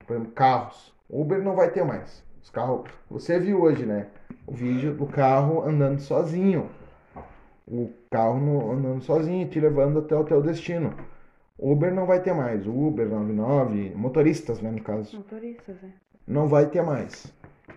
Por 0.07 0.15
exemplo, 0.15 0.33
carros. 0.33 0.93
Uber 1.09 1.43
não 1.43 1.55
vai 1.55 1.71
ter 1.71 1.85
mais. 1.85 2.25
Os 2.43 2.51
carros, 2.51 2.90
você 3.09 3.38
viu 3.38 3.62
hoje, 3.62 3.86
né? 3.86 4.09
O 4.47 4.53
vídeo 4.53 4.95
do 4.95 5.07
carro 5.07 5.62
andando 5.62 6.01
sozinho. 6.01 6.68
O 7.66 7.90
carro 8.11 8.40
no, 8.40 8.72
andando 8.72 9.03
sozinho, 9.03 9.49
te 9.49 9.61
levando 9.61 10.01
até 10.01 10.16
o 10.16 10.24
teu 10.24 10.43
destino. 10.43 10.93
Uber 11.57 11.95
não 11.95 12.05
vai 12.05 12.20
ter 12.20 12.34
mais. 12.34 12.66
Uber 12.66 13.09
99, 13.09 13.93
motoristas, 13.95 14.61
né, 14.61 14.70
no 14.70 14.82
caso. 14.82 15.16
Motoristas, 15.16 15.76
é. 15.84 15.88
Não 16.26 16.49
vai 16.49 16.66
ter 16.66 16.82
mais. 16.82 17.32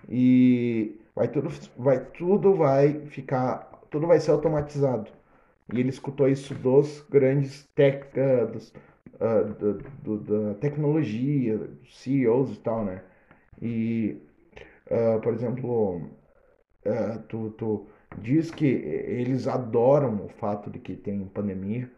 E 0.10 1.00
vai 1.16 1.28
tudo 1.28 1.50
vai 1.78 2.00
tudo 2.00 2.56
vai 2.56 3.06
ficar, 3.08 3.72
tudo 3.92 4.08
vai 4.08 4.20
ser 4.20 4.32
automatizado. 4.32 5.12
E 5.72 5.80
ele 5.80 5.90
escutou 5.90 6.28
isso 6.28 6.54
dos 6.56 7.06
grandes 7.10 7.64
tech, 7.76 8.08
uh, 8.20 8.52
dos, 8.52 8.74
uh, 9.16 9.54
do, 9.60 9.74
do, 10.04 10.18
da 10.20 10.54
tecnologia, 10.56 11.70
CEOs 11.88 12.56
e 12.56 12.60
tal, 12.60 12.84
né? 12.86 13.02
E, 13.62 14.22
uh, 14.90 15.20
por 15.22 15.34
exemplo, 15.34 16.10
tu, 17.28 17.50
tu 17.52 17.88
diz 18.20 18.52
que 18.52 18.66
eles 18.66 19.48
adoram 19.48 20.26
o 20.26 20.30
fato 20.30 20.70
de 20.70 20.80
que 20.80 20.96
tem 20.96 21.26
pandemia, 21.28 21.90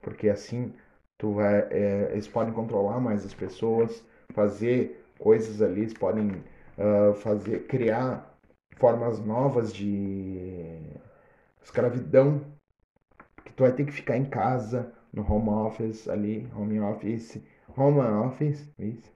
porque 0.00 0.28
assim 0.28 0.72
tu 1.18 1.34
vai, 1.34 1.66
é, 1.70 2.10
eles 2.12 2.28
podem 2.28 2.52
controlar 2.54 3.00
mais 3.00 3.24
as 3.24 3.34
pessoas, 3.34 4.04
fazer 4.32 5.04
coisas 5.18 5.60
ali, 5.60 5.82
eles 5.82 5.94
podem 5.94 6.42
fazer, 7.20 7.66
criar 7.66 8.32
formas 8.76 9.20
novas 9.20 9.72
de 9.72 10.80
escravidão 11.62 12.40
que 13.44 13.52
tu 13.52 13.62
vai 13.62 13.72
ter 13.72 13.84
que 13.84 13.92
ficar 13.92 14.16
em 14.16 14.24
casa, 14.24 14.92
no 15.12 15.22
home 15.22 15.50
office 15.50 16.08
ali, 16.08 16.48
home 16.56 16.80
office, 16.80 17.40
home 17.76 18.00
office, 18.00 18.68
isso. 18.78 19.12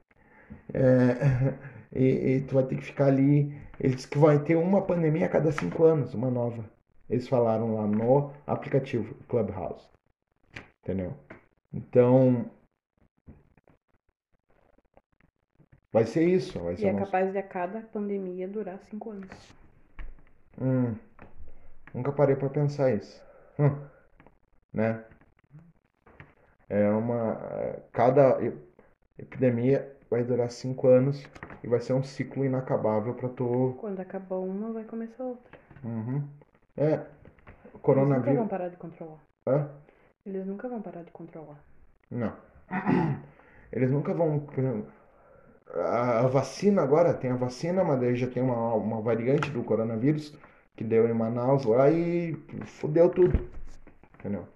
É, 0.73 1.55
e, 1.97 2.37
e, 2.37 2.41
tu 2.43 2.55
vai 2.55 2.65
ter 2.65 2.77
que 2.77 2.85
ficar 2.85 3.07
ali. 3.07 3.53
Eles 3.79 4.07
que 4.07 4.19
vai 4.19 4.39
ter 4.39 4.57
uma 4.57 4.83
pandemia 4.83 5.27
a 5.27 5.29
cada 5.29 5.53
cinco 5.53 5.85
anos, 5.85 6.15
uma 6.15 6.31
nova. 6.31 6.65
Eles 7.09 7.29
falaram 7.29 7.75
lá 7.75 7.87
no 7.87 8.33
aplicativo 8.47 9.15
Clubhouse. 9.29 9.89
Entendeu? 10.83 11.15
Então. 11.73 12.51
Vai 15.93 16.05
ser 16.05 16.29
isso. 16.29 16.59
Vai 16.59 16.77
ser 16.77 16.87
e 16.87 16.89
é 16.89 16.95
capaz 16.95 17.33
de 17.33 17.39
a 17.39 17.43
cada 17.43 17.81
pandemia 17.81 18.49
durar 18.49 18.79
cinco 18.81 19.11
anos. 19.11 19.55
Hum, 20.61 20.95
nunca 21.95 22.13
parei 22.13 22.37
para 22.37 22.51
pensar 22.51 22.95
isso. 22.95 23.23
Hum 23.59 23.97
né? 24.77 25.03
É 26.69 26.89
uma. 26.91 27.35
Cada 27.93 28.39
epidemia 29.19 29.96
vai 30.11 30.25
durar 30.25 30.51
cinco 30.51 30.89
anos 30.89 31.25
e 31.63 31.69
vai 31.69 31.81
ser 31.81 31.93
um 31.93 32.03
ciclo 32.03 32.45
inacabável 32.45 33.15
para 33.15 33.29
tu. 33.29 33.77
Quando 33.81 34.01
acabar 34.01 34.37
uma, 34.37 34.73
vai 34.73 34.85
começar 34.85 35.25
outra. 35.25 35.59
Uhum. 35.85 36.23
É. 36.77 37.01
Coronavírus. 37.83 38.27
Eles 38.27 38.39
nunca 38.39 38.41
vão 38.41 38.49
parar 38.49 38.69
de 38.69 38.77
controlar. 38.77 39.21
Hã? 39.47 39.71
Eles 40.25 40.47
nunca 40.47 40.69
vão 40.69 40.83
parar 40.83 41.03
de 41.03 41.11
controlar. 41.11 41.61
Não. 42.11 42.33
Eles 43.73 43.91
nunca 43.91 44.15
vão. 44.15 44.47
A 45.75 46.27
vacina 46.29 46.83
agora, 46.83 47.13
tem 47.13 47.31
a 47.31 47.37
vacina, 47.37 47.85
mas 47.85 48.01
daí 48.01 48.15
já 48.17 48.27
tem 48.27 48.43
uma, 48.43 48.75
uma 48.75 49.01
variante 49.01 49.51
do 49.51 49.65
coronavírus 49.65 50.37
que 50.77 50.85
deu 50.85 51.09
em 51.09 51.13
Manaus 51.13 51.65
lá 51.65 51.91
e 51.91 52.35
fudeu 52.65 53.11
tudo. 53.11 53.49
Entendeu? 54.19 54.47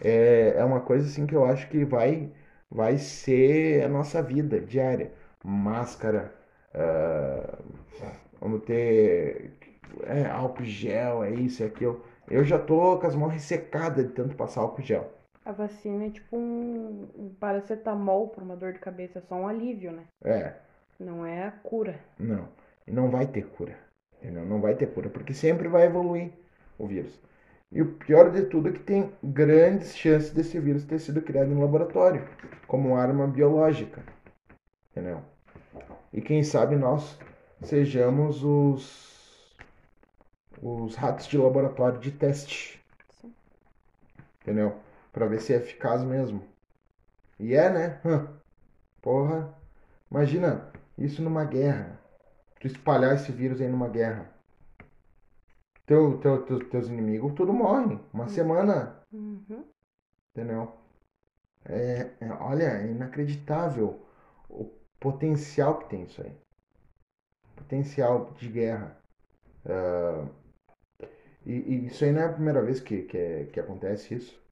é, 0.00 0.54
é 0.56 0.64
uma 0.64 0.80
coisa 0.80 1.06
assim 1.06 1.26
que 1.26 1.34
eu 1.34 1.44
acho 1.44 1.68
que 1.68 1.84
vai, 1.84 2.30
vai 2.72 2.96
ser 2.98 3.84
a 3.84 3.88
nossa 3.88 4.22
vida 4.22 4.58
diária. 4.58 5.12
Máscara, 5.44 6.32
uh, 6.74 7.62
vamos 8.40 8.64
ter 8.64 9.52
é, 10.04 10.26
álcool 10.26 10.64
gel, 10.64 11.22
é 11.22 11.30
isso, 11.30 11.62
é 11.62 11.66
aquilo. 11.66 12.04
Eu 12.30 12.44
já 12.44 12.58
tô 12.58 12.98
com 12.98 13.06
as 13.06 13.14
mãos 13.14 13.32
ressecadas 13.32 14.06
de 14.06 14.12
tanto 14.12 14.34
passar 14.34 14.62
álcool 14.62 14.82
gel. 14.82 15.12
A 15.44 15.52
vacina 15.52 16.06
é 16.06 16.10
tipo 16.10 16.36
um, 16.36 17.08
um 17.18 17.34
paracetamol 17.38 18.28
para 18.28 18.44
uma 18.44 18.56
dor 18.56 18.72
de 18.72 18.78
cabeça, 18.78 19.18
é 19.18 19.22
só 19.22 19.34
um 19.34 19.48
alívio, 19.48 19.92
né? 19.92 20.04
É. 20.24 20.54
Não 20.98 21.26
é 21.26 21.44
a 21.44 21.50
cura. 21.50 21.98
Não. 22.18 22.48
E 22.86 22.92
não 22.92 23.10
vai 23.10 23.26
ter 23.26 23.46
cura. 23.48 23.76
Entendeu? 24.18 24.46
Não 24.46 24.60
vai 24.60 24.76
ter 24.76 24.86
cura, 24.86 25.10
porque 25.10 25.34
sempre 25.34 25.66
vai 25.68 25.86
evoluir 25.86 26.30
o 26.78 26.86
vírus. 26.86 27.20
E 27.72 27.80
o 27.80 27.94
pior 27.94 28.30
de 28.30 28.42
tudo 28.42 28.68
é 28.68 28.72
que 28.72 28.80
tem 28.80 29.10
grandes 29.22 29.96
chances 29.96 30.30
desse 30.30 30.60
vírus 30.60 30.84
ter 30.84 30.98
sido 30.98 31.22
criado 31.22 31.50
em 31.50 31.58
laboratório, 31.58 32.28
como 32.66 32.94
arma 32.94 33.26
biológica. 33.26 34.02
Entendeu? 34.90 35.22
E 36.12 36.20
quem 36.20 36.44
sabe 36.44 36.76
nós 36.76 37.18
sejamos 37.62 38.44
os, 38.44 39.56
os 40.60 40.94
ratos 40.96 41.26
de 41.26 41.38
laboratório 41.38 41.98
de 41.98 42.10
teste. 42.10 42.78
Sim. 43.08 43.32
Entendeu? 44.42 44.76
Pra 45.10 45.26
ver 45.26 45.40
se 45.40 45.54
é 45.54 45.56
eficaz 45.56 46.04
mesmo. 46.04 46.44
E 47.40 47.54
é, 47.54 47.70
né? 47.70 48.00
Porra. 49.00 49.54
Imagina 50.10 50.70
isso 50.98 51.22
numa 51.22 51.46
guerra. 51.46 51.98
Tu 52.60 52.66
espalhar 52.66 53.14
esse 53.14 53.32
vírus 53.32 53.62
aí 53.62 53.68
numa 53.68 53.88
guerra 53.88 54.30
teu, 55.86 56.18
teu, 56.18 56.42
teu, 56.44 56.68
teus 56.68 56.88
inimigos, 56.88 57.34
tudo 57.34 57.52
morre. 57.52 57.98
Uma 58.12 58.24
uhum. 58.24 58.28
semana. 58.28 58.96
Uhum. 59.12 59.64
Entendeu? 60.30 60.72
É, 61.64 62.10
é, 62.20 62.32
olha, 62.40 62.64
é 62.64 62.90
inacreditável 62.90 64.00
o 64.48 64.70
potencial 64.98 65.78
que 65.78 65.90
tem 65.90 66.04
isso 66.04 66.22
aí. 66.22 66.32
Potencial 67.56 68.32
de 68.38 68.48
guerra. 68.48 68.96
Uh, 69.64 70.28
e, 71.46 71.52
e, 71.52 71.86
isso 71.86 72.04
aí 72.04 72.12
não 72.12 72.22
é 72.22 72.26
a 72.26 72.32
primeira 72.32 72.62
vez 72.62 72.80
que, 72.80 73.02
que, 73.02 73.16
é, 73.16 73.44
que 73.44 73.60
acontece 73.60 74.14
isso. 74.14 74.42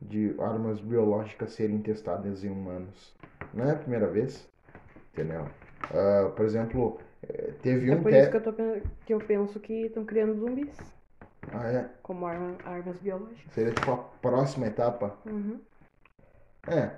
De 0.00 0.34
armas 0.40 0.80
biológicas 0.80 1.52
serem 1.52 1.80
testadas 1.80 2.44
em 2.44 2.50
humanos. 2.50 3.14
Não 3.54 3.64
é 3.64 3.72
a 3.72 3.78
primeira 3.78 4.08
vez. 4.08 4.48
Entendeu? 5.12 5.44
Uh, 5.44 6.30
por 6.34 6.44
exemplo, 6.44 6.98
Teve 7.62 7.90
é 7.90 7.94
um 7.94 8.02
por 8.02 8.12
isso 8.12 8.30
que 8.30 8.36
eu, 8.36 8.42
tô, 8.42 8.52
que 9.06 9.14
eu 9.14 9.18
penso 9.18 9.60
que 9.60 9.86
estão 9.86 10.04
criando 10.04 10.34
zumbis. 10.34 10.76
Ah, 11.52 11.68
é? 11.68 11.90
Como 12.02 12.26
arma, 12.26 12.56
armas 12.64 12.96
biológicas. 12.98 13.52
Seria 13.52 13.72
tipo 13.72 13.92
a 13.92 13.96
próxima 13.96 14.66
etapa? 14.66 15.16
Uhum. 15.26 15.60
É. 16.66 16.90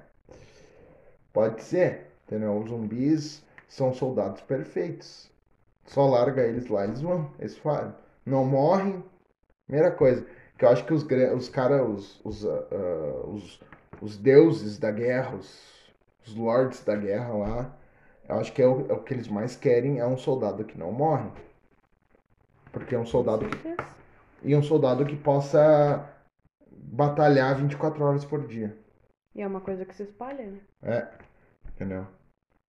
Pode 1.32 1.62
ser. 1.62 2.06
Entendeu? 2.26 2.56
Os 2.58 2.70
zumbis 2.70 3.44
são 3.68 3.92
soldados 3.92 4.40
perfeitos. 4.42 5.30
Só 5.86 6.06
larga 6.06 6.42
eles 6.42 6.68
lá, 6.68 6.84
eles 6.84 7.00
vão, 7.00 7.30
eles 7.38 7.58
fazem. 7.58 7.94
Não 8.24 8.44
morrem. 8.44 9.04
Primeira 9.66 9.90
coisa, 9.90 10.26
que 10.58 10.64
eu 10.64 10.68
acho 10.68 10.84
que 10.84 10.94
os, 10.94 11.04
os 11.36 11.48
caras, 11.48 11.86
os, 11.86 12.20
os, 12.24 12.44
uh, 12.44 13.30
os, 13.32 13.60
os, 14.00 14.16
deuses 14.16 14.78
da 14.78 14.90
guerra, 14.90 15.36
os, 15.36 15.92
os 16.26 16.34
lords 16.34 16.84
da 16.84 16.96
guerra 16.96 17.32
lá, 17.32 17.76
eu 18.28 18.36
acho 18.36 18.52
que 18.52 18.62
é 18.62 18.66
o, 18.66 18.86
é 18.90 18.92
o 18.92 19.02
que 19.02 19.12
eles 19.12 19.28
mais 19.28 19.56
querem 19.56 19.98
é 19.98 20.06
um 20.06 20.16
soldado 20.16 20.64
que 20.64 20.78
não 20.78 20.92
morre. 20.92 21.30
Porque 22.72 22.94
é 22.94 22.98
um 22.98 23.06
soldado 23.06 23.46
que. 23.48 23.76
E 24.42 24.54
um 24.54 24.62
soldado 24.62 25.04
que 25.06 25.16
possa 25.16 26.10
batalhar 26.70 27.56
24 27.56 28.02
horas 28.04 28.24
por 28.24 28.46
dia. 28.46 28.76
E 29.34 29.42
é 29.42 29.46
uma 29.46 29.60
coisa 29.60 29.84
que 29.84 29.94
se 29.94 30.04
espalha, 30.04 30.46
né? 30.46 30.60
É, 30.82 31.08
entendeu? 31.68 32.06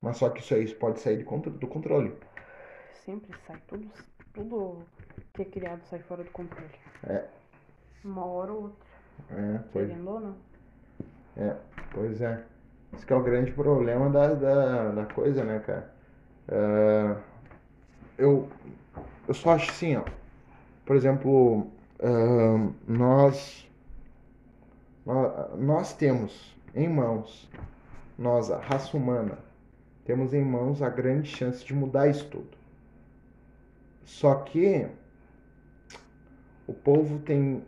Mas 0.01 0.17
só 0.17 0.29
que 0.29 0.39
isso 0.39 0.53
aí 0.53 0.73
pode 0.75 0.99
sair 0.99 1.23
do 1.23 1.67
controle. 1.67 2.15
Sempre 3.05 3.37
sai. 3.45 3.61
Tudo, 3.67 3.91
tudo 4.33 4.83
que 5.33 5.41
é 5.41 5.45
criado 5.45 5.83
sai 5.85 5.99
fora 5.99 6.23
do 6.23 6.31
controle. 6.31 6.69
É. 7.07 7.25
Uma 8.03 8.25
hora 8.25 8.53
ou 8.53 8.63
outra. 8.63 8.85
É, 9.31 9.59
pois. 9.71 9.87
Querendo 9.87 10.09
ou 10.09 10.19
não. 10.19 10.37
É, 11.37 11.57
pois 11.93 12.21
é. 12.21 12.43
Esse 12.95 13.11
é 13.11 13.15
o 13.15 13.23
grande 13.23 13.51
problema 13.51 14.09
da, 14.09 14.33
da, 14.33 14.91
da 14.91 15.05
coisa, 15.05 15.43
né, 15.43 15.59
cara? 15.59 15.93
Uh, 16.47 17.21
eu, 18.17 18.49
eu 19.27 19.33
só 19.33 19.51
acho 19.51 19.69
assim, 19.71 19.95
ó. 19.97 20.03
Por 20.85 20.95
exemplo, 20.95 21.67
uh, 21.99 22.73
nós, 22.87 23.69
nós, 25.05 25.59
nós 25.59 25.93
temos 25.93 26.55
em 26.73 26.87
mãos, 26.87 27.49
nós, 28.17 28.49
a 28.51 28.59
raça 28.59 28.95
humana, 28.95 29.37
temos 30.05 30.33
em 30.33 30.43
mãos 30.43 30.81
a 30.81 30.89
grande 30.89 31.27
chance 31.29 31.65
de 31.65 31.73
mudar 31.73 32.07
isso 32.07 32.27
tudo. 32.29 32.55
Só 34.03 34.35
que 34.35 34.87
o 36.67 36.73
povo 36.73 37.19
tem. 37.19 37.63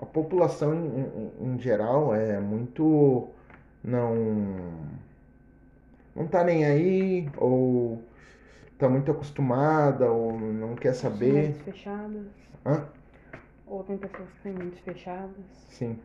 A 0.00 0.06
população 0.06 0.74
em, 0.74 1.00
em, 1.00 1.54
em 1.54 1.58
geral 1.58 2.14
é 2.14 2.38
muito. 2.38 3.28
Não. 3.82 4.70
Não 6.14 6.26
tá 6.26 6.44
nem 6.44 6.64
aí, 6.64 7.28
ou 7.36 8.02
tá 8.78 8.88
muito 8.88 9.10
acostumada, 9.10 10.10
ou 10.10 10.38
não 10.38 10.74
quer 10.74 10.94
saber. 10.94 11.32
Mentes 11.32 11.62
fechadas. 11.62 12.26
Hã? 12.64 12.86
Ou 13.66 13.82
tem 13.84 13.96
pessoas 13.96 14.28
que 14.28 14.42
têm 14.42 14.52
mentes 14.52 14.78
fechadas. 14.80 15.44
Sim. 15.68 15.98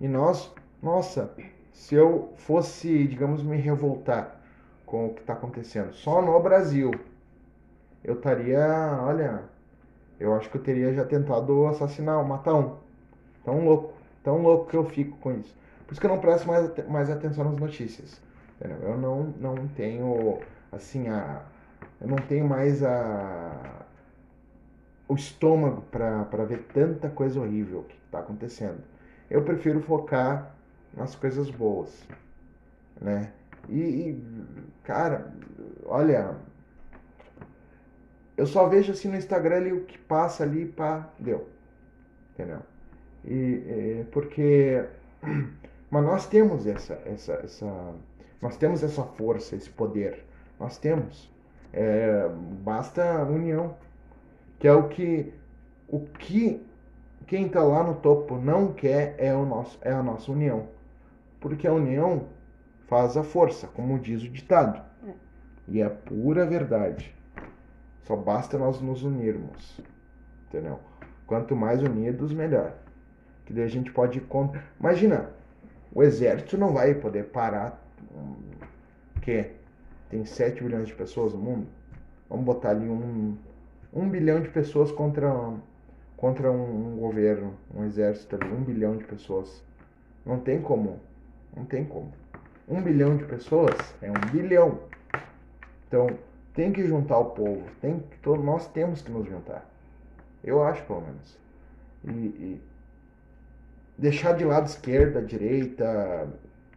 E 0.00 0.06
nós, 0.06 0.52
nossa, 0.82 1.34
se 1.72 1.94
eu 1.94 2.32
fosse, 2.36 3.06
digamos, 3.06 3.42
me 3.42 3.56
revoltar 3.56 4.40
com 4.84 5.06
o 5.06 5.14
que 5.14 5.20
está 5.20 5.32
acontecendo 5.32 5.92
só 5.94 6.20
no 6.20 6.38
Brasil, 6.40 6.90
eu 8.04 8.14
estaria, 8.14 8.60
olha, 9.02 9.44
eu 10.20 10.34
acho 10.34 10.50
que 10.50 10.58
eu 10.58 10.62
teria 10.62 10.92
já 10.92 11.04
tentado 11.04 11.66
assassinar, 11.66 12.24
matar 12.24 12.54
um. 12.54 12.76
Tão 13.44 13.64
louco, 13.64 13.94
tão 14.22 14.42
louco 14.42 14.70
que 14.70 14.76
eu 14.76 14.84
fico 14.84 15.16
com 15.18 15.32
isso. 15.32 15.56
Por 15.86 15.92
isso 15.92 16.00
que 16.00 16.06
eu 16.06 16.10
não 16.10 16.20
presto 16.20 16.46
mais, 16.46 16.88
mais 16.88 17.10
atenção 17.10 17.44
nas 17.44 17.56
notícias. 17.56 18.20
Entendeu? 18.56 18.90
Eu 18.90 18.98
não, 18.98 19.22
não 19.38 19.68
tenho, 19.68 20.40
assim, 20.72 21.08
a. 21.08 21.42
Eu 22.00 22.08
não 22.08 22.16
tenho 22.16 22.46
mais 22.46 22.82
a. 22.82 23.84
O 25.08 25.14
estômago 25.14 25.82
para 25.82 26.44
ver 26.44 26.66
tanta 26.74 27.08
coisa 27.08 27.40
horrível 27.40 27.84
que 27.84 27.96
está 28.06 28.18
acontecendo. 28.18 28.82
Eu 29.30 29.42
prefiro 29.44 29.80
focar 29.80 30.52
nas 30.92 31.14
coisas 31.14 31.48
boas, 31.50 32.08
né? 33.00 33.30
E, 33.68 33.80
e 33.80 34.24
cara, 34.82 35.32
olha, 35.84 36.34
eu 38.36 38.46
só 38.46 38.68
vejo 38.68 38.92
assim 38.92 39.08
no 39.08 39.16
Instagram 39.16 39.56
ali 39.56 39.72
o 39.72 39.84
que 39.84 39.98
passa 39.98 40.42
ali, 40.42 40.66
pá, 40.66 41.08
deu. 41.18 41.48
Entendeu? 42.34 42.60
E, 43.24 43.34
e, 43.34 44.06
porque 44.12 44.84
mas 45.90 46.04
nós 46.04 46.26
temos 46.26 46.66
essa, 46.66 47.00
essa, 47.06 47.34
essa, 47.34 47.94
nós 48.40 48.56
temos 48.56 48.82
essa 48.82 49.02
força, 49.02 49.54
esse 49.54 49.70
poder. 49.70 50.24
Nós 50.58 50.78
temos. 50.78 51.30
É, 51.72 52.28
basta 52.62 53.22
união, 53.24 53.76
que 54.58 54.66
é 54.66 54.72
o 54.72 54.88
que 54.88 55.32
o 55.88 56.00
que 56.00 56.64
quem 57.26 57.46
está 57.46 57.62
lá 57.62 57.82
no 57.82 57.96
topo 57.96 58.36
não 58.36 58.72
quer 58.72 59.14
é 59.18 59.34
o 59.34 59.44
nosso 59.44 59.78
é 59.82 59.92
a 59.92 60.02
nossa 60.02 60.30
união, 60.32 60.68
porque 61.40 61.66
a 61.66 61.72
união 61.72 62.28
faz 62.86 63.16
a 63.16 63.22
força, 63.22 63.66
como 63.68 63.98
diz 63.98 64.22
o 64.22 64.28
ditado. 64.28 64.82
É. 65.06 65.12
E 65.68 65.82
é 65.82 65.88
pura 65.88 66.46
verdade. 66.46 67.14
Só 68.04 68.14
basta 68.14 68.56
nós 68.56 68.80
nos 68.80 69.02
unirmos. 69.02 69.80
Entendeu? 70.48 70.78
Quanto 71.26 71.56
mais 71.56 71.82
unidos, 71.82 72.32
melhor. 72.32 72.72
Que 73.44 73.52
daí 73.52 73.64
a 73.64 73.68
gente 73.68 73.90
pode. 73.90 74.24
Imagina, 74.78 75.30
o 75.96 76.02
exército 76.02 76.58
não 76.58 76.74
vai 76.74 76.94
poder 76.94 77.24
parar. 77.24 77.82
Hum, 78.14 78.34
que 79.22 79.50
tem 80.10 80.26
7 80.26 80.62
bilhões 80.62 80.88
de 80.88 80.94
pessoas 80.94 81.32
no 81.32 81.38
mundo. 81.38 81.66
Vamos 82.28 82.44
botar 82.44 82.70
ali 82.70 82.86
um, 82.86 83.34
um 83.94 84.06
bilhão 84.06 84.42
de 84.42 84.50
pessoas 84.50 84.92
contra, 84.92 85.32
contra 86.14 86.52
um, 86.52 86.98
governo, 86.98 87.54
um 87.74 87.82
exército 87.82 88.36
ali, 88.36 88.52
um 88.52 88.62
bilhão 88.62 88.98
de 88.98 89.04
pessoas. 89.04 89.64
Não 90.26 90.38
tem 90.38 90.60
como. 90.60 91.00
Não 91.56 91.64
tem 91.64 91.82
como. 91.82 92.12
Um 92.68 92.82
bilhão 92.82 93.16
de 93.16 93.24
pessoas 93.24 93.74
é 94.02 94.10
um 94.10 94.30
bilhão. 94.30 94.80
Então, 95.88 96.10
tem 96.52 96.72
que 96.72 96.86
juntar 96.86 97.18
o 97.18 97.30
povo, 97.30 97.64
tem 97.80 98.04
nós 98.44 98.68
temos 98.68 99.00
que 99.00 99.10
nos 99.10 99.26
juntar. 99.26 99.66
Eu 100.44 100.62
acho, 100.62 100.84
pelo 100.84 101.00
menos. 101.00 101.38
E, 102.04 102.10
e 102.10 102.60
deixar 103.96 104.32
de 104.34 104.44
lado 104.44 104.66
esquerda, 104.66 105.22
direita, 105.22 106.28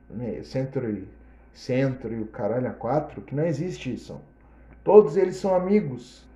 né, 0.09 0.41
centro 0.43 0.89
e 0.89 1.07
centro 1.53 2.13
e 2.13 2.21
o 2.21 2.27
caralho 2.27 2.67
a 2.67 2.73
quatro, 2.73 3.21
que 3.21 3.35
não 3.35 3.45
existe 3.45 3.93
isso. 3.93 4.19
Todos 4.83 5.17
eles 5.17 5.35
são 5.35 5.53
amigos. 5.53 6.27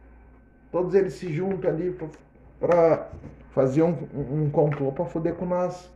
Todos 0.71 0.93
eles 0.93 1.13
se 1.13 1.31
juntam 1.31 1.69
ali 1.69 1.95
para 2.59 3.09
fazer 3.51 3.83
um, 3.83 3.95
um, 4.13 4.43
um 4.43 4.49
complô 4.49 4.91
para 4.91 5.05
foder 5.05 5.35
com 5.35 5.45
nós. 5.45 5.91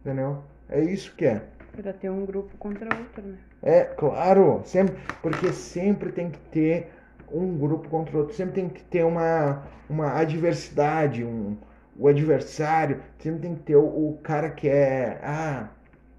Entendeu? 0.00 0.42
É 0.68 0.80
isso 0.82 1.14
que 1.16 1.24
é. 1.24 1.42
Pra 1.72 1.92
ter 1.92 2.10
um 2.10 2.26
grupo 2.26 2.56
contra 2.58 2.88
outro, 2.94 3.22
né? 3.22 3.38
É, 3.62 3.84
claro, 3.84 4.62
sempre, 4.64 4.96
porque 5.22 5.52
sempre 5.52 6.12
tem 6.12 6.30
que 6.30 6.38
ter 6.50 6.90
um 7.30 7.56
grupo 7.56 7.88
contra 7.88 8.18
outro, 8.18 8.34
sempre 8.34 8.54
tem 8.54 8.68
que 8.68 8.82
ter 8.82 9.04
uma, 9.04 9.62
uma 9.88 10.18
adversidade, 10.18 11.24
um, 11.24 11.56
o 11.96 12.08
adversário, 12.08 13.02
sempre 13.18 13.40
tem 13.40 13.54
que 13.54 13.62
ter 13.62 13.76
o, 13.76 13.84
o 13.84 14.18
cara 14.22 14.50
que 14.50 14.68
é, 14.68 15.20
ah, 15.22 15.68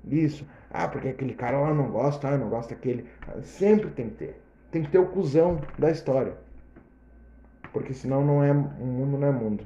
isso, 0.05 0.47
ah, 0.69 0.87
porque 0.87 1.09
aquele 1.09 1.33
cara 1.33 1.59
lá 1.59 1.73
não 1.73 1.89
gosta, 1.89 2.27
ah, 2.27 2.37
não 2.37 2.49
gosta 2.49 2.75
daquele, 2.75 3.05
sempre 3.41 3.89
tem 3.89 4.09
que 4.09 4.15
ter, 4.15 4.41
tem 4.71 4.83
que 4.83 4.89
ter 4.89 4.99
o 4.99 5.07
cuzão 5.07 5.59
da 5.77 5.91
história, 5.91 6.33
porque 7.73 7.93
senão 7.93 8.25
não 8.25 8.43
é, 8.43 8.53
mundo 8.53 9.17
não 9.17 9.27
é 9.27 9.31
mundo. 9.31 9.63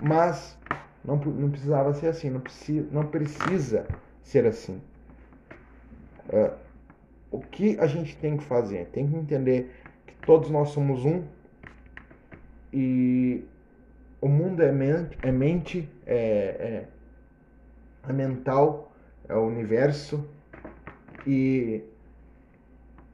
Mas 0.00 0.56
não, 1.04 1.16
não 1.16 1.50
precisava 1.50 1.92
ser 1.94 2.08
assim, 2.08 2.30
não 2.30 2.40
precisa, 2.40 2.88
não 2.92 3.06
precisa 3.06 3.86
ser 4.22 4.46
assim. 4.46 4.80
É, 6.28 6.52
o 7.30 7.40
que 7.40 7.78
a 7.80 7.86
gente 7.86 8.16
tem 8.16 8.36
que 8.36 8.44
fazer? 8.44 8.86
Tem 8.86 9.06
que 9.06 9.16
entender 9.16 9.74
que 10.06 10.14
todos 10.26 10.50
nós 10.50 10.70
somos 10.70 11.04
um 11.04 11.24
e 12.72 13.44
o 14.20 14.28
mundo 14.28 14.62
é 14.62 14.72
mente, 14.72 15.18
é, 15.22 15.30
mente, 15.30 15.88
é, 16.06 16.16
é, 16.16 16.88
é 18.08 18.12
mental, 18.12 18.92
é 19.28 19.34
o 19.34 19.46
universo. 19.46 20.28
E, 21.26 21.82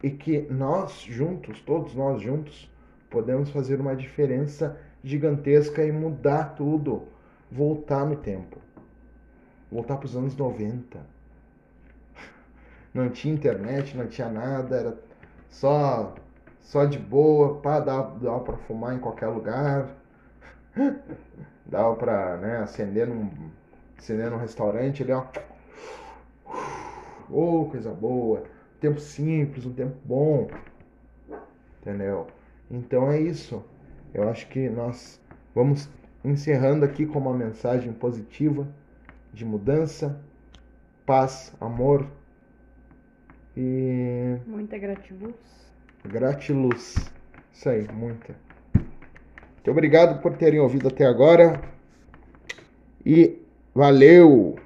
e 0.02 0.11
que 0.11 0.40
nós 0.50 1.00
juntos, 1.00 1.61
todos 1.61 1.94
nós 1.94 2.22
juntos, 2.22 2.70
podemos 3.11 3.50
fazer 3.50 3.80
uma 3.80 3.96
diferença 3.96 4.78
gigantesca 5.02 5.84
e 5.84 5.90
mudar 5.90 6.55
tudo, 6.55 7.09
voltar 7.50 8.05
no 8.07 8.16
tempo, 8.16 8.59
voltar 9.70 9.96
para 9.96 10.07
os 10.07 10.16
anos 10.16 10.36
90 10.36 11.14
não 12.94 13.11
tinha 13.11 13.34
internet, 13.34 13.96
não 13.96 14.07
tinha 14.07 14.28
nada, 14.28 14.76
era 14.76 14.98
só 15.50 16.14
só 16.61 16.86
de 16.86 16.98
boa, 16.98 17.61
pá, 17.61 17.78
dava 17.80 18.40
pra 18.40 18.57
fumar 18.57 18.94
em 18.94 18.98
qualquer 18.98 19.26
lugar, 19.26 19.90
dava 21.66 21.95
pra 21.97 22.37
né, 22.37 22.59
acender, 22.59 23.07
num, 23.07 23.31
acender 23.99 24.31
num 24.31 24.37
restaurante 24.39 25.03
ali, 25.03 25.12
ó. 25.12 25.25
Oh, 27.31 27.66
coisa 27.70 27.93
boa. 27.93 28.45
tempo 28.81 29.01
simples, 29.01 29.64
um 29.64 29.72
tempo 29.72 29.97
bom. 30.05 30.49
Entendeu? 31.81 32.27
Então 32.70 33.11
é 33.11 33.20
isso. 33.20 33.64
Eu 34.12 34.29
acho 34.29 34.47
que 34.49 34.68
nós 34.68 35.20
vamos 35.55 35.89
encerrando 36.25 36.85
aqui 36.85 37.07
com 37.07 37.18
uma 37.18 37.35
mensagem 37.35 37.93
positiva 37.93 38.66
de 39.33 39.45
mudança, 39.45 40.20
paz, 41.05 41.53
amor, 41.61 42.07
E 43.57 44.37
Muita 44.47 44.79
gratiluz. 44.79 45.35
gratiluz. 46.05 47.12
Isso 47.53 47.68
aí, 47.68 47.87
muita. 47.93 48.35
Muito 49.64 49.78
obrigado 49.78 50.20
por 50.20 50.36
terem 50.36 50.60
ouvido 50.60 50.88
até 50.88 51.06
agora. 51.06 51.58
E 53.04 53.38
valeu! 53.74 54.56